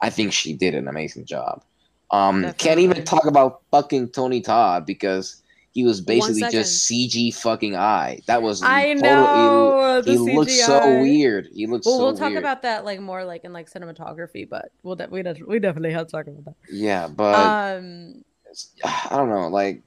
I 0.02 0.10
think 0.10 0.34
she 0.34 0.54
did 0.54 0.76
an 0.76 0.88
amazing 0.88 1.26
job. 1.26 1.64
Um, 2.12 2.52
can't 2.58 2.80
even 2.80 3.04
talk 3.06 3.26
about 3.26 3.62
fucking 3.72 4.10
Tony 4.10 4.42
Todd 4.42 4.86
because 4.86 5.42
he 5.74 5.84
was 5.84 6.02
basically 6.02 6.42
just 6.52 6.88
CG 6.90 7.34
fucking 7.34 7.76
eye. 7.76 8.22
That 8.28 8.42
was 8.42 8.62
I 8.64 8.94
total- 8.94 9.02
know. 9.04 10.02
He, 10.06 10.12
the 10.18 10.26
he 10.32 10.38
looked 10.38 10.52
so 10.52 11.02
weird. 11.02 11.50
He 11.54 11.66
looked 11.68 11.86
Well, 11.86 11.98
so 11.98 12.04
we'll 12.06 12.14
talk 12.16 12.30
weird. 12.30 12.40
about 12.40 12.62
that 12.62 12.86
like 12.86 13.00
more 13.00 13.26
like 13.26 13.44
in 13.44 13.54
like 13.54 13.70
cinematography, 13.72 14.48
but 14.48 14.72
we'll 14.84 14.96
de- 14.96 15.08
we 15.10 15.24
de- 15.24 15.44
we 15.48 15.60
definitely 15.60 15.92
have 15.94 16.08
to 16.08 16.12
talk 16.12 16.28
about 16.28 16.46
that. 16.46 16.56
yeah, 16.72 17.08
but 17.08 17.34
um, 17.36 18.24
I 18.86 19.16
don't 19.18 19.30
know, 19.30 19.48
like 19.50 19.82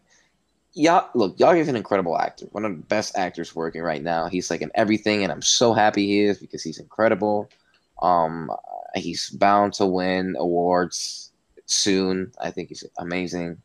yeah, 0.79 1.05
look, 1.14 1.38
Yahya 1.40 1.62
is 1.62 1.68
an 1.68 1.77
incredible 1.77 2.18
actor, 2.18 2.46
one 2.53 2.64
of 2.66 2.72
the 2.72 2.83
best 2.83 3.16
actors 3.16 3.57
working 3.57 3.81
right 3.81 4.03
now. 4.03 4.27
He's 4.29 4.51
like 4.51 4.61
in 4.61 4.70
everything, 4.75 5.22
and 5.22 5.33
I'm 5.33 5.40
so 5.40 5.72
happy 5.72 6.07
he 6.07 6.20
is 6.20 6.38
because 6.38 6.62
he's 6.62 6.79
incredible. 6.79 7.49
Um, 8.03 8.51
he's 8.94 9.31
bound 9.31 9.72
to 9.75 9.87
win 9.87 10.35
awards 10.38 11.33
soon. 11.64 12.31
I 12.40 12.51
think 12.51 12.68
he's 12.68 12.85
amazing. 12.99 13.57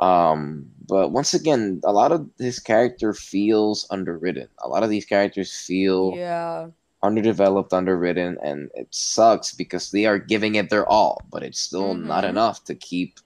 Um, 0.00 0.70
but 0.86 1.10
once 1.10 1.34
again, 1.34 1.80
a 1.84 1.92
lot 1.92 2.12
of 2.12 2.28
his 2.38 2.58
character 2.58 3.12
feels 3.12 3.86
underwritten. 3.90 4.48
A 4.62 4.68
lot 4.68 4.82
of 4.82 4.90
these 4.90 5.04
characters 5.04 5.52
feel 5.52 6.14
yeah, 6.16 6.68
underdeveloped, 7.02 7.72
underwritten, 7.72 8.38
and 8.42 8.70
it 8.74 8.88
sucks 8.90 9.52
because 9.52 9.90
they 9.90 10.06
are 10.06 10.18
giving 10.18 10.54
it 10.54 10.70
their 10.70 10.86
all, 10.88 11.20
but 11.30 11.42
it's 11.42 11.60
still 11.60 11.94
not 11.94 12.24
Mhm. 12.24 12.28
enough 12.30 12.64
to 12.64 12.74
keep 12.74 13.18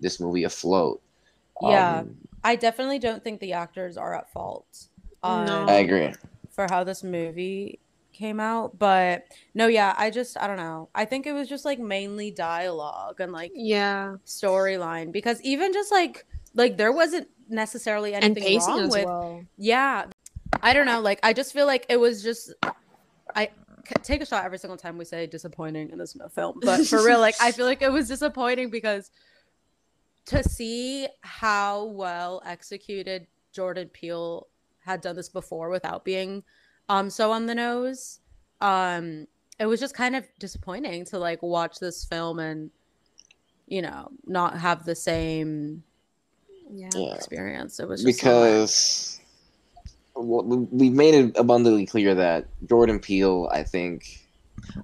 this 0.00 0.18
movie 0.20 0.44
afloat. 0.44 1.00
Yeah. 1.62 2.00
Um, 2.00 2.16
I 2.42 2.56
definitely 2.56 2.98
don't 2.98 3.22
think 3.22 3.40
the 3.40 3.52
actors 3.52 3.96
are 3.96 4.14
at 4.14 4.30
fault. 4.32 4.88
Um, 5.22 5.44
No. 5.46 5.66
I 5.66 5.74
agree. 5.74 6.12
for 6.50 6.66
how 6.70 6.82
this 6.84 7.04
movie 7.04 7.78
came 8.20 8.38
out, 8.38 8.78
but 8.78 9.24
no, 9.54 9.66
yeah, 9.66 9.94
I 9.96 10.10
just 10.10 10.38
I 10.38 10.46
don't 10.46 10.58
know. 10.58 10.90
I 10.94 11.06
think 11.06 11.26
it 11.26 11.32
was 11.32 11.48
just 11.48 11.64
like 11.64 11.78
mainly 11.80 12.30
dialogue 12.30 13.20
and 13.20 13.32
like 13.32 13.50
Yeah. 13.54 14.16
storyline 14.26 15.10
because 15.10 15.40
even 15.42 15.72
just 15.72 15.90
like 15.90 16.26
like 16.54 16.76
there 16.76 16.92
wasn't 16.92 17.28
necessarily 17.48 18.14
anything 18.14 18.58
wrong 18.58 18.88
with 18.88 19.06
well. 19.06 19.44
yeah 19.56 20.04
i 20.62 20.72
don't 20.72 20.86
know 20.86 21.00
like 21.00 21.18
i 21.24 21.32
just 21.32 21.52
feel 21.52 21.66
like 21.66 21.84
it 21.88 21.98
was 21.98 22.22
just 22.22 22.54
I 23.34 23.48
take 24.04 24.22
a 24.22 24.26
shot 24.26 24.44
every 24.44 24.58
single 24.58 24.76
time 24.76 24.96
we 24.96 25.04
say 25.04 25.26
disappointing 25.26 25.90
in 25.90 25.98
this 25.98 26.16
film 26.32 26.60
but 26.62 26.86
for 26.86 27.04
real 27.04 27.18
like 27.18 27.34
i 27.40 27.50
feel 27.50 27.66
like 27.66 27.82
it 27.82 27.90
was 27.90 28.06
disappointing 28.06 28.70
because 28.70 29.10
to 30.26 30.44
see 30.44 31.08
how 31.22 31.86
well 31.86 32.40
executed 32.46 33.26
jordan 33.52 33.88
peele 33.88 34.46
had 34.84 35.00
done 35.00 35.16
this 35.16 35.28
before 35.28 35.70
without 35.70 36.04
being 36.04 36.44
um 36.90 37.08
so 37.08 37.30
on 37.32 37.46
the 37.46 37.54
nose 37.54 38.18
um 38.60 39.26
it 39.58 39.66
was 39.66 39.78
just 39.80 39.94
kind 39.94 40.14
of 40.16 40.24
disappointing 40.38 41.04
to 41.04 41.18
like 41.18 41.40
watch 41.42 41.78
this 41.78 42.04
film 42.04 42.38
and 42.38 42.70
you 43.66 43.80
know 43.80 44.08
not 44.26 44.58
have 44.58 44.84
the 44.84 44.94
same 44.94 45.82
Yeah. 46.70 46.88
Yeah. 46.94 47.14
experience 47.14 47.78
it 47.80 47.88
was 47.88 48.02
just 48.02 48.22
not- 48.24 48.30
because 48.42 49.20
well, 50.16 50.42
we- 50.44 50.68
we 50.80 50.90
made 50.90 51.14
it 51.14 51.32
abundantly 51.38 51.86
clear 51.86 52.14
that 52.14 52.46
Jordan 52.68 52.98
Peele, 52.98 53.48
I 53.50 53.62
think, 53.62 54.26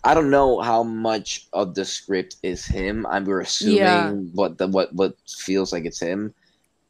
I 0.03 0.14
don't 0.14 0.31
know 0.31 0.61
how 0.61 0.83
much 0.83 1.47
of 1.53 1.75
the 1.75 1.85
script 1.85 2.37
is 2.42 2.64
him. 2.64 3.05
I'm 3.11 3.25
we're 3.27 3.40
assuming 3.40 3.77
Yeah. 3.77 4.11
what 4.38 4.57
the 4.57 4.66
what 4.69 4.95
what 4.95 5.14
feels 5.29 5.73
like 5.75 5.85
it's 5.85 6.01
him. 6.01 6.33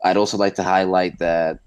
I'd 0.04 0.16
also 0.16 0.36
like 0.36 0.54
to 0.56 0.62
highlight 0.62 1.18
that 1.18 1.58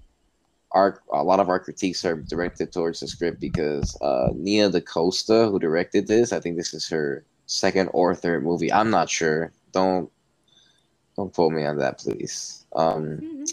our 0.72 1.00
a 1.12 1.22
lot 1.24 1.40
of 1.40 1.48
our 1.48 1.58
critiques 1.58 2.04
are 2.04 2.16
directed 2.16 2.72
towards 2.72 3.00
the 3.00 3.08
script 3.08 3.40
because 3.40 3.96
uh, 4.02 4.30
Nia 4.34 4.70
DaCosta, 4.70 5.48
who 5.50 5.58
directed 5.58 6.06
this, 6.06 6.32
I 6.32 6.40
think 6.40 6.56
this 6.56 6.72
is 6.74 6.88
her 6.88 7.24
second 7.46 7.88
or 7.92 8.14
third 8.14 8.44
movie. 8.44 8.72
I'm 8.72 8.90
not 8.90 9.10
sure. 9.10 9.52
Don't 9.72 10.10
don't 11.16 11.32
quote 11.34 11.52
me 11.52 11.64
on 11.66 11.78
that, 11.78 11.98
please. 11.98 12.64
Um, 12.74 13.18
Mhm. 13.20 13.52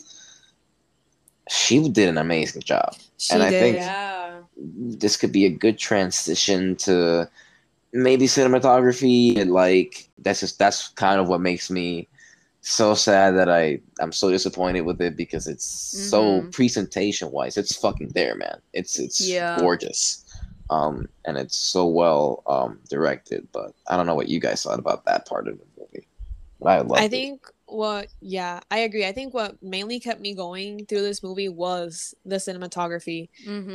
she 1.50 1.90
did 1.90 2.10
an 2.10 2.18
amazing 2.18 2.62
job. 2.62 2.96
She 3.18 3.34
And 3.34 3.44
I 3.44 3.50
did. 3.50 3.60
think- 3.60 3.76
yeah 3.78 4.42
This 4.60 5.18
could 5.18 5.32
be 5.32 5.46
a 5.46 5.50
good 5.50 5.78
transition 5.78 6.76
to 6.78 7.30
maybe 7.94 8.26
cinematography. 8.26 9.38
And 9.40 9.52
like 9.52 10.10
that's 10.20 10.40
just 10.42 10.60
that's 10.60 10.90
kind 10.90 11.20
of 11.20 11.28
what 11.30 11.42
makes 11.42 11.70
me 11.72 12.08
so 12.70 12.94
sad 12.94 13.32
that 13.38 13.50
I 13.50 13.80
I'm 14.00 14.12
so 14.12 14.30
disappointed 14.30 14.82
with 14.82 15.02
it 15.02 15.16
because 15.16 15.48
it's 15.48 15.66
so 16.10 16.42
Mhm. 16.42 16.52
presentation 16.52 17.32
wise, 17.32 17.58
it's 17.58 17.76
fucking 17.76 18.10
there, 18.14 18.36
man. 18.36 18.62
It's 18.74 19.00
it's 19.00 19.22
Yeah. 19.22 19.58
gorgeous. 19.58 20.24
Um, 20.70 21.08
and 21.24 21.38
it's 21.38 21.56
so 21.56 21.86
well 21.88 22.44
um 22.48 22.80
directed. 22.90 23.48
But 23.54 23.74
I 23.88 23.96
don't 23.96 24.06
know 24.06 24.16
what 24.16 24.30
you 24.30 24.40
guys 24.40 24.64
thought 24.64 24.80
about 24.80 25.06
that 25.06 25.26
part 25.28 25.48
of 25.48 25.58
the 25.58 25.66
movie. 25.80 26.08
But 26.60 26.70
I 26.70 26.82
love 26.82 27.00
I 27.00 27.08
think 27.08 27.42
what 27.68 28.08
yeah, 28.20 28.60
I 28.72 28.80
agree. 28.80 29.06
I 29.06 29.12
think 29.14 29.34
what 29.34 29.62
mainly 29.64 30.00
kept 30.00 30.20
me 30.20 30.34
going 30.34 30.86
through 30.88 31.04
this 31.04 31.24
movie 31.24 31.50
was 31.50 32.14
the 32.26 32.38
cinematography 32.38 33.30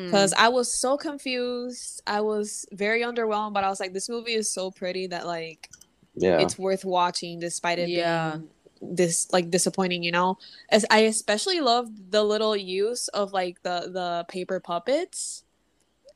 because 0.06 0.32
I 0.34 0.48
was 0.48 0.78
so 0.78 0.96
confused. 0.98 2.02
I 2.06 2.20
was 2.20 2.66
very 2.72 3.00
underwhelmed, 3.02 3.54
but 3.54 3.64
I 3.64 3.68
was 3.70 3.80
like, 3.80 3.92
this 3.92 4.08
movie 4.08 4.34
is 4.34 4.52
so 4.52 4.70
pretty 4.70 5.06
that 5.08 5.26
like 5.26 5.70
yeah. 6.14 6.38
it's 6.40 6.58
worth 6.58 6.84
watching 6.84 7.38
despite 7.38 7.78
it 7.78 7.88
Yeah. 7.88 8.36
being 8.36 8.48
this 8.82 9.32
like 9.32 9.50
disappointing, 9.50 10.02
you 10.02 10.10
know? 10.12 10.38
As 10.70 10.84
I 10.90 11.00
especially 11.00 11.60
love 11.60 11.88
the 12.10 12.22
little 12.24 12.56
use 12.56 13.08
of 13.08 13.32
like 13.32 13.62
the 13.62 13.88
the 13.92 14.24
paper 14.28 14.60
puppets. 14.60 15.44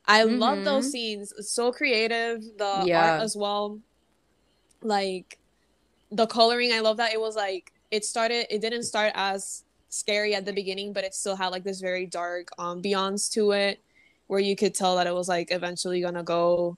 I 0.08 0.22
love 0.24 0.58
Mhm. 0.58 0.64
those 0.64 0.90
scenes. 0.90 1.32
So 1.48 1.72
creative. 1.72 2.42
The 2.58 2.84
Yeah. 2.86 3.14
art 3.14 3.22
as 3.22 3.36
well. 3.36 3.80
Like 4.82 5.38
the 6.10 6.26
coloring, 6.26 6.72
I 6.72 6.80
love 6.80 6.98
that. 6.98 7.12
It 7.12 7.20
was 7.20 7.36
like 7.36 7.72
it 7.90 8.04
started. 8.04 8.46
It 8.54 8.60
didn't 8.60 8.82
start 8.84 9.12
as 9.14 9.64
scary 9.88 10.34
at 10.34 10.44
the 10.44 10.52
beginning, 10.52 10.92
but 10.92 11.04
it 11.04 11.14
still 11.14 11.36
had 11.36 11.48
like 11.48 11.64
this 11.64 11.80
very 11.80 12.06
dark 12.06 12.48
ambiance 12.58 13.30
to 13.32 13.52
it, 13.52 13.80
where 14.26 14.40
you 14.40 14.54
could 14.56 14.74
tell 14.74 14.96
that 14.96 15.06
it 15.06 15.14
was 15.14 15.28
like 15.28 15.50
eventually 15.50 16.00
gonna 16.00 16.22
go, 16.22 16.76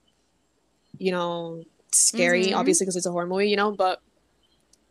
you 0.99 1.13
know, 1.13 1.63
scary. 1.93 2.49
Mhm. 2.49 2.57
Obviously, 2.57 2.85
because 2.85 2.97
it's 2.97 3.07
a 3.07 3.11
horror 3.13 3.27
movie, 3.27 3.49
you 3.49 3.57
know. 3.57 3.73
But 3.73 4.01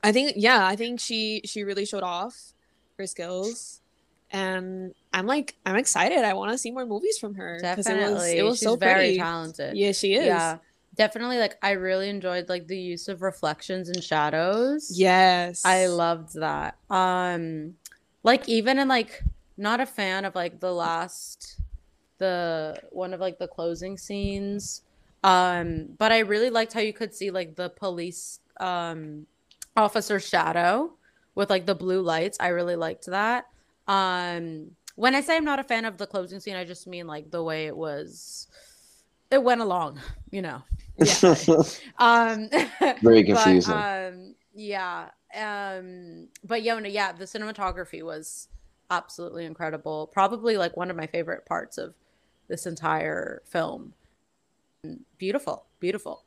I 0.04 0.12
think, 0.12 0.34
yeah, 0.36 0.66
I 0.66 0.76
think 0.76 1.00
she 1.00 1.42
she 1.46 1.64
really 1.64 1.86
showed 1.86 2.04
off 2.04 2.54
her 2.98 3.08
skills, 3.08 3.82
and 4.32 4.94
I'm 5.14 5.26
like 5.26 5.56
I'm 5.66 5.76
excited. 5.76 6.20
I 6.20 6.34
want 6.34 6.52
to 6.52 6.58
see 6.58 6.72
more 6.72 6.86
movies 6.86 7.18
from 7.18 7.36
her 7.36 7.58
because 7.62 7.88
it 7.88 7.94
was 7.96 8.00
Definitely. 8.02 8.38
it 8.38 8.44
was 8.44 8.60
She's 8.60 8.68
so 8.68 8.76
very 8.76 8.96
pretty. 9.00 9.18
talented. 9.18 9.78
Yeah, 9.78 9.92
she 9.92 10.14
is. 10.16 10.26
Yeah. 10.26 10.58
Definitely 10.96 11.38
like 11.38 11.58
I 11.62 11.72
really 11.72 12.10
enjoyed 12.10 12.50
like 12.50 12.68
the 12.68 12.78
use 12.78 13.08
of 13.08 13.22
reflections 13.22 13.90
and 13.90 14.04
shadows. 14.04 14.92
Yes. 14.98 15.64
I 15.64 15.86
loved 15.88 16.34
that. 16.36 16.78
Um 16.90 17.76
like 18.24 18.48
even 18.50 18.80
in 18.80 18.88
like 18.88 19.24
not 19.58 19.80
a 19.80 19.86
fan 19.86 20.26
of 20.26 20.34
like 20.36 20.60
the 20.60 20.72
last 20.74 21.60
the 22.18 22.80
one 22.92 23.14
of 23.14 23.20
like 23.20 23.38
the 23.38 23.48
closing 23.48 23.98
scenes. 23.98 24.82
Um 25.24 25.90
but 26.00 26.12
I 26.12 26.20
really 26.20 26.50
liked 26.50 26.74
how 26.74 26.80
you 26.80 26.94
could 26.94 27.14
see 27.14 27.30
like 27.32 27.56
the 27.56 27.70
police 27.70 28.40
um 28.60 29.28
officer 29.78 30.20
shadow 30.20 30.94
with 31.36 31.50
like 31.50 31.66
the 31.66 31.76
blue 31.76 32.02
lights. 32.02 32.38
I 32.40 32.48
really 32.50 32.76
liked 32.76 33.06
that. 33.08 33.46
Um 33.88 34.72
when 34.96 35.14
I 35.16 35.22
say 35.22 35.38
I'm 35.38 35.46
not 35.46 35.60
a 35.60 35.64
fan 35.64 35.86
of 35.86 35.98
the 35.98 36.08
closing 36.08 36.40
scene, 36.40 36.56
I 36.56 36.66
just 36.66 36.88
mean 36.88 37.06
like 37.08 37.30
the 37.32 37.44
way 37.44 37.68
it 37.68 37.78
was 37.78 38.48
it 39.30 39.44
went 39.44 39.62
along, 39.62 40.00
you 40.32 40.42
know. 40.42 40.64
Um 42.00 42.50
Very 43.02 43.24
but, 43.24 43.26
confusing. 43.26 43.74
um, 43.74 44.36
yeah. 44.54 45.10
Um, 45.36 46.30
but 46.44 46.64
Yona, 46.64 46.92
yeah, 46.92 47.12
the 47.12 47.26
cinematography 47.26 48.02
was 48.04 48.48
absolutely 48.90 49.46
incredible. 49.46 50.08
Probably 50.08 50.58
like 50.58 50.76
one 50.78 50.90
of 50.90 50.96
my 50.96 51.06
favorite 51.08 51.46
parts 51.46 51.78
of 51.78 51.94
this 52.48 52.66
entire 52.66 53.42
film. 53.46 53.94
Beautiful, 55.18 55.66
beautiful. 55.80 56.24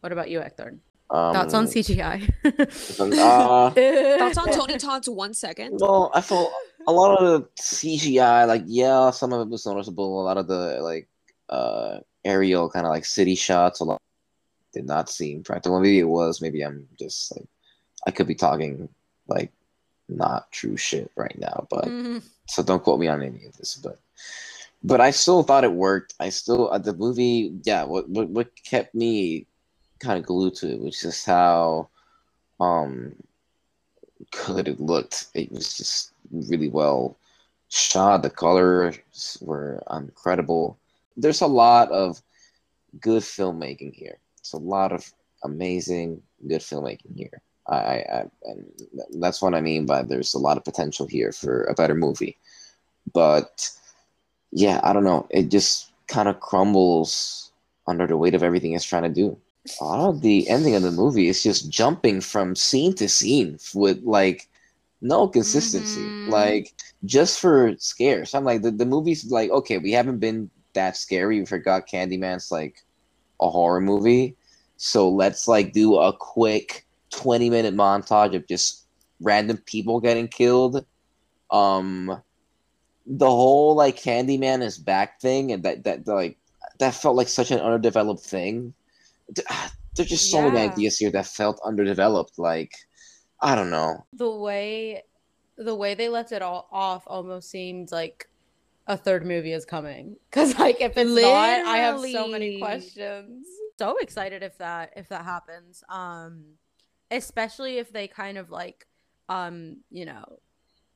What 0.00 0.12
about 0.12 0.28
you, 0.30 0.40
Hector? 0.40 0.76
Um, 1.10 1.34
Thoughts 1.34 1.54
on 1.54 1.66
CGI? 1.66 2.28
uh, 2.44 3.70
Thoughts 4.18 4.38
on 4.38 4.52
Tony 4.52 4.78
Todd's 4.78 5.08
one 5.08 5.34
second? 5.34 5.78
Well, 5.80 6.10
I 6.14 6.20
felt 6.20 6.52
a 6.86 6.92
lot 6.92 7.18
of 7.20 7.42
the 7.42 7.48
CGI, 7.62 8.46
like 8.46 8.62
yeah, 8.66 9.10
some 9.10 9.32
of 9.32 9.40
it 9.40 9.48
was 9.50 9.66
noticeable. 9.66 10.20
A 10.20 10.24
lot 10.24 10.36
of 10.38 10.46
the 10.46 10.80
like 10.82 11.08
uh 11.48 11.98
aerial 12.24 12.70
kind 12.70 12.86
of 12.86 12.90
like 12.90 13.04
city 13.04 13.34
shots, 13.34 13.80
a 13.80 13.84
lot 13.84 14.00
did 14.72 14.86
not 14.86 15.08
seem 15.10 15.42
practical. 15.42 15.80
Maybe 15.80 15.98
it 15.98 16.04
was. 16.04 16.40
Maybe 16.40 16.62
I'm 16.62 16.86
just 16.98 17.34
like 17.36 17.46
I 18.06 18.10
could 18.12 18.26
be 18.28 18.34
talking 18.34 18.88
like 19.28 19.52
not 20.08 20.50
true 20.52 20.76
shit 20.76 21.10
right 21.16 21.36
now, 21.38 21.66
but 21.70 21.84
Mhm. 21.86 22.22
so 22.46 22.62
don't 22.62 22.82
quote 22.82 23.00
me 23.00 23.08
on 23.08 23.22
any 23.22 23.44
of 23.46 23.56
this. 23.56 23.74
But 23.76 23.98
but 24.82 25.00
I 25.00 25.10
still 25.10 25.42
thought 25.42 25.64
it 25.64 25.72
worked. 25.72 26.14
I 26.20 26.30
still 26.30 26.70
uh, 26.70 26.78
the 26.78 26.94
movie, 26.94 27.52
yeah. 27.64 27.84
What 27.84 28.08
what 28.08 28.28
what 28.30 28.50
kept 28.64 28.94
me 28.94 29.46
kind 30.00 30.18
of 30.18 30.26
glued 30.26 30.54
to 30.54 30.72
it 30.72 30.80
which 30.80 31.04
is 31.04 31.24
how 31.24 31.88
um 32.58 33.14
good 34.30 34.68
it 34.68 34.80
looked. 34.80 35.26
It 35.34 35.50
was 35.52 35.76
just 35.76 36.12
really 36.30 36.68
well 36.68 37.16
shot. 37.68 38.22
The 38.22 38.30
colors 38.30 39.38
were 39.40 39.82
incredible. 39.90 40.78
There's 41.16 41.40
a 41.40 41.46
lot 41.46 41.90
of 41.90 42.22
good 43.00 43.22
filmmaking 43.22 43.94
here. 43.94 44.18
It's 44.38 44.52
a 44.52 44.58
lot 44.58 44.92
of 44.92 45.12
amazing 45.44 46.22
good 46.46 46.60
filmmaking 46.60 47.16
here. 47.16 47.40
I, 47.68 47.76
I, 47.76 48.24
and 48.44 48.66
that's 49.20 49.40
what 49.40 49.54
I 49.54 49.60
mean 49.60 49.86
by 49.86 50.02
there's 50.02 50.34
a 50.34 50.38
lot 50.38 50.56
of 50.56 50.64
potential 50.64 51.06
here 51.06 51.30
for 51.30 51.64
a 51.64 51.74
better 51.74 51.94
movie. 51.94 52.36
But 53.12 53.70
yeah, 54.50 54.80
I 54.82 54.92
don't 54.92 55.04
know. 55.04 55.26
It 55.30 55.50
just 55.50 55.92
kind 56.08 56.28
of 56.28 56.40
crumbles 56.40 57.52
under 57.86 58.06
the 58.06 58.16
weight 58.16 58.34
of 58.34 58.42
everything 58.42 58.72
it's 58.72 58.84
trying 58.84 59.04
to 59.04 59.08
do. 59.08 59.38
A 59.80 59.84
lot 59.84 60.08
of 60.08 60.20
the 60.22 60.48
ending 60.48 60.74
of 60.74 60.82
the 60.82 60.90
movie 60.90 61.28
is 61.28 61.42
just 61.42 61.70
jumping 61.70 62.20
from 62.20 62.54
scene 62.56 62.94
to 62.94 63.08
scene 63.08 63.58
with 63.74 64.02
like 64.02 64.48
no 65.00 65.28
consistency. 65.28 66.14
Mhm. 66.26 66.28
Like 66.28 66.74
just 67.04 67.40
for 67.40 67.74
scares. 67.78 68.34
I'm 68.34 68.44
like 68.44 68.62
the, 68.62 68.70
the 68.70 68.86
movie's 68.86 69.30
like, 69.30 69.50
okay, 69.50 69.78
we 69.78 69.92
haven't 69.92 70.18
been 70.18 70.50
that 70.74 70.96
scary. 70.96 71.40
We 71.40 71.46
forgot 71.46 71.88
Candyman's 71.88 72.50
like 72.50 72.82
a 73.40 73.48
horror 73.50 73.80
movie. 73.80 74.36
So 74.76 75.08
let's 75.10 75.46
like 75.48 75.72
do 75.72 75.96
a 75.98 76.12
quick 76.16 76.86
20 77.10 77.50
minute 77.50 77.74
montage 77.74 78.34
of 78.34 78.46
just 78.46 78.86
random 79.20 79.58
people 79.66 80.00
getting 80.00 80.28
killed. 80.28 80.84
Um 81.50 82.22
the 83.06 83.30
whole 83.30 83.74
like 83.74 83.96
Candyman 83.96 84.62
is 84.62 84.78
back 84.78 85.20
thing 85.20 85.52
and 85.52 85.62
that 85.64 85.84
that 85.84 86.06
like 86.06 86.38
that 86.78 86.94
felt 86.94 87.16
like 87.16 87.28
such 87.28 87.50
an 87.50 87.60
underdeveloped 87.60 88.22
thing. 88.24 88.74
Th- 89.34 89.46
There's 89.96 90.08
just 90.08 90.30
so 90.30 90.40
many 90.42 90.58
ideas 90.58 90.98
here 90.98 91.10
that 91.10 91.26
felt 91.26 91.60
underdeveloped. 91.64 92.38
Like 92.38 92.72
I 93.40 93.54
don't 93.54 93.70
know. 93.70 94.06
the 94.12 94.30
way 94.30 95.02
the 95.56 95.74
way 95.74 95.94
they 95.94 96.08
left 96.08 96.32
it 96.32 96.40
all 96.42 96.68
off 96.72 97.02
almost 97.06 97.50
seemed 97.50 97.92
like 97.92 98.28
a 98.86 98.96
third 98.96 99.26
movie 99.26 99.52
is 99.52 99.64
coming 99.66 100.16
because 100.30 100.58
like 100.58 100.80
if 100.80 100.96
it's 100.96 101.10
not 101.10 101.24
i 101.24 101.76
have 101.78 102.00
so 102.00 102.26
many 102.26 102.58
questions 102.58 103.46
so 103.78 103.96
excited 103.98 104.42
if 104.42 104.56
that 104.58 104.90
if 104.96 105.08
that 105.08 105.22
happens 105.22 105.84
um 105.90 106.44
especially 107.10 107.76
if 107.78 107.92
they 107.92 108.08
kind 108.08 108.38
of 108.38 108.50
like 108.50 108.86
um 109.28 109.76
you 109.90 110.06
know 110.06 110.24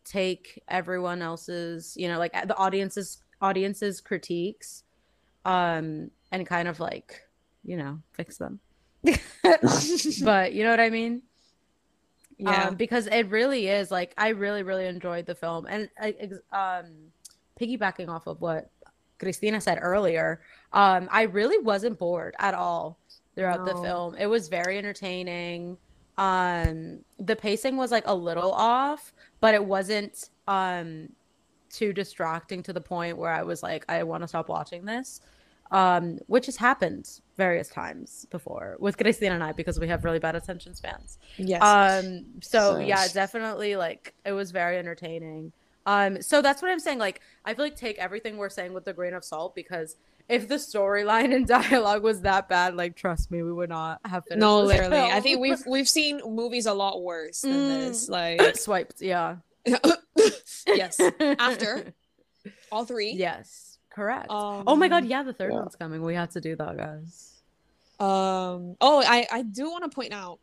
take 0.05 0.63
everyone 0.69 1.21
else's 1.21 1.95
you 1.97 2.09
know 2.09 2.19
like 2.19 2.33
the 2.49 2.57
audience's 2.57 3.23
audience's 3.43 4.01
critiques 4.01 4.83
um 5.45 6.11
and 6.33 6.47
kind 6.47 6.69
of 6.69 6.81
like 6.81 7.21
you 7.65 7.77
know 7.77 7.99
fix 8.13 8.37
them. 8.37 8.61
But 10.25 10.55
you 10.55 10.65
know 10.65 10.71
what 10.71 10.81
i 10.81 10.91
mean? 10.91 11.23
Yeah. 12.39 12.69
um, 12.69 12.75
because 12.75 13.07
it 13.07 13.29
really 13.31 13.69
is 13.69 13.91
like 13.91 14.13
I 14.19 14.29
really 14.29 14.63
really 14.63 14.87
enjoyed 14.87 15.27
the 15.27 15.35
film. 15.35 15.67
And 15.69 15.89
uh, 16.01 16.57
um 16.57 16.87
piggybacking 17.61 18.09
off 18.09 18.27
of 18.27 18.41
what 18.41 18.71
Christina 19.19 19.61
said 19.61 19.79
earlier 19.81 20.41
um 20.73 21.09
I 21.11 21.23
really 21.23 21.59
wasn't 21.59 21.99
bored 21.99 22.35
at 22.39 22.55
all 22.55 22.99
throughout 23.37 23.65
the 23.65 23.75
film. 23.75 24.17
It 24.17 24.27
was 24.27 24.49
very 24.49 24.79
entertaining. 24.79 25.77
Um 26.19 27.01
the 27.19 27.37
pacing 27.37 27.77
was 27.77 27.91
like 27.91 28.05
a 28.07 28.15
little 28.15 28.53
off 28.53 29.13
but 29.41 29.55
it 29.55 29.65
wasn't 29.65 30.31
um 30.49 31.09
too 31.71 31.93
distracting 31.93 32.63
to 32.63 32.73
the 32.73 32.81
point 32.81 33.17
where 33.17 33.33
I 33.33 33.43
was 33.43 33.63
like 33.63 33.85
I 33.89 34.03
want 34.03 34.23
to 34.23 34.29
stop 34.29 34.49
watching 34.49 34.85
this 34.85 35.21
um 35.75 36.19
which 36.27 36.47
has 36.47 36.57
happened 36.57 37.21
various 37.37 37.69
times 37.69 38.27
before 38.31 38.77
with 38.79 38.97
Christina 38.97 39.35
and 39.35 39.43
I 39.45 39.53
because 39.53 39.79
we 39.81 39.89
have 39.89 40.05
really 40.05 40.21
bad 40.21 40.37
attention 40.37 40.75
spans 40.75 41.19
yes. 41.37 41.61
um 41.63 42.25
so 42.41 42.79
yeah 42.79 43.07
definitely 43.13 43.77
like 43.77 44.15
it 44.25 44.33
was 44.33 44.53
very 44.53 44.79
entertaining 44.79 45.53
um 45.87 46.23
so 46.23 46.41
that's 46.41 46.63
what 46.63 46.71
i'm 46.71 46.79
saying 46.81 46.99
like 46.99 47.21
i 47.45 47.53
feel 47.53 47.65
like 47.67 47.77
take 47.77 47.99
everything 47.99 48.39
we're 48.39 48.49
saying 48.49 48.73
with 48.73 48.87
a 48.89 48.93
grain 48.95 49.13
of 49.13 49.23
salt 49.23 49.55
because 49.55 49.97
if 50.31 50.49
the 50.49 50.55
storyline 50.55 51.35
and 51.35 51.47
dialogue 51.59 52.03
was 52.03 52.23
that 52.23 52.49
bad 52.49 52.75
like 52.75 52.97
trust 52.97 53.31
me 53.31 53.43
we 53.43 53.53
would 53.53 53.69
not 53.69 54.01
have 54.07 54.25
finished 54.25 54.41
no, 54.41 54.61
literally. 54.63 54.97
I 54.99 55.21
think 55.21 55.41
we've 55.41 55.63
we've 55.75 55.89
seen 55.89 56.23
movies 56.25 56.65
a 56.65 56.73
lot 56.73 57.03
worse 57.03 57.43
than 57.43 57.53
Mm. 57.53 57.69
this. 57.89 58.09
Like 58.09 58.57
swiped 58.67 59.03
yeah 59.03 59.37
yes. 60.67 61.01
After 61.21 61.93
all 62.73 62.85
three. 62.87 63.13
yes 63.13 63.74
correct 63.95 64.27
oh 64.31 64.77
my 64.77 64.89
god 64.89 65.05
Um, 65.05 65.11
yeah 65.11 65.23
the 65.23 65.33
third 65.33 65.53
yeah. 65.53 65.61
one's 65.61 65.77
coming 65.77 66.03
we 66.03 66.15
have 66.15 66.31
to 66.31 66.41
do 66.41 66.57
that 66.57 66.77
guys 66.77 67.31
Um. 68.01 68.75
Oh, 68.81 69.03
I 69.07 69.27
I 69.31 69.43
do 69.43 69.71
want 69.71 69.85
to 69.85 69.91
point 69.95 70.13
out, 70.13 70.41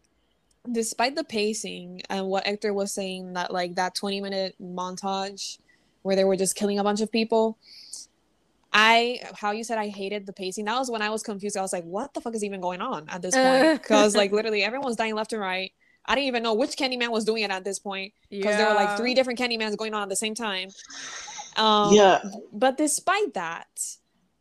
despite 0.72 1.16
the 1.18 1.26
pacing 1.26 2.02
and 2.10 2.28
what 2.28 2.48
Hector 2.48 2.74
was 2.74 2.94
saying, 2.94 3.34
that 3.34 3.52
like 3.52 3.76
that 3.76 3.94
twenty 3.94 4.22
minute 4.22 4.56
montage 4.62 5.60
where 6.04 6.16
they 6.16 6.24
were 6.24 6.38
just 6.38 6.56
killing 6.56 6.80
a 6.80 6.84
bunch 6.84 7.02
of 7.02 7.12
people. 7.12 7.58
I 8.72 9.20
how 9.36 9.52
you 9.52 9.66
said 9.66 9.78
I 9.78 9.90
hated 9.90 10.26
the 10.26 10.34
pacing. 10.34 10.64
That 10.66 10.80
was 10.80 10.90
when 10.90 11.02
I 11.02 11.10
was 11.10 11.24
confused. 11.24 11.58
I 11.58 11.62
was 11.62 11.74
like, 11.74 11.84
what 11.84 12.14
the 12.14 12.22
fuck 12.22 12.34
is 12.36 12.44
even 12.44 12.62
going 12.62 12.82
on 12.82 13.10
at 13.10 13.22
this 13.22 13.36
point? 13.36 13.82
Because 13.82 14.16
like 14.16 14.32
literally 14.32 14.64
everyone's 14.64 14.96
dying 14.96 15.14
left 15.16 15.34
and 15.34 15.42
right. 15.42 15.74
I 16.06 16.16
didn't 16.16 16.28
even 16.30 16.44
know 16.44 16.54
which 16.54 16.78
Candyman 16.78 17.12
was 17.12 17.26
doing 17.26 17.44
it 17.44 17.52
at 17.52 17.64
this 17.66 17.80
point 17.80 18.14
because 18.30 18.56
there 18.56 18.68
were 18.70 18.76
like 18.76 18.98
three 18.98 19.14
different 19.14 19.38
Candymans 19.38 19.76
going 19.76 19.94
on 19.94 20.04
at 20.04 20.10
the 20.10 20.16
same 20.16 20.36
time. 20.36 20.70
Um, 21.56 21.94
yeah. 21.94 22.20
but 22.54 22.78
despite 22.78 23.34
that, 23.34 23.68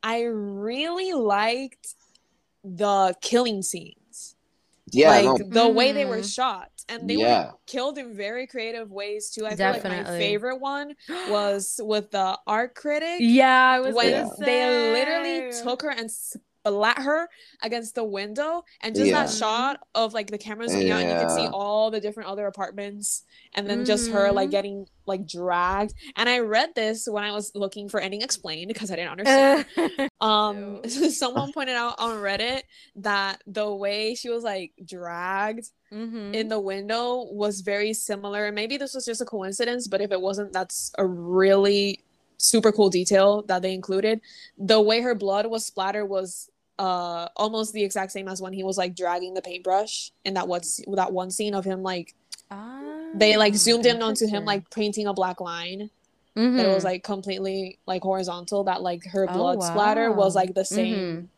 I 0.02 0.22
really 0.22 1.12
liked 1.12 1.94
the 2.64 3.14
killing 3.20 3.62
scenes. 3.62 4.36
Yeah, 4.92 5.10
like 5.10 5.24
no, 5.24 5.38
the 5.38 5.68
way 5.68 5.92
they 5.92 6.04
were 6.04 6.18
Mhm. 6.18 6.34
shot, 6.34 6.70
and 6.88 7.08
they 7.08 7.16
were 7.16 7.46
killed 7.66 7.96
in 7.98 8.12
very 8.14 8.46
creative 8.46 8.90
ways 8.90 9.30
too. 9.30 9.46
I 9.46 9.54
feel 9.54 9.70
like 9.70 9.84
my 9.84 10.02
favorite 10.04 10.58
one 10.58 10.96
was 11.28 11.80
with 11.82 12.10
the 12.10 12.38
art 12.46 12.74
critic. 12.74 13.20
Yeah, 13.20 13.70
I 13.70 13.80
was 13.80 13.94
when 13.94 14.10
gonna 14.12 14.36
they 14.40 14.66
literally 14.66 15.46
took 15.62 15.82
her 15.82 15.90
and 15.90 16.10
splat 16.66 16.98
her 16.98 17.28
against 17.62 17.94
the 17.94 18.04
window 18.04 18.62
and 18.82 18.94
just 18.94 19.10
that 19.12 19.30
shot 19.30 19.80
of 19.94 20.12
like 20.12 20.30
the 20.30 20.38
cameras 20.38 20.72
zooming 20.72 20.90
out 20.90 21.00
and 21.00 21.10
you 21.10 21.16
can 21.16 21.30
see 21.30 21.48
all 21.52 21.90
the 21.90 22.00
different 22.00 22.28
other 22.28 22.46
apartments 22.46 23.24
and 23.54 23.68
then 23.68 23.84
just 23.84 24.10
her 24.10 24.30
like 24.30 24.48
Mhm. 24.48 24.52
getting 24.52 24.86
like 25.06 25.26
dragged 25.26 25.94
and 26.16 26.28
i 26.28 26.38
read 26.38 26.70
this 26.74 27.06
when 27.08 27.24
i 27.24 27.32
was 27.32 27.50
looking 27.54 27.88
for 27.88 27.98
ending 27.98 28.22
explained 28.22 28.68
because 28.68 28.90
i 28.90 28.96
didn't 28.96 29.10
understand 29.10 30.10
um 30.20 30.80
someone 31.10 31.52
pointed 31.52 31.76
out 31.76 31.94
on 31.98 32.16
reddit 32.18 32.62
that 32.96 33.42
the 33.46 33.72
way 33.74 34.14
she 34.14 34.28
was 34.28 34.44
like 34.44 34.72
dragged 34.84 35.70
Mhm. 35.92 36.32
in 36.34 36.46
the 36.46 36.60
window 36.60 37.24
was 37.32 37.62
very 37.62 37.92
similar. 37.92 38.52
Maybe 38.52 38.76
this 38.76 38.94
was 38.94 39.04
just 39.04 39.20
a 39.20 39.24
coincidence, 39.24 39.88
but 39.88 40.00
if 40.00 40.12
it 40.12 40.20
wasn't, 40.20 40.52
that's 40.52 40.92
a 40.98 41.04
really 41.04 42.04
super 42.40 42.72
cool 42.72 42.90
detail 42.90 43.42
that 43.42 43.62
they 43.62 43.74
included. 43.74 44.20
The 44.58 44.80
way 44.80 45.00
her 45.00 45.14
blood 45.14 45.46
was 45.46 45.66
splattered 45.66 46.08
was 46.08 46.48
uh 46.78 47.28
almost 47.36 47.72
the 47.74 47.84
exact 47.84 48.10
same 48.10 48.26
as 48.26 48.40
when 48.40 48.52
he 48.54 48.64
was 48.64 48.78
like 48.78 48.96
dragging 48.96 49.34
the 49.34 49.42
paintbrush 49.42 50.12
in 50.24 50.34
that 50.34 50.48
one 50.48 50.62
that 50.94 51.12
one 51.12 51.30
scene 51.30 51.54
of 51.54 51.64
him 51.64 51.82
like 51.82 52.14
they 53.14 53.36
like 53.36 53.52
Ah, 53.54 53.56
zoomed 53.58 53.84
in 53.86 54.00
onto 54.02 54.26
him 54.26 54.44
like 54.46 54.68
painting 54.70 55.06
a 55.06 55.12
black 55.12 55.40
line 55.40 55.90
that 56.34 56.64
it 56.64 56.70
was 56.70 56.82
Mhm. 56.82 56.84
like 56.84 57.04
completely 57.04 57.78
like 57.86 58.02
horizontal 58.02 58.64
that 58.64 58.80
like 58.80 59.04
her 59.12 59.26
Oh, 59.28 59.32
blood 59.34 59.62
splatter 59.62 60.10
was 60.10 60.34
like 60.34 60.54
the 60.54 60.64
same 60.64 60.94
Mhm. 60.94 61.28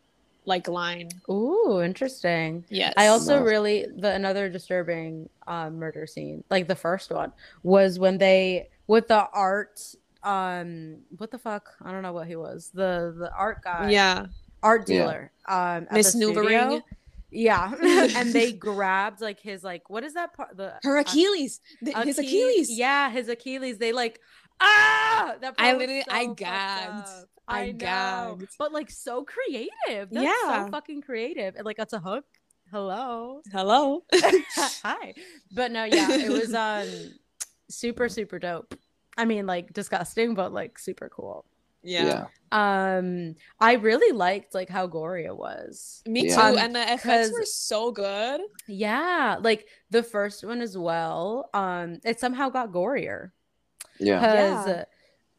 like 0.45 0.69
line 0.69 1.09
Ooh, 1.29 1.81
interesting. 1.83 2.65
yes 2.69 2.95
I 2.97 3.09
also 3.09 3.39
Nice. 3.39 3.49
really 3.49 3.87
the 3.97 4.13
another 4.13 4.49
disturbing 4.49 5.29
um 5.49 5.75
murder 5.77 6.07
scene, 6.07 6.45
like 6.51 6.69
the 6.69 6.77
first 6.77 7.11
one, 7.11 7.33
was 7.65 7.99
when 7.99 8.19
they 8.19 8.69
with 8.87 9.09
the 9.09 9.29
art 9.33 9.81
um 10.25 10.99
what 11.19 11.31
the 11.31 11.39
fuck? 11.39 11.71
I 11.83 11.91
don't 11.93 12.03
know 12.03 12.13
what 12.13 12.27
he 12.27 12.37
was. 12.37 12.71
The 12.73 13.15
the 13.19 13.31
art 13.37 13.63
guy. 13.65 13.91
yeah 13.91 14.27
Art 14.63 14.89
Yeah. 14.89 14.97
dealer. 14.99 15.33
Um 15.49 15.87
at 15.91 15.93
Miss 15.93 16.13
the 16.13 16.83
Yeah. 17.31 17.73
and 18.17 18.33
they 18.33 18.53
grabbed 18.69 19.21
like 19.21 19.41
his 19.41 19.65
like 19.65 19.89
what 19.91 20.05
is 20.05 20.15
that 20.15 20.35
part 20.35 20.57
the 20.57 20.75
her 20.83 20.99
uh, 20.99 21.01
achilles 21.01 21.61
th- 21.85 21.97
his 22.05 22.19
Achi- 22.19 22.27
achilles 22.29 22.71
Yeah, 22.71 23.11
his 23.11 23.29
Achilles. 23.29 23.79
They 23.79 23.93
like 23.93 24.21
ah 24.61 25.35
that 25.41 25.55
I 25.59 25.73
literally- 25.73 26.05
I 26.09 26.23
so 26.23 26.29
fucked 26.29 26.39
gagged. 26.39 27.09
up. 27.09 27.29
I 27.49 27.61
I, 27.63 27.67
know. 27.73 27.79
gagged. 27.79 28.49
But 28.59 28.73
like 28.73 28.91
so 28.91 29.25
creative. 29.25 30.11
That's 30.11 30.25
Yeah. 30.25 30.65
so 30.67 30.71
fucking 30.71 31.03
creative. 31.03 31.57
And 31.57 31.65
like 31.65 31.77
that's 31.77 31.93
a 31.93 31.99
hook. 31.99 32.25
Hello. 32.71 33.43
hello 33.53 34.05
Hi. 34.83 35.13
But 35.53 35.73
no, 35.73 35.85
yeah, 35.85 36.11
it 36.13 36.31
was 36.31 36.55
um 36.55 36.89
super, 37.69 38.09
super 38.09 38.39
dope. 38.39 38.75
I 39.17 39.25
mean, 39.25 39.47
like 39.47 39.73
disgusting, 39.73 40.35
but 40.35 40.53
like 40.53 40.79
super 40.79 41.09
cool. 41.09 41.45
yeah, 41.83 42.27
Um, 42.53 43.35
I 43.59 43.73
really 43.75 44.17
liked 44.17 44.55
like 44.55 44.69
how 44.69 44.87
gory 44.87 45.25
it 45.25 45.37
was. 45.37 46.03
Me 46.07 46.29
Yeah. 46.29 46.37
too. 46.37 46.41
Um, 46.41 46.59
and 46.59 46.75
the 46.77 46.83
effects 46.83 47.03
'cause- 47.05 47.33
were 47.33 47.45
so 47.45 47.91
good. 47.93 48.41
Yeah, 48.69 49.39
like 49.41 49.67
the 49.91 50.03
first 50.03 50.45
one 50.45 50.61
as 50.61 50.79
well. 50.79 51.51
Um, 51.53 51.99
it 52.05 52.21
somehow 52.21 52.51
got 52.51 52.71
gorier. 52.71 53.33
yeah, 53.99 54.19
because 54.21 54.85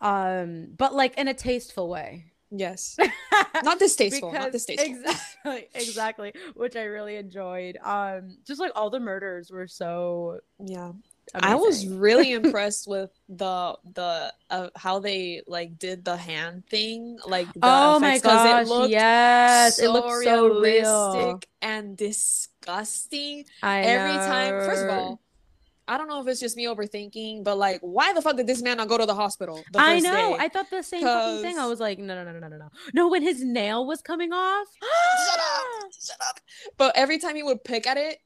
um 0.02 0.74
but 0.78 0.94
like 0.94 1.18
in 1.18 1.28
a 1.30 1.34
tasteful 1.34 1.88
way 1.90 2.26
Yes. 2.52 2.98
Not 3.64 3.80
distasteful. 3.80 4.32
not 4.34 4.52
distasteful. 4.52 4.86
exactly 4.94 5.68
exactly 5.76 6.34
which 6.56 6.76
i 6.76 6.84
really 6.84 7.16
enjoyed 7.16 7.78
um 7.84 8.38
just 8.46 8.60
like 8.60 8.72
all 8.76 8.90
the 8.90 9.00
murders 9.00 9.50
were 9.50 9.68
so 9.68 10.40
Yeah. 10.60 10.92
I 11.34 11.56
was 11.56 11.88
really 12.06 12.32
impressed 12.32 12.88
with 12.88 13.10
the 13.30 13.78
the 13.94 14.34
uh, 14.50 14.70
how 14.76 15.00
they 15.00 15.42
like 15.48 15.78
did 15.80 16.06
the 16.06 16.18
hand 16.18 16.66
thing, 16.68 17.18
like 17.26 17.48
the 17.54 17.60
oh 17.64 18.00
my 18.00 18.16
effects, 18.16 18.24
'cause 18.24 18.44
gosh 18.44 18.66
it 18.66 18.70
looked 18.70 18.92
yes 18.92 19.80
it 19.80 19.90
looked 19.90 20.12
so 20.24 20.48
real 20.48 20.50
realistic 20.50 21.48
and 21.62 21.98
disgusting 21.98 23.46
I 23.62 23.82
every 23.82 24.18
time. 24.28 24.66
First 24.66 24.84
of 24.84 24.90
all, 24.90 25.22
I 25.88 25.98
don't 25.98 26.08
know 26.08 26.22
if 26.22 26.28
it's 26.28 26.40
just 26.40 26.56
me 26.56 26.66
overthinking, 26.66 27.44
but 27.44 27.58
like, 27.58 27.80
why 27.82 28.14
the 28.14 28.22
fuck 28.22 28.38
did 28.38 28.48
this 28.48 28.62
man 28.62 28.78
not 28.78 28.88
go 28.88 28.98
to 28.98 29.06
the 29.06 29.16
hospital? 29.16 29.66
The 29.72 29.80
I 29.80 30.00
know. 30.00 30.12
day? 30.12 30.38
I 30.40 30.50
thought 30.50 30.70
the 30.70 30.82
same 30.82 31.02
fucking 31.02 31.42
thing. 31.42 31.58
I 31.58 31.68
was 31.68 31.80
like, 31.80 32.00
no, 32.00 32.16
no, 32.16 32.24
no, 32.24 32.32
no, 32.32 32.40
no, 32.40 32.48
no, 32.48 32.58
no. 32.58 32.70
No, 32.94 33.08
when 33.10 33.22
his 33.22 33.44
nail 33.44 33.86
was 33.86 34.02
coming 34.02 34.32
off. 34.32 34.68
shut 34.82 35.40
up 35.40 35.92
shut 36.06 36.18
up 36.30 36.40
but 36.78 36.92
every 36.96 37.18
time 37.18 37.36
he 37.36 37.44
would 37.44 37.64
pick 37.64 37.86
at 37.88 37.98
it 37.98 38.18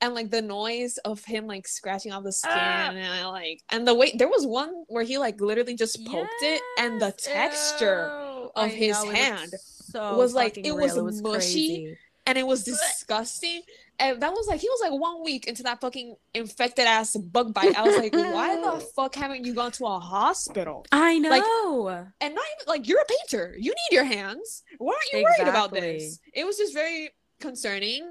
and 0.00 0.14
like 0.14 0.30
the 0.30 0.42
noise 0.42 0.96
of 1.04 1.24
him 1.24 1.46
like 1.46 1.66
scratching 1.66 2.12
off 2.12 2.22
the 2.24 2.32
skin 2.32 2.52
Ah. 2.54 2.90
and 2.90 2.98
I, 3.12 3.26
like 3.26 3.62
and 3.70 3.86
the 3.86 3.94
way 3.94 4.12
there 4.16 4.28
was 4.28 4.46
one 4.46 4.84
where 4.88 5.02
he 5.04 5.18
like 5.18 5.40
literally 5.40 5.74
just 5.76 6.04
poked 6.06 6.30
it 6.42 6.62
and 6.78 7.00
the 7.00 7.12
texture 7.12 8.08
ew. 8.10 8.50
of 8.54 8.64
I 8.66 8.68
his 8.68 9.02
know, 9.04 9.10
it 9.10 9.16
hand 9.16 9.50
so 9.90 10.16
was, 10.18 10.34
like, 10.34 10.52
fucking 10.56 10.66
it 10.66 10.74
was 10.76 10.94
mushy. 11.22 11.32
crazy. 11.32 11.96
and 12.26 12.36
it 12.38 12.46
was 12.46 12.62
disgusting 12.62 13.62
and 13.98 14.20
that 14.22 14.30
was 14.30 14.46
like 14.46 14.60
he 14.60 14.68
was 14.68 14.80
like 14.82 15.00
one 15.00 15.24
week 15.24 15.46
into 15.48 15.62
that 15.64 15.80
fucking 15.80 16.14
infected 16.34 16.86
ass 16.86 17.16
bug 17.16 17.52
bite 17.52 17.76
i 17.76 17.82
was 17.82 17.96
like 17.96 18.12
why 18.14 18.54
the 18.54 18.80
fuck 18.94 19.14
haven't 19.16 19.44
you 19.44 19.54
gone 19.54 19.72
to 19.72 19.84
a 19.86 19.98
hospital 19.98 20.86
I 20.92 21.18
know. 21.18 21.30
Like, 21.30 22.06
and 22.20 22.34
not 22.34 22.44
even 22.60 22.68
like 22.68 22.86
you're 22.86 23.00
a 23.00 23.04
painter 23.06 23.56
you 23.58 23.70
need 23.72 23.94
your 23.96 24.04
hands 24.04 24.62
why 24.78 24.92
aren't 24.94 25.12
you 25.12 25.22
worried 25.24 25.48
about 25.50 25.72
this 25.72 26.20
it 26.32 26.44
was 26.44 26.56
just 26.58 26.72
very 26.74 27.10
concerning 27.40 28.02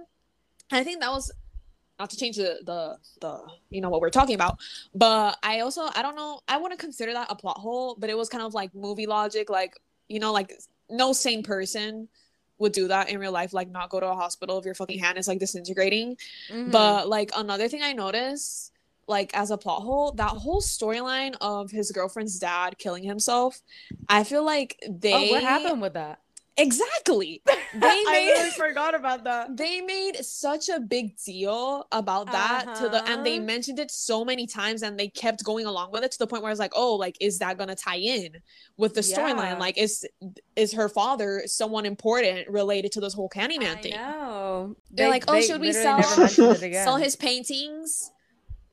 and 0.71 0.79
i 0.79 0.83
think 0.83 0.99
that 0.99 1.11
was 1.11 1.31
not 1.99 2.09
to 2.09 2.17
change 2.17 2.35
the 2.37 2.59
the 2.63 2.97
the 3.21 3.41
you 3.69 3.81
know 3.81 3.89
what 3.89 4.01
we're 4.01 4.09
talking 4.09 4.35
about 4.35 4.57
but 4.93 5.37
i 5.43 5.59
also 5.61 5.89
i 5.95 6.01
don't 6.01 6.15
know 6.15 6.39
i 6.47 6.57
wouldn't 6.57 6.79
consider 6.79 7.13
that 7.13 7.27
a 7.29 7.35
plot 7.35 7.57
hole 7.57 7.95
but 7.99 8.09
it 8.09 8.17
was 8.17 8.29
kind 8.29 8.43
of 8.43 8.53
like 8.53 8.73
movie 8.75 9.07
logic 9.07 9.49
like 9.49 9.79
you 10.07 10.19
know 10.19 10.31
like 10.31 10.53
no 10.89 11.11
sane 11.13 11.43
person 11.43 12.07
would 12.59 12.71
do 12.71 12.87
that 12.87 13.09
in 13.09 13.19
real 13.19 13.31
life 13.31 13.53
like 13.53 13.69
not 13.69 13.89
go 13.89 13.99
to 13.99 14.07
a 14.07 14.15
hospital 14.15 14.57
if 14.57 14.65
your 14.65 14.73
fucking 14.73 14.97
hand 14.99 15.17
is 15.17 15.27
like 15.27 15.39
disintegrating 15.39 16.17
Mhm. 16.51 16.71
but 16.71 17.07
like 17.07 17.31
another 17.35 17.67
thing 17.67 17.83
I 17.83 17.93
noticed, 17.93 18.71
like 19.07 19.31
as 19.37 19.51
a 19.51 19.57
plot 19.57 19.83
hole, 19.83 20.11
that 20.13 20.31
whole 20.31 20.59
storyline 20.61 21.35
of 21.39 21.71
his 21.71 21.91
girlfriend's 21.91 22.39
dad 22.39 22.77
killing 22.77 23.03
himself, 23.03 23.61
I 24.09 24.23
feel 24.23 24.43
like 24.43 24.77
they 24.89 25.13
oh, 25.13 25.29
what 25.31 25.43
happened 25.43 25.81
with 25.81 25.93
that? 25.93 26.19
Exactly. 26.57 27.41
They 27.73 27.85
I 27.85 28.05
made 28.11 28.31
really 28.31 28.49
forgot 28.51 28.95
about 28.95 29.25
that. 29.25 29.55
they 29.57 29.81
made 29.81 30.15
such 30.23 30.69
a 30.69 30.79
big 30.79 31.17
deal 31.17 31.85
about 31.91 32.31
that 32.31 32.75
to 32.77 32.87
the 32.89 33.07
and 33.09 33.25
they 33.25 33.37
Uh-huh. 33.37 33.45
mentioned 33.45 33.77
it 33.77 33.91
so 33.91 34.23
many 34.23 34.47
times 34.47 34.81
and 34.83 34.97
they 34.97 35.09
kept 35.09 35.43
going 35.43 35.65
along 35.65 35.91
with 35.91 36.03
it 36.03 36.11
to 36.13 36.17
the 36.17 36.25
point 36.27 36.41
where 36.43 36.49
I 36.49 36.53
was 36.53 36.59
like, 36.59 36.71
oh, 36.75 36.95
like 36.95 37.17
is 37.19 37.39
that 37.39 37.57
gonna 37.57 37.75
tie 37.75 37.97
in 37.97 38.37
with 38.77 38.93
the 38.95 39.01
Yeah. 39.03 39.17
storyline? 39.17 39.59
Like 39.59 39.77
is 39.77 40.07
is 40.55 40.73
her 40.73 40.87
father 40.89 41.43
someone 41.45 41.85
important 41.85 42.47
related 42.49 42.93
to 42.93 43.01
this 43.01 43.13
whole 43.13 43.29
Candyman 43.29 43.77
I 43.77 43.81
thing? 43.81 43.95
know. 43.95 44.75
They're 44.89 45.09
like, 45.09 45.25
"Oh, 45.27 45.41
should 45.41 45.61
we 45.61 45.73
sell- 45.73 45.99
never 45.99 46.21
mentioned 46.21 46.55
it 46.55 46.61
again. 46.69 46.85
sell 46.85 46.95
his 46.97 47.15
paintings 47.17 48.11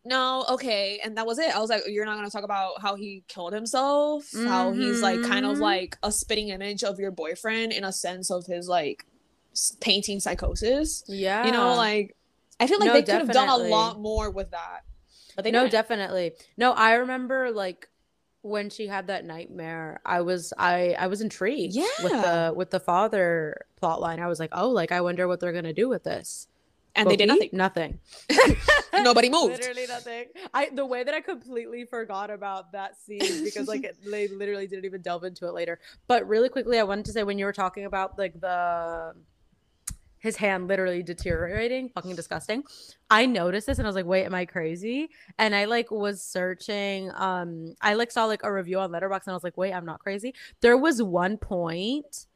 no 0.05 0.45
okay 0.49 1.01
and 1.03 1.17
that 1.17 1.27
was 1.27 1.39
it 1.39 1.55
i 1.55 1.59
was 1.59 1.71
like 1.71 1.83
you're 1.89 2.05
not 2.05 2.17
going 2.17 2.27
to 2.27 2.31
talk 2.33 2.45
about 2.45 2.81
how 2.83 2.95
he 2.95 3.25
killed 3.29 3.53
himself 3.53 4.27
how 4.47 4.71
he's 4.73 5.01
like 5.03 5.23
kind 5.23 5.47
of 5.47 5.57
Mhm. 5.57 5.61
like 5.61 5.97
a 6.03 6.13
spitting 6.13 6.49
image 6.51 6.83
of 6.85 6.99
your 6.99 7.11
boyfriend 7.11 7.73
in 7.73 7.85
a 7.85 7.93
sense 7.93 8.31
of 8.31 8.47
his 8.47 8.69
like 8.69 9.07
painting 9.81 10.21
psychosis 10.21 11.05
Yeah. 11.09 11.47
you 11.47 11.53
know 11.53 11.75
like 11.75 12.17
i 12.61 12.67
feel 12.67 12.79
like 12.79 12.89
No, 12.89 12.93
they 12.95 13.03
could 13.03 13.15
have 13.15 13.33
done 13.33 13.49
a 13.49 13.57
lot 13.57 13.99
more 14.01 14.31
with 14.31 14.51
that 14.51 14.83
but 15.37 15.43
they 15.45 15.51
no, 15.51 15.63
didn't. 15.63 15.73
definitely. 15.73 16.31
No, 16.57 16.71
I 16.75 16.95
remember 16.95 17.51
like 17.51 17.89
when 18.43 18.71
she 18.71 18.87
had 18.87 19.09
that 19.09 19.25
nightmare, 19.25 20.01
I 20.07 20.21
was 20.21 20.53
I 20.57 20.95
I 20.97 21.09
was 21.09 21.21
intrigued 21.23 21.75
yeah. 21.75 21.87
with 22.05 22.13
the 22.13 22.53
with 22.55 22.71
the 22.71 22.79
father 22.79 23.67
plot 23.75 24.01
line. 24.01 24.21
I 24.21 24.29
was 24.29 24.39
like, 24.39 24.51
oh, 24.53 24.69
like 24.71 24.93
I 24.93 25.01
wonder 25.01 25.27
what 25.27 25.41
they're 25.41 25.53
gonna 25.53 25.73
do 25.73 25.89
with 25.89 26.05
this. 26.05 26.47
And 26.95 27.11
they 27.11 27.17
did 27.17 27.29
nothing 27.29 27.51
Nothing. 27.53 27.99
Nobody 29.03 29.29
moved. 29.29 29.59
Literally 29.59 29.87
nothing. 29.87 30.27
I 30.53 30.71
the 30.73 30.87
way 30.87 31.05
that 31.05 31.15
I 31.15 31.21
completely 31.21 31.85
forgot 31.85 32.31
about 32.31 32.73
that 32.73 33.01
scene 33.01 33.45
because 33.45 33.69
like 33.69 33.85
it, 33.85 33.97
they 34.11 34.29
literally 34.29 34.67
didn't 34.67 34.85
even 34.85 35.03
delve 35.03 35.25
into 35.25 35.47
it 35.47 35.55
later. 35.55 35.81
But 36.07 36.27
really 36.29 36.49
quickly, 36.49 36.79
I 36.79 36.85
wanted 36.85 37.05
to 37.07 37.13
say 37.13 37.23
when 37.23 37.39
you 37.39 37.45
were 37.45 37.53
talking 37.53 37.85
about 37.85 38.19
like 38.19 38.41
the 38.41 39.15
his 40.19 40.37
hand 40.37 40.69
literally 40.69 41.03
deteriorating, 41.03 41.91
fucking 41.91 42.17
disgusting. 42.17 42.65
I 43.11 43.27
noticed 43.27 43.67
this 43.67 43.77
and 43.77 43.87
I 43.87 43.91
was 43.91 43.95
like, 43.95 44.07
wait, 44.07 44.25
am 44.25 44.35
I 44.35 44.47
crazy? 44.47 45.11
And 45.39 45.55
I 45.55 45.67
like 45.67 45.91
was 45.91 46.23
searching. 46.23 47.11
Um, 47.15 47.75
I 47.83 47.93
like 47.93 48.11
saw 48.11 48.25
like 48.25 48.43
a 48.43 48.51
review 48.51 48.79
on 48.79 48.91
Letterboxd 48.91 49.27
and 49.27 49.33
I 49.33 49.35
was 49.35 49.45
like, 49.45 49.59
wait, 49.59 49.75
I'm 49.75 49.85
not 49.85 50.01
crazy. 50.01 50.35
There 50.63 50.79
was 50.79 51.03
one 51.03 51.37
point 51.37 52.27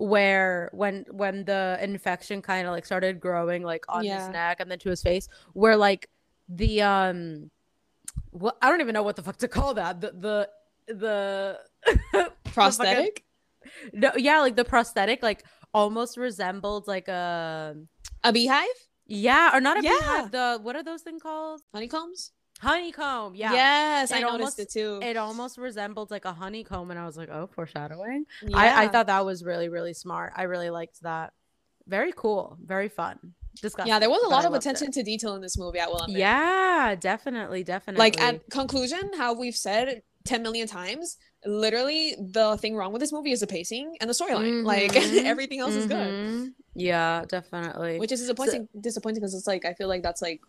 where 0.00 0.70
when 0.72 1.04
when 1.10 1.44
the 1.44 1.78
infection 1.82 2.40
kind 2.40 2.66
of 2.66 2.72
like 2.72 2.86
started 2.86 3.20
growing 3.20 3.62
like 3.62 3.84
on 3.88 4.02
Yeah. 4.04 4.18
his 4.18 4.28
neck 4.32 4.56
and 4.58 4.70
then 4.70 4.78
to 4.78 4.88
his 4.88 5.02
face 5.02 5.28
where 5.52 5.76
like 5.76 6.08
the 6.48 6.80
um 6.80 7.50
what 8.30 8.56
I 8.62 8.70
don't 8.70 8.80
even 8.80 8.94
know 8.94 9.02
what 9.02 9.16
the 9.16 9.22
fuck 9.22 9.36
to 9.38 9.48
call 9.48 9.74
that 9.74 10.00
the 10.00 10.10
the 10.16 10.48
the 10.86 11.60
prosthetic 12.44 13.24
no 13.92 14.10
yeah 14.16 14.40
like 14.40 14.56
the 14.56 14.64
prosthetic 14.64 15.22
like 15.22 15.44
almost 15.74 16.16
resembled 16.16 16.88
like 16.88 17.06
a 17.08 17.76
a 18.24 18.32
beehive 18.32 18.66
Yeah, 19.06 19.54
or 19.54 19.60
not 19.60 19.76
a 19.76 19.82
Yeah. 19.82 19.90
beehive. 19.92 20.30
The 20.32 20.58
what 20.62 20.76
are 20.76 20.82
those 20.82 21.02
things 21.02 21.20
called? 21.22 21.60
Honeycombs? 21.74 22.32
Honeycomb. 22.60 23.34
Yeah. 23.34 23.52
Yes, 23.52 24.12
I 24.12 24.18
It 24.18 24.20
noticed 24.20 24.32
almost- 24.40 24.58
it 24.60 24.70
too. 24.70 25.00
It 25.02 25.16
almost 25.16 25.58
resembled 25.58 26.10
like 26.10 26.24
a 26.24 26.32
honeycomb, 26.32 26.90
and 26.90 27.00
I 27.00 27.06
was 27.06 27.16
like, 27.16 27.30
"Oh, 27.30 27.48
foreshadowing." 27.54 28.26
yeah. 28.42 28.56
I, 28.56 28.84
I 28.84 28.88
thought 28.88 29.06
that 29.06 29.24
was 29.24 29.42
really, 29.44 29.68
really 29.68 29.94
smart. 29.94 30.32
I 30.36 30.42
really 30.44 30.70
liked 30.70 31.02
that. 31.02 31.32
Very 31.86 32.12
cool. 32.14 32.58
Very 32.64 32.88
fun. 32.88 33.34
Disgusting. 33.60 33.88
yeah, 33.90 33.98
there 33.98 34.08
was 34.10 34.22
a 34.22 34.28
lot 34.28 34.44
of 34.44 34.52
loved 34.52 34.64
it. 34.64 34.68
attention 34.68 34.92
to 34.92 35.02
detail 35.02 35.34
in 35.34 35.42
this 35.42 35.58
movie. 35.58 35.80
I 35.80 35.86
will 35.86 35.98
admit. 36.02 36.18
Yeah, 36.18 36.94
definitely, 36.98 37.64
definitely. 37.64 37.98
like 37.98 38.20
at 38.20 38.48
conclusion 38.48 39.10
how 39.16 39.32
we've 39.34 39.56
said 39.56 40.02
10 40.24 40.42
million 40.42 40.68
times 40.68 41.16
literally 41.46 42.14
the 42.20 42.56
thing 42.58 42.76
wrong 42.76 42.92
with 42.92 43.00
this 43.00 43.10
movie 43.12 43.32
is 43.32 43.40
the 43.40 43.46
pacing 43.46 43.96
and 44.00 44.08
the 44.10 44.14
storyline 44.14 44.64
like 44.64 44.92
Mhm. 44.92 45.24
everything 45.32 45.58
else 45.60 45.74
is 45.74 45.86
good 45.86 45.96
Mhm. 46.12 46.52
Yeah, 46.74 47.24
definitely. 47.26 47.98
which 47.98 48.12
is 48.12 48.20
disappointing 48.20 48.68
disappointing 48.78 49.20
because 49.20 49.34
it's 49.34 49.46
like 49.46 49.64
i 49.64 49.72
feel 49.72 49.88
like 49.88 50.02
that's 50.02 50.20
like 50.20 50.40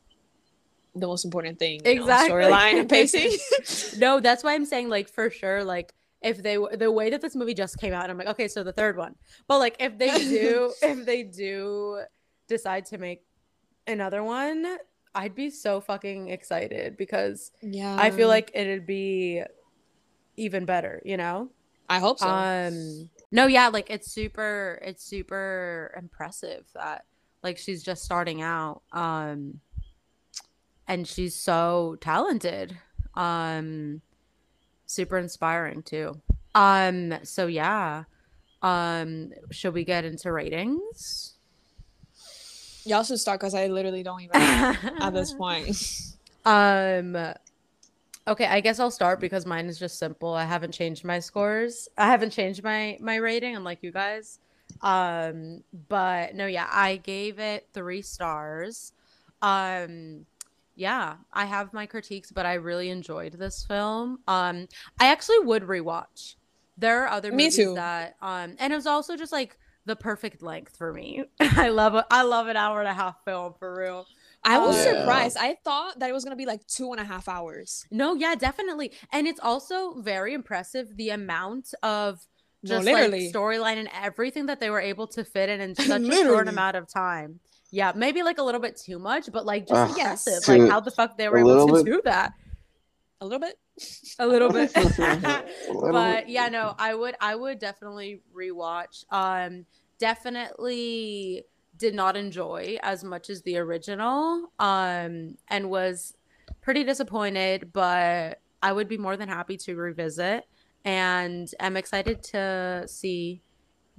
the 0.95 1.07
most 1.07 1.23
important 1.25 1.57
thing 1.57 1.81
Exactly. 1.85 2.35
storyline 2.35 2.79
and 2.79 2.89
pacing 2.97 3.31
no, 3.97 4.19
that's 4.19 4.43
why 4.43 4.53
I'm 4.53 4.65
saying 4.65 4.89
like 4.89 5.09
for 5.09 5.29
sure, 5.29 5.63
like 5.63 5.93
if 6.21 6.43
they 6.43 6.57
the 6.73 6.91
way 6.91 7.09
that 7.09 7.21
this 7.21 7.35
movie 7.35 7.53
just 7.53 7.77
came 7.79 7.93
out, 7.93 8.09
I'm 8.09 8.17
like, 8.17 8.27
okay, 8.27 8.47
so 8.47 8.63
the 8.63 8.73
third 8.73 8.97
one. 8.97 9.15
But 9.47 9.59
like 9.59 9.75
if 9.79 9.97
they 9.97 10.11
do, 10.11 10.73
if 10.81 11.05
they 11.05 11.23
do 11.23 12.01
decide 12.47 12.85
to 12.87 12.97
make 12.97 13.23
another 13.87 14.23
one, 14.23 14.77
I'd 15.15 15.35
be 15.35 15.49
so 15.49 15.81
fucking 15.81 16.29
excited 16.29 16.97
because 16.97 17.51
yeah 17.61 17.95
I 17.97 18.11
feel 18.11 18.27
like 18.27 18.51
it'd 18.53 18.85
be 18.85 19.43
even 20.37 20.65
better, 20.65 21.01
you 21.05 21.17
know? 21.17 21.49
i 21.89 21.99
hope 21.99 22.19
so 22.19 22.27
Um 22.29 23.09
no, 23.33 23.47
yeah, 23.47 23.67
like 23.67 23.89
it's 23.89 24.11
super 24.11 24.79
it's 24.81 25.03
super 25.03 25.93
impressive 25.97 26.65
that 26.73 27.05
like 27.43 27.57
she's 27.57 27.83
just 27.83 28.03
starting 28.03 28.41
out. 28.41 28.81
Um 28.93 29.59
and 30.91 31.07
she's 31.07 31.33
so 31.35 31.95
talented. 32.01 32.77
Um 33.15 34.01
super 34.85 35.17
inspiring 35.17 35.83
too. 35.83 36.21
Um 36.53 37.13
so 37.23 37.47
yeah. 37.47 38.03
Um 38.61 39.31
should 39.51 39.73
we 39.73 39.83
get 39.85 40.05
into 40.05 40.31
ratings? 40.31 41.35
y'all 42.83 43.03
should 43.03 43.19
start 43.19 43.39
because 43.39 43.53
i 43.53 43.67
literally 43.67 44.01
don't 44.01 44.21
even 44.21 44.35
at 44.41 45.11
this 45.11 45.33
point 45.33 46.15
Um 46.45 47.15
okay, 48.27 48.45
I 48.45 48.59
guess 48.59 48.79
I'll 48.79 48.89
start 48.89 49.19
because 49.19 49.45
mine 49.45 49.67
is 49.67 49.77
just 49.77 49.99
simple. 49.99 50.33
I 50.33 50.45
haven't 50.45 50.71
changed 50.71 51.03
my 51.03 51.19
scores. 51.19 51.87
I 51.97 52.07
haven't 52.07 52.31
changed 52.31 52.63
my 52.63 52.97
my 52.99 53.17
rating 53.17 53.55
unlike 53.55 53.79
you 53.83 53.91
guys. 53.91 54.39
Um 54.81 55.63
but 55.89 56.33
no, 56.33 56.47
yeah, 56.47 56.67
I 56.71 56.97
gave 56.97 57.37
it 57.37 57.67
3 57.73 58.01
stars. 58.01 58.93
Um 59.43 60.25
yeah, 60.81 61.15
I 61.31 61.45
have 61.45 61.71
my 61.73 61.85
critiques, 61.85 62.31
but 62.31 62.45
I 62.45 62.55
really 62.55 62.89
enjoyed 62.89 63.33
this 63.33 63.63
film. 63.71 64.19
Um 64.27 64.67
I 64.99 65.05
actually 65.13 65.39
would 65.49 65.63
rewatch. 65.63 66.35
There 66.77 67.03
are 67.03 67.09
other 67.17 67.31
Me 67.31 67.45
movies 67.45 67.55
too. 67.55 67.73
that 67.75 68.15
um 68.21 68.55
and 68.59 68.73
it 68.73 68.75
was 68.75 68.87
also 68.87 69.15
just 69.15 69.31
like 69.39 69.57
the 69.85 69.95
perfect 69.95 70.41
length 70.51 70.77
for 70.77 70.93
me. 70.93 71.23
I 71.39 71.69
love 71.69 71.93
a, 71.95 72.05
I 72.11 72.21
love 72.23 72.47
an 72.47 72.57
hour 72.57 72.79
and 72.83 72.89
a 72.89 72.93
half 73.03 73.15
film 73.25 73.53
for 73.59 73.69
real. 73.83 74.01
i 74.43 74.57
was 74.57 74.75
Yeah. 74.75 74.89
surprised 74.91 75.37
i 75.47 75.51
thought 75.67 75.93
that 75.99 76.09
it 76.09 76.13
was 76.17 76.23
gonna 76.25 76.35
be 76.45 76.49
like 76.53 76.65
two 76.77 76.91
and 76.93 76.99
a 77.05 77.07
half 77.13 77.25
hours 77.37 77.85
No, 77.91 78.07
yeah, 78.23 78.33
definitely. 78.47 78.91
And 79.15 79.27
it's 79.27 79.39
also 79.51 79.75
very 80.13 80.33
impressive 80.33 80.85
the 81.01 81.09
amount 81.21 81.65
of 81.83 82.09
No, 82.63 82.69
just 82.81 82.85
like 82.97 83.11
storyline 83.33 83.77
and 83.83 83.89
everything 84.07 84.45
that 84.47 84.59
they 84.61 84.69
were 84.75 84.81
able 84.91 85.07
to 85.15 85.21
fit 85.23 85.47
in 85.53 85.59
in 85.61 85.75
such 85.91 86.07
a 86.09 86.15
short 86.25 86.47
amount 86.47 86.75
of 86.81 86.85
time. 86.87 87.39
Yeah, 87.71 87.93
maybe 87.95 88.21
like 88.21 88.37
a 88.37 88.43
little 88.43 88.59
bit 88.61 88.75
too 88.77 88.99
much, 88.99 89.31
but 89.31 89.45
like 89.45 89.67
just 89.67 89.97
impressive. 89.97 90.43
too- 90.43 90.57
Like 90.63 90.71
how 90.71 90.79
the 90.81 90.91
fuck 90.91 91.17
they 91.17 91.29
were 91.29 91.37
able 91.39 91.67
to 91.67 91.73
bit. 91.73 91.85
do 91.85 92.01
that. 92.05 92.33
a 93.21 93.25
little 93.25 93.39
bit 93.39 93.57
A 94.19 94.27
little 94.27 94.49
bit. 94.51 94.71
A 94.75 94.81
little 94.81 95.91
but 95.91 96.21
bit. 96.25 96.29
yeah, 96.29 96.49
no, 96.49 96.75
I 96.77 96.93
would 96.93 97.15
I 97.21 97.35
would 97.35 97.59
definitely 97.59 98.21
rewatch. 98.35 99.05
Um 99.11 99.65
definitely 99.99 101.45
did 101.77 101.93
not 101.95 102.15
enjoy 102.17 102.77
as 102.83 103.03
much 103.03 103.29
as 103.29 103.41
the 103.43 103.57
original. 103.57 104.51
Um 104.59 105.37
and 105.47 105.69
was 105.69 106.13
pretty 106.61 106.83
disappointed, 106.83 107.71
but 107.73 108.39
I 108.61 108.71
would 108.73 108.87
be 108.87 108.97
more 108.97 109.15
than 109.17 109.29
happy 109.29 109.57
to 109.57 109.75
revisit. 109.75 110.45
And 110.83 111.49
I'm 111.59 111.77
excited 111.77 112.21
to 112.23 112.83
see 112.87 113.41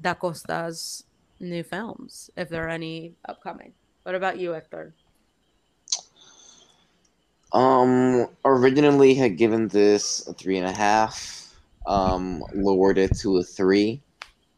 DaCosta's 0.01 1.05
new 1.43 1.63
films, 1.63 2.31
if 2.37 2.49
there 2.49 2.67
are 2.67 2.71
any 2.71 3.15
upcoming. 3.29 3.73
What 4.05 4.15
about 4.15 4.39
you, 4.39 4.53
Hector? 4.53 4.95
Um, 7.53 8.29
originally 8.45 9.15
had 9.15 9.37
given 9.37 9.69
this 9.69 10.27
a 10.27 10.33
three 10.35 10.57
and 10.59 10.67
a 10.67 10.73
half. 10.73 11.55
Um, 11.87 12.45
lowered 12.55 12.99
it 12.99 13.17
to 13.19 13.39
a 13.39 13.43
three 13.43 14.01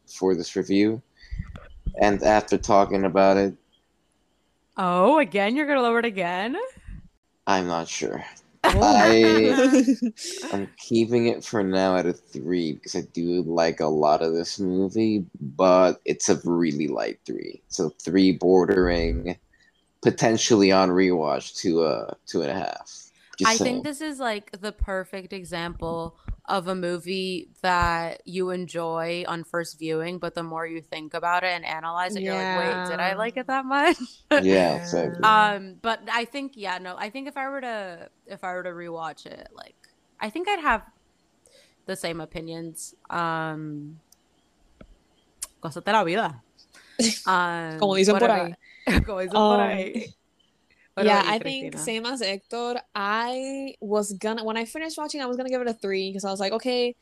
for 0.07 0.35
this 0.35 0.55
review, 0.55 1.01
and 1.99 2.21
after 2.23 2.57
talking 2.57 3.03
about 3.03 3.37
it, 3.37 3.55
Oh, 4.77 5.19
again, 5.19 5.55
you're 5.55 5.67
gonna 5.67 5.81
lower 5.81 5.99
it 5.99 6.05
again? 6.05 6.57
I'm 7.47 7.67
not 7.67 7.87
sure. 7.87 8.23
I 8.67 10.11
I'm 10.53 10.69
keeping 10.77 11.27
it 11.27 11.43
for 11.43 11.63
now 11.63 11.97
at 11.97 12.05
a 12.05 12.13
three 12.13 12.73
because 12.73 12.95
I 12.95 13.01
do 13.13 13.43
like 13.43 13.79
a 13.79 13.87
lot 13.87 14.21
of 14.21 14.33
this 14.33 14.59
movie, 14.59 15.25
but 15.39 16.01
it's 16.05 16.29
a 16.29 16.39
really 16.43 16.87
light 16.87 17.19
three. 17.25 17.61
So 17.69 17.89
three 18.01 18.33
bordering 18.33 19.37
potentially 20.01 20.71
on 20.71 20.89
rewatch 20.89 21.57
to 21.61 21.85
a 21.85 22.15
two 22.27 22.41
and 22.41 22.51
a 22.51 22.55
half. 22.55 23.11
Just 23.37 23.51
I 23.51 23.55
saying. 23.55 23.83
think 23.83 23.83
this 23.83 24.01
is 24.01 24.19
like 24.19 24.61
the 24.61 24.71
perfect 24.71 25.33
example 25.33 26.17
of 26.47 26.67
a 26.67 26.75
movie 26.75 27.49
that 27.61 28.21
you 28.25 28.51
enjoy 28.51 29.23
on 29.27 29.43
first 29.43 29.79
viewing, 29.79 30.19
but 30.19 30.35
the 30.35 30.43
more 30.43 30.65
you 30.67 30.81
think 30.81 31.13
about 31.13 31.43
it 31.43 31.51
and 31.53 31.65
analyze 31.65 32.15
it, 32.15 32.21
you're 32.21 32.35
like, 32.35 32.59
wait, 32.59 32.89
did 32.89 32.99
I 32.99 33.13
like 33.15 33.37
it 33.37 33.47
that 33.47 33.65
much? 33.65 33.97
yeah, 34.43 34.75
exactly. 34.75 35.23
um, 35.23 35.75
but 35.81 36.01
I 36.11 36.25
think, 36.25 36.53
yeah, 36.55 36.77
no, 36.77 36.95
I 36.97 37.09
think 37.09 37.27
if 37.27 37.35
I 37.37 37.49
were 37.49 37.61
to 37.61 38.09
if 38.27 38.43
I 38.43 38.53
were 38.53 38.63
to 38.63 38.69
rewatch 38.69 39.25
it, 39.25 39.47
like 39.53 39.75
I 40.19 40.29
think 40.29 40.47
I'd 40.47 40.59
have 40.59 40.83
the 41.87 41.95
same 41.95 42.21
opinions. 42.21 42.93
Um 43.09 43.99
Cosas 45.61 45.83
de 45.83 45.91
la 45.91 46.03
vida. 46.03 46.41
Um, 47.27 47.77
Como 47.79 47.95
dicen 47.95 48.17
por 48.17 48.29
about- 48.29 48.53
Como 49.05 49.19
dicen 49.19 49.31
por 49.33 49.59
Um, 49.59 49.67
ahí. 49.67 50.13
What 50.95 51.05
yeah, 51.05 51.23
I 51.25 51.39
think 51.39 51.77
same 51.77 52.05
as 52.05 52.21
Hector. 52.21 52.75
I 52.95 53.75
was 53.81 54.13
gonna 54.13 54.43
when 54.43 54.57
I 54.57 54.65
finished 54.65 54.97
watching, 54.97 55.21
I 55.21 55.25
was 55.25 55.35
gonna 55.37 55.49
give 55.49 55.61
it 55.61 55.67
a 55.67 55.73
three 55.73 56.09
because 56.09 56.23
I 56.25 56.31
was 56.31 56.39
like, 56.39 56.53
okay, 56.53 56.95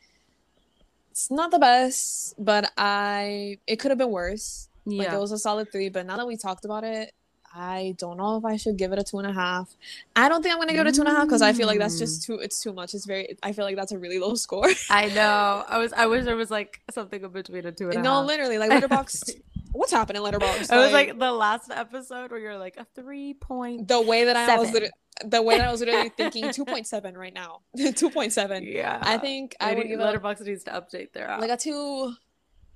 it's 1.11 1.29
not 1.29 1.51
the 1.51 1.59
best, 1.59 2.33
but 2.37 2.71
I 2.77 3.59
it 3.67 3.77
could 3.77 3.91
have 3.91 3.97
been 3.99 4.09
worse. 4.09 4.67
Like 4.85 5.07
Yeah. 5.07 5.15
it 5.15 5.19
was 5.19 5.31
a 5.31 5.37
solid 5.37 5.71
three, 5.71 5.89
but 5.89 6.05
now 6.05 6.17
that 6.17 6.27
we 6.27 6.35
talked 6.37 6.65
about 6.65 6.83
it, 6.83 7.13
I 7.55 7.93
don't 7.99 8.17
know 8.17 8.35
if 8.37 8.43
I 8.45 8.57
should 8.57 8.77
give 8.77 8.91
it 8.93 8.97
a 8.99 9.03
two 9.03 9.19
and 9.19 9.27
a 9.27 9.31
half. 9.31 9.69
I 10.15 10.27
don't 10.27 10.41
think 10.41 10.53
I'm 10.55 10.59
gonna 10.59 10.73
give 10.73 10.87
it 10.87 10.89
a 10.89 10.91
two 10.91 11.01
and 11.01 11.09
a 11.09 11.11
half 11.13 11.25
because 11.27 11.43
I 11.43 11.53
feel 11.53 11.67
like 11.67 11.77
that's 11.77 11.95
Mm. 11.95 11.99
just 11.99 12.23
too. 12.23 12.39
It's 12.39 12.59
too 12.63 12.73
much. 12.73 12.95
It's 12.95 13.05
very. 13.05 13.37
I 13.43 13.51
feel 13.53 13.63
like 13.63 13.75
that's 13.75 13.91
a 13.91 13.99
really 13.99 14.17
low 14.17 14.33
score. 14.45 14.69
I 14.89 15.09
know. 15.09 15.63
I 15.67 15.77
was. 15.77 15.93
I 15.93 16.07
wish 16.07 16.25
there 16.25 16.35
was 16.35 16.49
like 16.49 16.81
something 16.91 17.23
in 17.23 17.29
between 17.29 17.67
a 17.67 17.71
two 17.71 17.85
and 17.85 17.93
a 17.93 17.97
half. 17.97 18.03
no, 18.03 18.23
literally, 18.23 18.57
like 18.57 18.71
Letterboxd. 18.83 19.39
What's 19.73 19.91
happening, 19.91 20.21
Letterboxd? 20.21 20.71
It 20.71 20.77
was 20.77 20.93
like 20.93 21.17
the 21.19 21.31
last 21.31 21.69
episode 21.71 22.31
where 22.31 22.39
you're 22.39 22.57
like 22.57 22.77
a 22.77 22.85
three 22.95 23.33
point. 23.33 23.87
the 23.87 24.01
way 24.01 24.23
that 24.25 24.35
I 24.37 24.57
was 24.57 24.71
the 24.71 25.41
way 25.41 25.57
that 25.57 25.67
I 25.67 25.71
was 25.71 25.79
literally 25.85 26.09
thinking 26.09 26.51
two 26.51 26.63
point 26.65 26.87
seven 26.87 27.17
right 27.17 27.33
now. 27.33 27.61
two 27.95 28.09
point 28.09 28.33
seven. 28.33 28.63
Yeah, 28.63 28.99
I 29.01 29.17
think 29.17 29.55
I 29.59 29.73
would 29.73 29.87
give 29.87 29.99
it 29.99 30.03
a- 30.03 30.19
Letterboxd 30.19 30.45
needs 30.45 30.63
to 30.65 30.71
update 30.71 31.11
their 31.13 31.27
app. 31.27 31.41
like 31.41 31.51
a 31.51 31.57
two. 31.57 32.13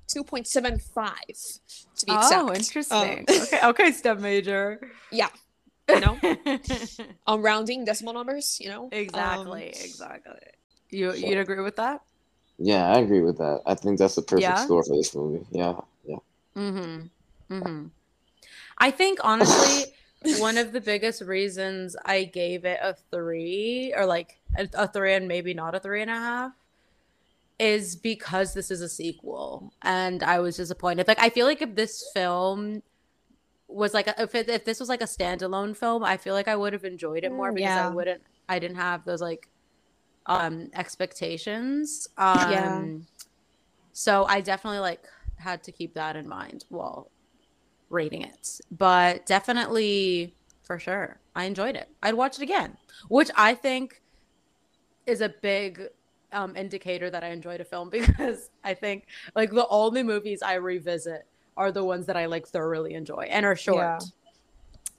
2.75 0.07 0.79
to 1.97 2.05
be 2.05 2.13
exact. 2.13 2.33
oh, 2.33 2.47
exact. 2.47 2.57
interesting. 2.59 3.25
Um, 3.29 3.35
okay, 3.43 3.59
okay, 3.65 3.91
step 3.91 4.19
major. 4.19 4.79
Yeah, 5.11 5.27
you 5.89 5.99
know, 5.99 6.17
um, 7.27 7.41
rounding 7.41 7.83
decimal 7.83 8.13
numbers, 8.13 8.57
you 8.61 8.69
know. 8.69 8.87
exactly, 8.91 9.67
Um, 9.67 9.73
exactly. 9.83 10.39
You 10.91 11.13
you'd 11.13 11.39
agree 11.39 11.59
with 11.61 11.75
that? 11.75 12.03
yeah, 12.57 12.87
I 12.87 12.99
agree 12.99 13.19
with 13.19 13.37
that. 13.39 13.63
I 13.65 13.75
think 13.75 13.99
that's 13.99 14.15
the 14.15 14.21
perfect 14.21 14.43
Yeah? 14.43 14.55
score 14.55 14.81
for 14.83 14.95
this 14.95 15.13
movie. 15.13 15.45
Yeah, 15.51 15.73
yeah. 15.73 15.81
Mm-hmm. 16.57 17.53
Mm-hmm. 17.53 17.87
I 18.77 18.91
think 18.91 19.19
honestly, 19.23 19.93
one 20.39 20.57
of 20.57 20.71
the 20.73 20.81
biggest 20.81 21.21
reasons 21.21 21.95
I 22.05 22.25
gave 22.25 22.65
it 22.65 22.79
a 22.81 22.95
three 23.11 23.93
or 23.95 24.05
like 24.05 24.39
a, 24.57 24.67
a 24.73 24.87
three 24.87 25.13
and 25.13 25.27
maybe 25.27 25.53
not 25.53 25.75
a 25.75 25.79
three 25.79 26.01
and 26.01 26.11
a 26.11 26.15
half 26.15 26.51
is 27.59 27.95
because 27.95 28.53
this 28.53 28.69
is 28.69 28.81
a 28.81 28.89
sequel 28.89 29.73
and 29.81 30.23
I 30.23 30.39
was 30.39 30.57
disappointed. 30.57 31.07
Like 31.07 31.19
I 31.19 31.29
feel 31.29 31.45
like 31.47 31.61
if 31.61 31.75
this 31.75 32.09
film 32.13 32.83
was 33.67 33.93
like 33.93 34.07
a, 34.07 34.21
if 34.23 34.35
it, 34.35 34.49
if 34.49 34.65
this 34.65 34.79
was 34.79 34.89
like 34.89 35.01
a 35.01 35.05
standalone 35.05 35.75
film, 35.75 36.03
I 36.03 36.17
feel 36.17 36.33
like 36.33 36.47
I 36.47 36.55
would 36.55 36.73
have 36.73 36.85
enjoyed 36.85 37.23
it 37.23 37.31
more 37.31 37.51
Mm, 37.51 37.55
because 37.55 37.77
I 37.77 37.87
wouldn't 37.87 38.21
I 38.49 38.59
didn't 38.59 38.77
have 38.77 39.05
those 39.05 39.21
like 39.21 39.49
um 40.27 40.69
expectations. 40.73 42.07
Um 42.17 42.49
Yeah. 42.49 42.89
so 43.93 44.25
I 44.25 44.41
definitely 44.41 44.79
like 44.79 45.07
had 45.37 45.63
to 45.63 45.71
keep 45.71 45.93
that 45.93 46.15
in 46.15 46.27
mind 46.27 46.65
while 46.69 47.09
rating 47.89 48.21
it. 48.21 48.59
But 48.71 49.25
definitely 49.25 50.35
for 50.67 50.77
sure. 50.77 51.19
I 51.35 51.45
enjoyed 51.45 51.75
it. 51.75 51.89
I'd 52.03 52.13
watch 52.13 52.37
it 52.37 52.43
again, 52.43 52.77
which 53.07 53.31
I 53.35 53.53
think 53.55 54.01
is 55.05 55.21
a 55.21 55.29
big 55.29 55.81
um, 56.33 56.57
indicator 56.57 57.09
that 57.09 57.23
I 57.23 57.29
enjoyed 57.29 57.61
a 57.61 57.65
film 57.65 57.89
because 57.91 58.49
I 58.63 58.73
think 58.73 59.07
like 59.35 59.51
the 59.51 59.67
only 59.69 60.03
movies 60.03 60.41
I 60.41 60.55
revisit 60.55 61.25
are 61.55 61.71
the 61.71 61.83
ones 61.83 62.05
that 62.05 62.17
I 62.17 62.25
like 62.25 62.47
thoroughly 62.47 62.93
enjoy 62.93 63.27
and 63.29 63.45
are 63.45 63.55
short. 63.55 63.77
Yeah. 63.77 63.99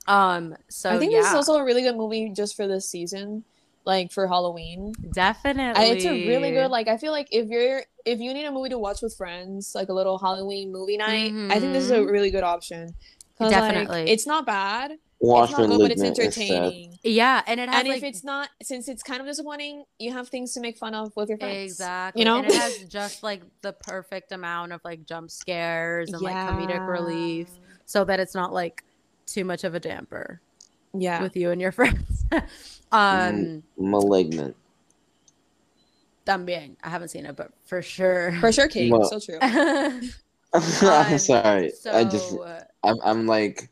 Um, 0.07 0.55
so 0.69 0.89
I 0.89 0.97
think 0.97 1.13
yeah, 1.13 1.19
this 1.19 1.29
is 1.29 1.35
also 1.35 1.57
a 1.57 1.63
really 1.63 1.83
good 1.83 1.95
movie 1.95 2.29
just 2.29 2.55
for 2.55 2.67
this 2.67 2.89
season, 2.89 3.43
like 3.89 4.11
for 4.11 4.27
Halloween. 4.27 4.93
definitely 5.11 5.81
I, 5.81 5.85
it's 5.93 6.05
a 6.05 6.13
really 6.27 6.51
good 6.51 6.69
like. 6.71 6.87
I 6.87 6.97
feel 6.97 7.11
like 7.11 7.27
if 7.31 7.47
you're 7.49 7.81
if 8.05 8.19
you 8.19 8.33
need 8.33 8.45
a 8.45 8.51
movie 8.51 8.69
to 8.69 8.77
watch 8.79 9.01
with 9.01 9.15
friends, 9.17 9.73
like 9.75 9.89
a 9.89 9.93
little 9.93 10.17
Halloween 10.19 10.71
movie 10.71 10.97
night, 10.97 11.33
I 11.51 11.59
think 11.59 11.73
this 11.73 11.83
is 11.83 11.91
a 11.91 11.97
Mhm. 11.99 12.11
really 12.11 12.31
good 12.31 12.43
option. 12.43 12.93
'Cause, 13.37 13.51
like, 13.51 13.61
Definitely. 13.61 14.09
it's 14.11 14.27
not 14.27 14.45
bad. 14.45 14.97
Watch 15.21 15.49
it's 15.49 15.57
not 15.59 15.67
good, 15.69 15.79
but 15.79 15.91
it's 15.91 16.01
Malignant 16.01 16.19
instead. 16.25 16.63
entertaining. 16.63 16.99
yeah, 17.03 17.41
and 17.47 17.59
it 17.59 17.67
has 17.69 17.79
And 17.79 17.87
like 17.89 17.97
if 17.97 18.03
it's 18.03 18.23
not, 18.23 18.49
since 18.61 18.87
it's 18.89 19.01
kind 19.03 19.19
of 19.21 19.27
disappointing, 19.27 19.83
you 19.97 20.11
have 20.13 20.27
things 20.29 20.53
to 20.53 20.59
make 20.61 20.77
fun 20.77 20.93
of 20.93 21.13
with 21.17 21.29
your 21.29 21.37
friends. 21.37 21.71
exactly, 21.71 22.19
You 22.21 22.25
know, 22.25 22.37
and 22.37 22.45
it 22.47 22.53
has 22.53 22.83
just 22.87 23.21
like 23.23 23.41
the 23.61 23.73
perfect 23.73 24.31
amount 24.31 24.71
of 24.73 24.81
like 24.85 25.05
jump 25.05 25.29
scares 25.31 26.11
and 26.13 26.21
like 26.21 26.35
comedic 26.37 26.85
relief, 26.87 27.49
so 27.85 28.03
that 28.05 28.19
it's 28.19 28.35
not 28.35 28.53
like 28.53 28.83
too 29.25 29.43
much 29.45 29.63
of 29.63 29.73
a 29.75 29.79
damper 29.79 30.41
Yeah. 30.93 31.21
with 31.21 31.35
you 31.35 31.51
and 31.51 31.59
your 31.61 31.71
friends. 31.79 32.18
um, 32.91 33.63
Malignant. 33.77 34.55
también. 36.29 36.75
I 36.83 36.89
haven't 36.89 37.09
seen 37.09 37.25
it, 37.25 37.35
but 37.35 37.51
for 37.65 37.81
sure. 37.81 38.33
For 38.39 38.51
sure, 38.51 38.67
Kate. 38.67 38.91
Well- 38.91 39.09
so 39.09 39.19
true. 39.19 39.39
I'm 40.53 41.17
sorry. 41.19 41.69
So, 41.71 41.93
I 41.93 42.03
just 42.05 42.35
I'm 42.83 42.95
I'm 43.03 43.27
like 43.27 43.69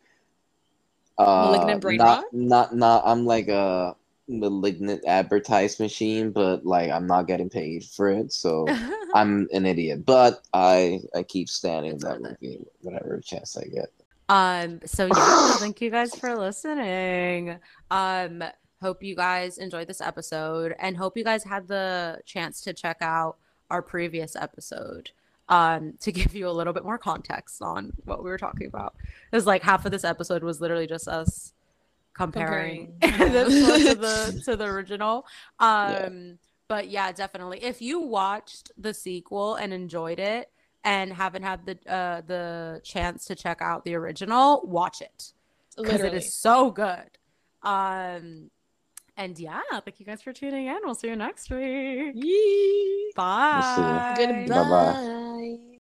uh 1.18 1.50
Malignant 1.50 1.82
brain 1.82 1.98
not, 1.98 2.20
rot? 2.22 2.26
not 2.34 2.76
not 2.76 3.04
I'm 3.06 3.26
like 3.26 3.48
a 3.48 3.96
malignant 4.28 5.04
advertise 5.08 5.80
machine, 5.80 6.32
but 6.32 6.66
like 6.66 6.92
I'm 6.92 7.08
not 7.08 7.26
getting 7.26 7.50
paid 7.50 7.84
for 7.84 8.10
it, 8.10 8.32
so 8.32 8.68
I'm 9.16 9.48
an 9.52 9.66
idiot. 9.66 10.06
But 10.06 10.42
I 10.54 11.00
I 11.16 11.24
keep 11.24 11.50
standing 11.50 11.94
It's 11.94 12.04
that 12.04 12.22
movie 12.22 12.64
whatever 12.82 13.20
chance 13.26 13.58
I 13.58 13.64
get. 13.66 13.90
Um, 14.30 14.80
so 14.86 15.06
yeah, 15.08 15.52
thank 15.58 15.82
you 15.82 15.90
guys 15.90 16.14
for 16.16 16.36
listening. 16.36 17.58
Um, 17.92 18.44
hope 18.82 19.02
you 19.04 19.16
guys 19.16 19.58
enjoyed 19.58 19.88
this 19.88 20.02
episode 20.02 20.76
and 20.80 20.96
hope 20.98 21.18
you 21.18 21.24
guys 21.24 21.44
had 21.44 21.68
the 21.68 22.20
chance 22.26 22.62
to 22.62 22.74
check 22.74 22.98
out 23.02 23.38
our 23.70 23.82
previous 23.82 24.36
episode. 24.36 25.12
Um, 25.50 25.94
to 26.02 26.12
give 26.20 26.36
you 26.36 26.48
a 26.50 26.52
little 26.52 26.74
bit 26.74 26.84
more 26.84 26.98
context 26.98 27.62
on 27.62 27.94
what 28.06 28.24
we 28.24 28.30
were 28.30 28.38
talking 28.38 28.68
about. 28.68 28.96
Because 29.32 29.46
like 29.46 29.64
half 29.64 29.86
of 29.86 29.92
this 29.92 30.04
episode 30.04 30.44
was 30.44 30.60
literally 30.62 30.88
just 30.88 31.08
us 31.08 31.54
comparing, 32.14 32.94
Comparing. 33.02 33.32
this 33.32 33.84
to 33.90 33.96
the 33.96 34.42
to 34.46 34.56
the 34.58 34.66
original. 34.66 35.26
Um 35.60 35.70
Yeah. 35.70 36.32
but 36.68 36.90
yeah, 36.90 37.12
definitely. 37.14 37.64
If 37.64 37.82
you 37.82 38.00
watched 38.02 38.72
the 38.78 38.94
sequel 38.94 39.56
and 39.56 39.72
enjoyed 39.74 40.20
it 40.20 40.50
and 40.88 41.12
haven't 41.12 41.44
had 41.44 41.66
the 41.66 41.78
uh 41.92 42.22
the 42.22 42.82
chance 42.84 43.26
to 43.26 43.36
check 43.36 43.62
out 43.62 43.84
the 43.84 43.94
original, 43.94 44.62
watch 44.66 45.02
it 45.02 45.34
because 45.76 46.02
it 46.02 46.14
is 46.14 46.34
so 46.34 46.72
good. 46.72 47.10
Um 47.62 48.50
and 49.18 49.38
yeah, 49.38 49.62
thank 49.84 50.00
you 50.00 50.06
guys 50.06 50.22
for 50.22 50.32
tuning 50.32 50.68
in. 50.68 50.78
We'll 50.84 50.96
see 50.96 51.10
you 51.10 51.16
next 51.16 51.50
week. 51.50 52.14
Yee. 52.16 53.12
Bye. 53.16 54.14
Goodbye. 54.18 54.46
Goodbye. 54.48 55.77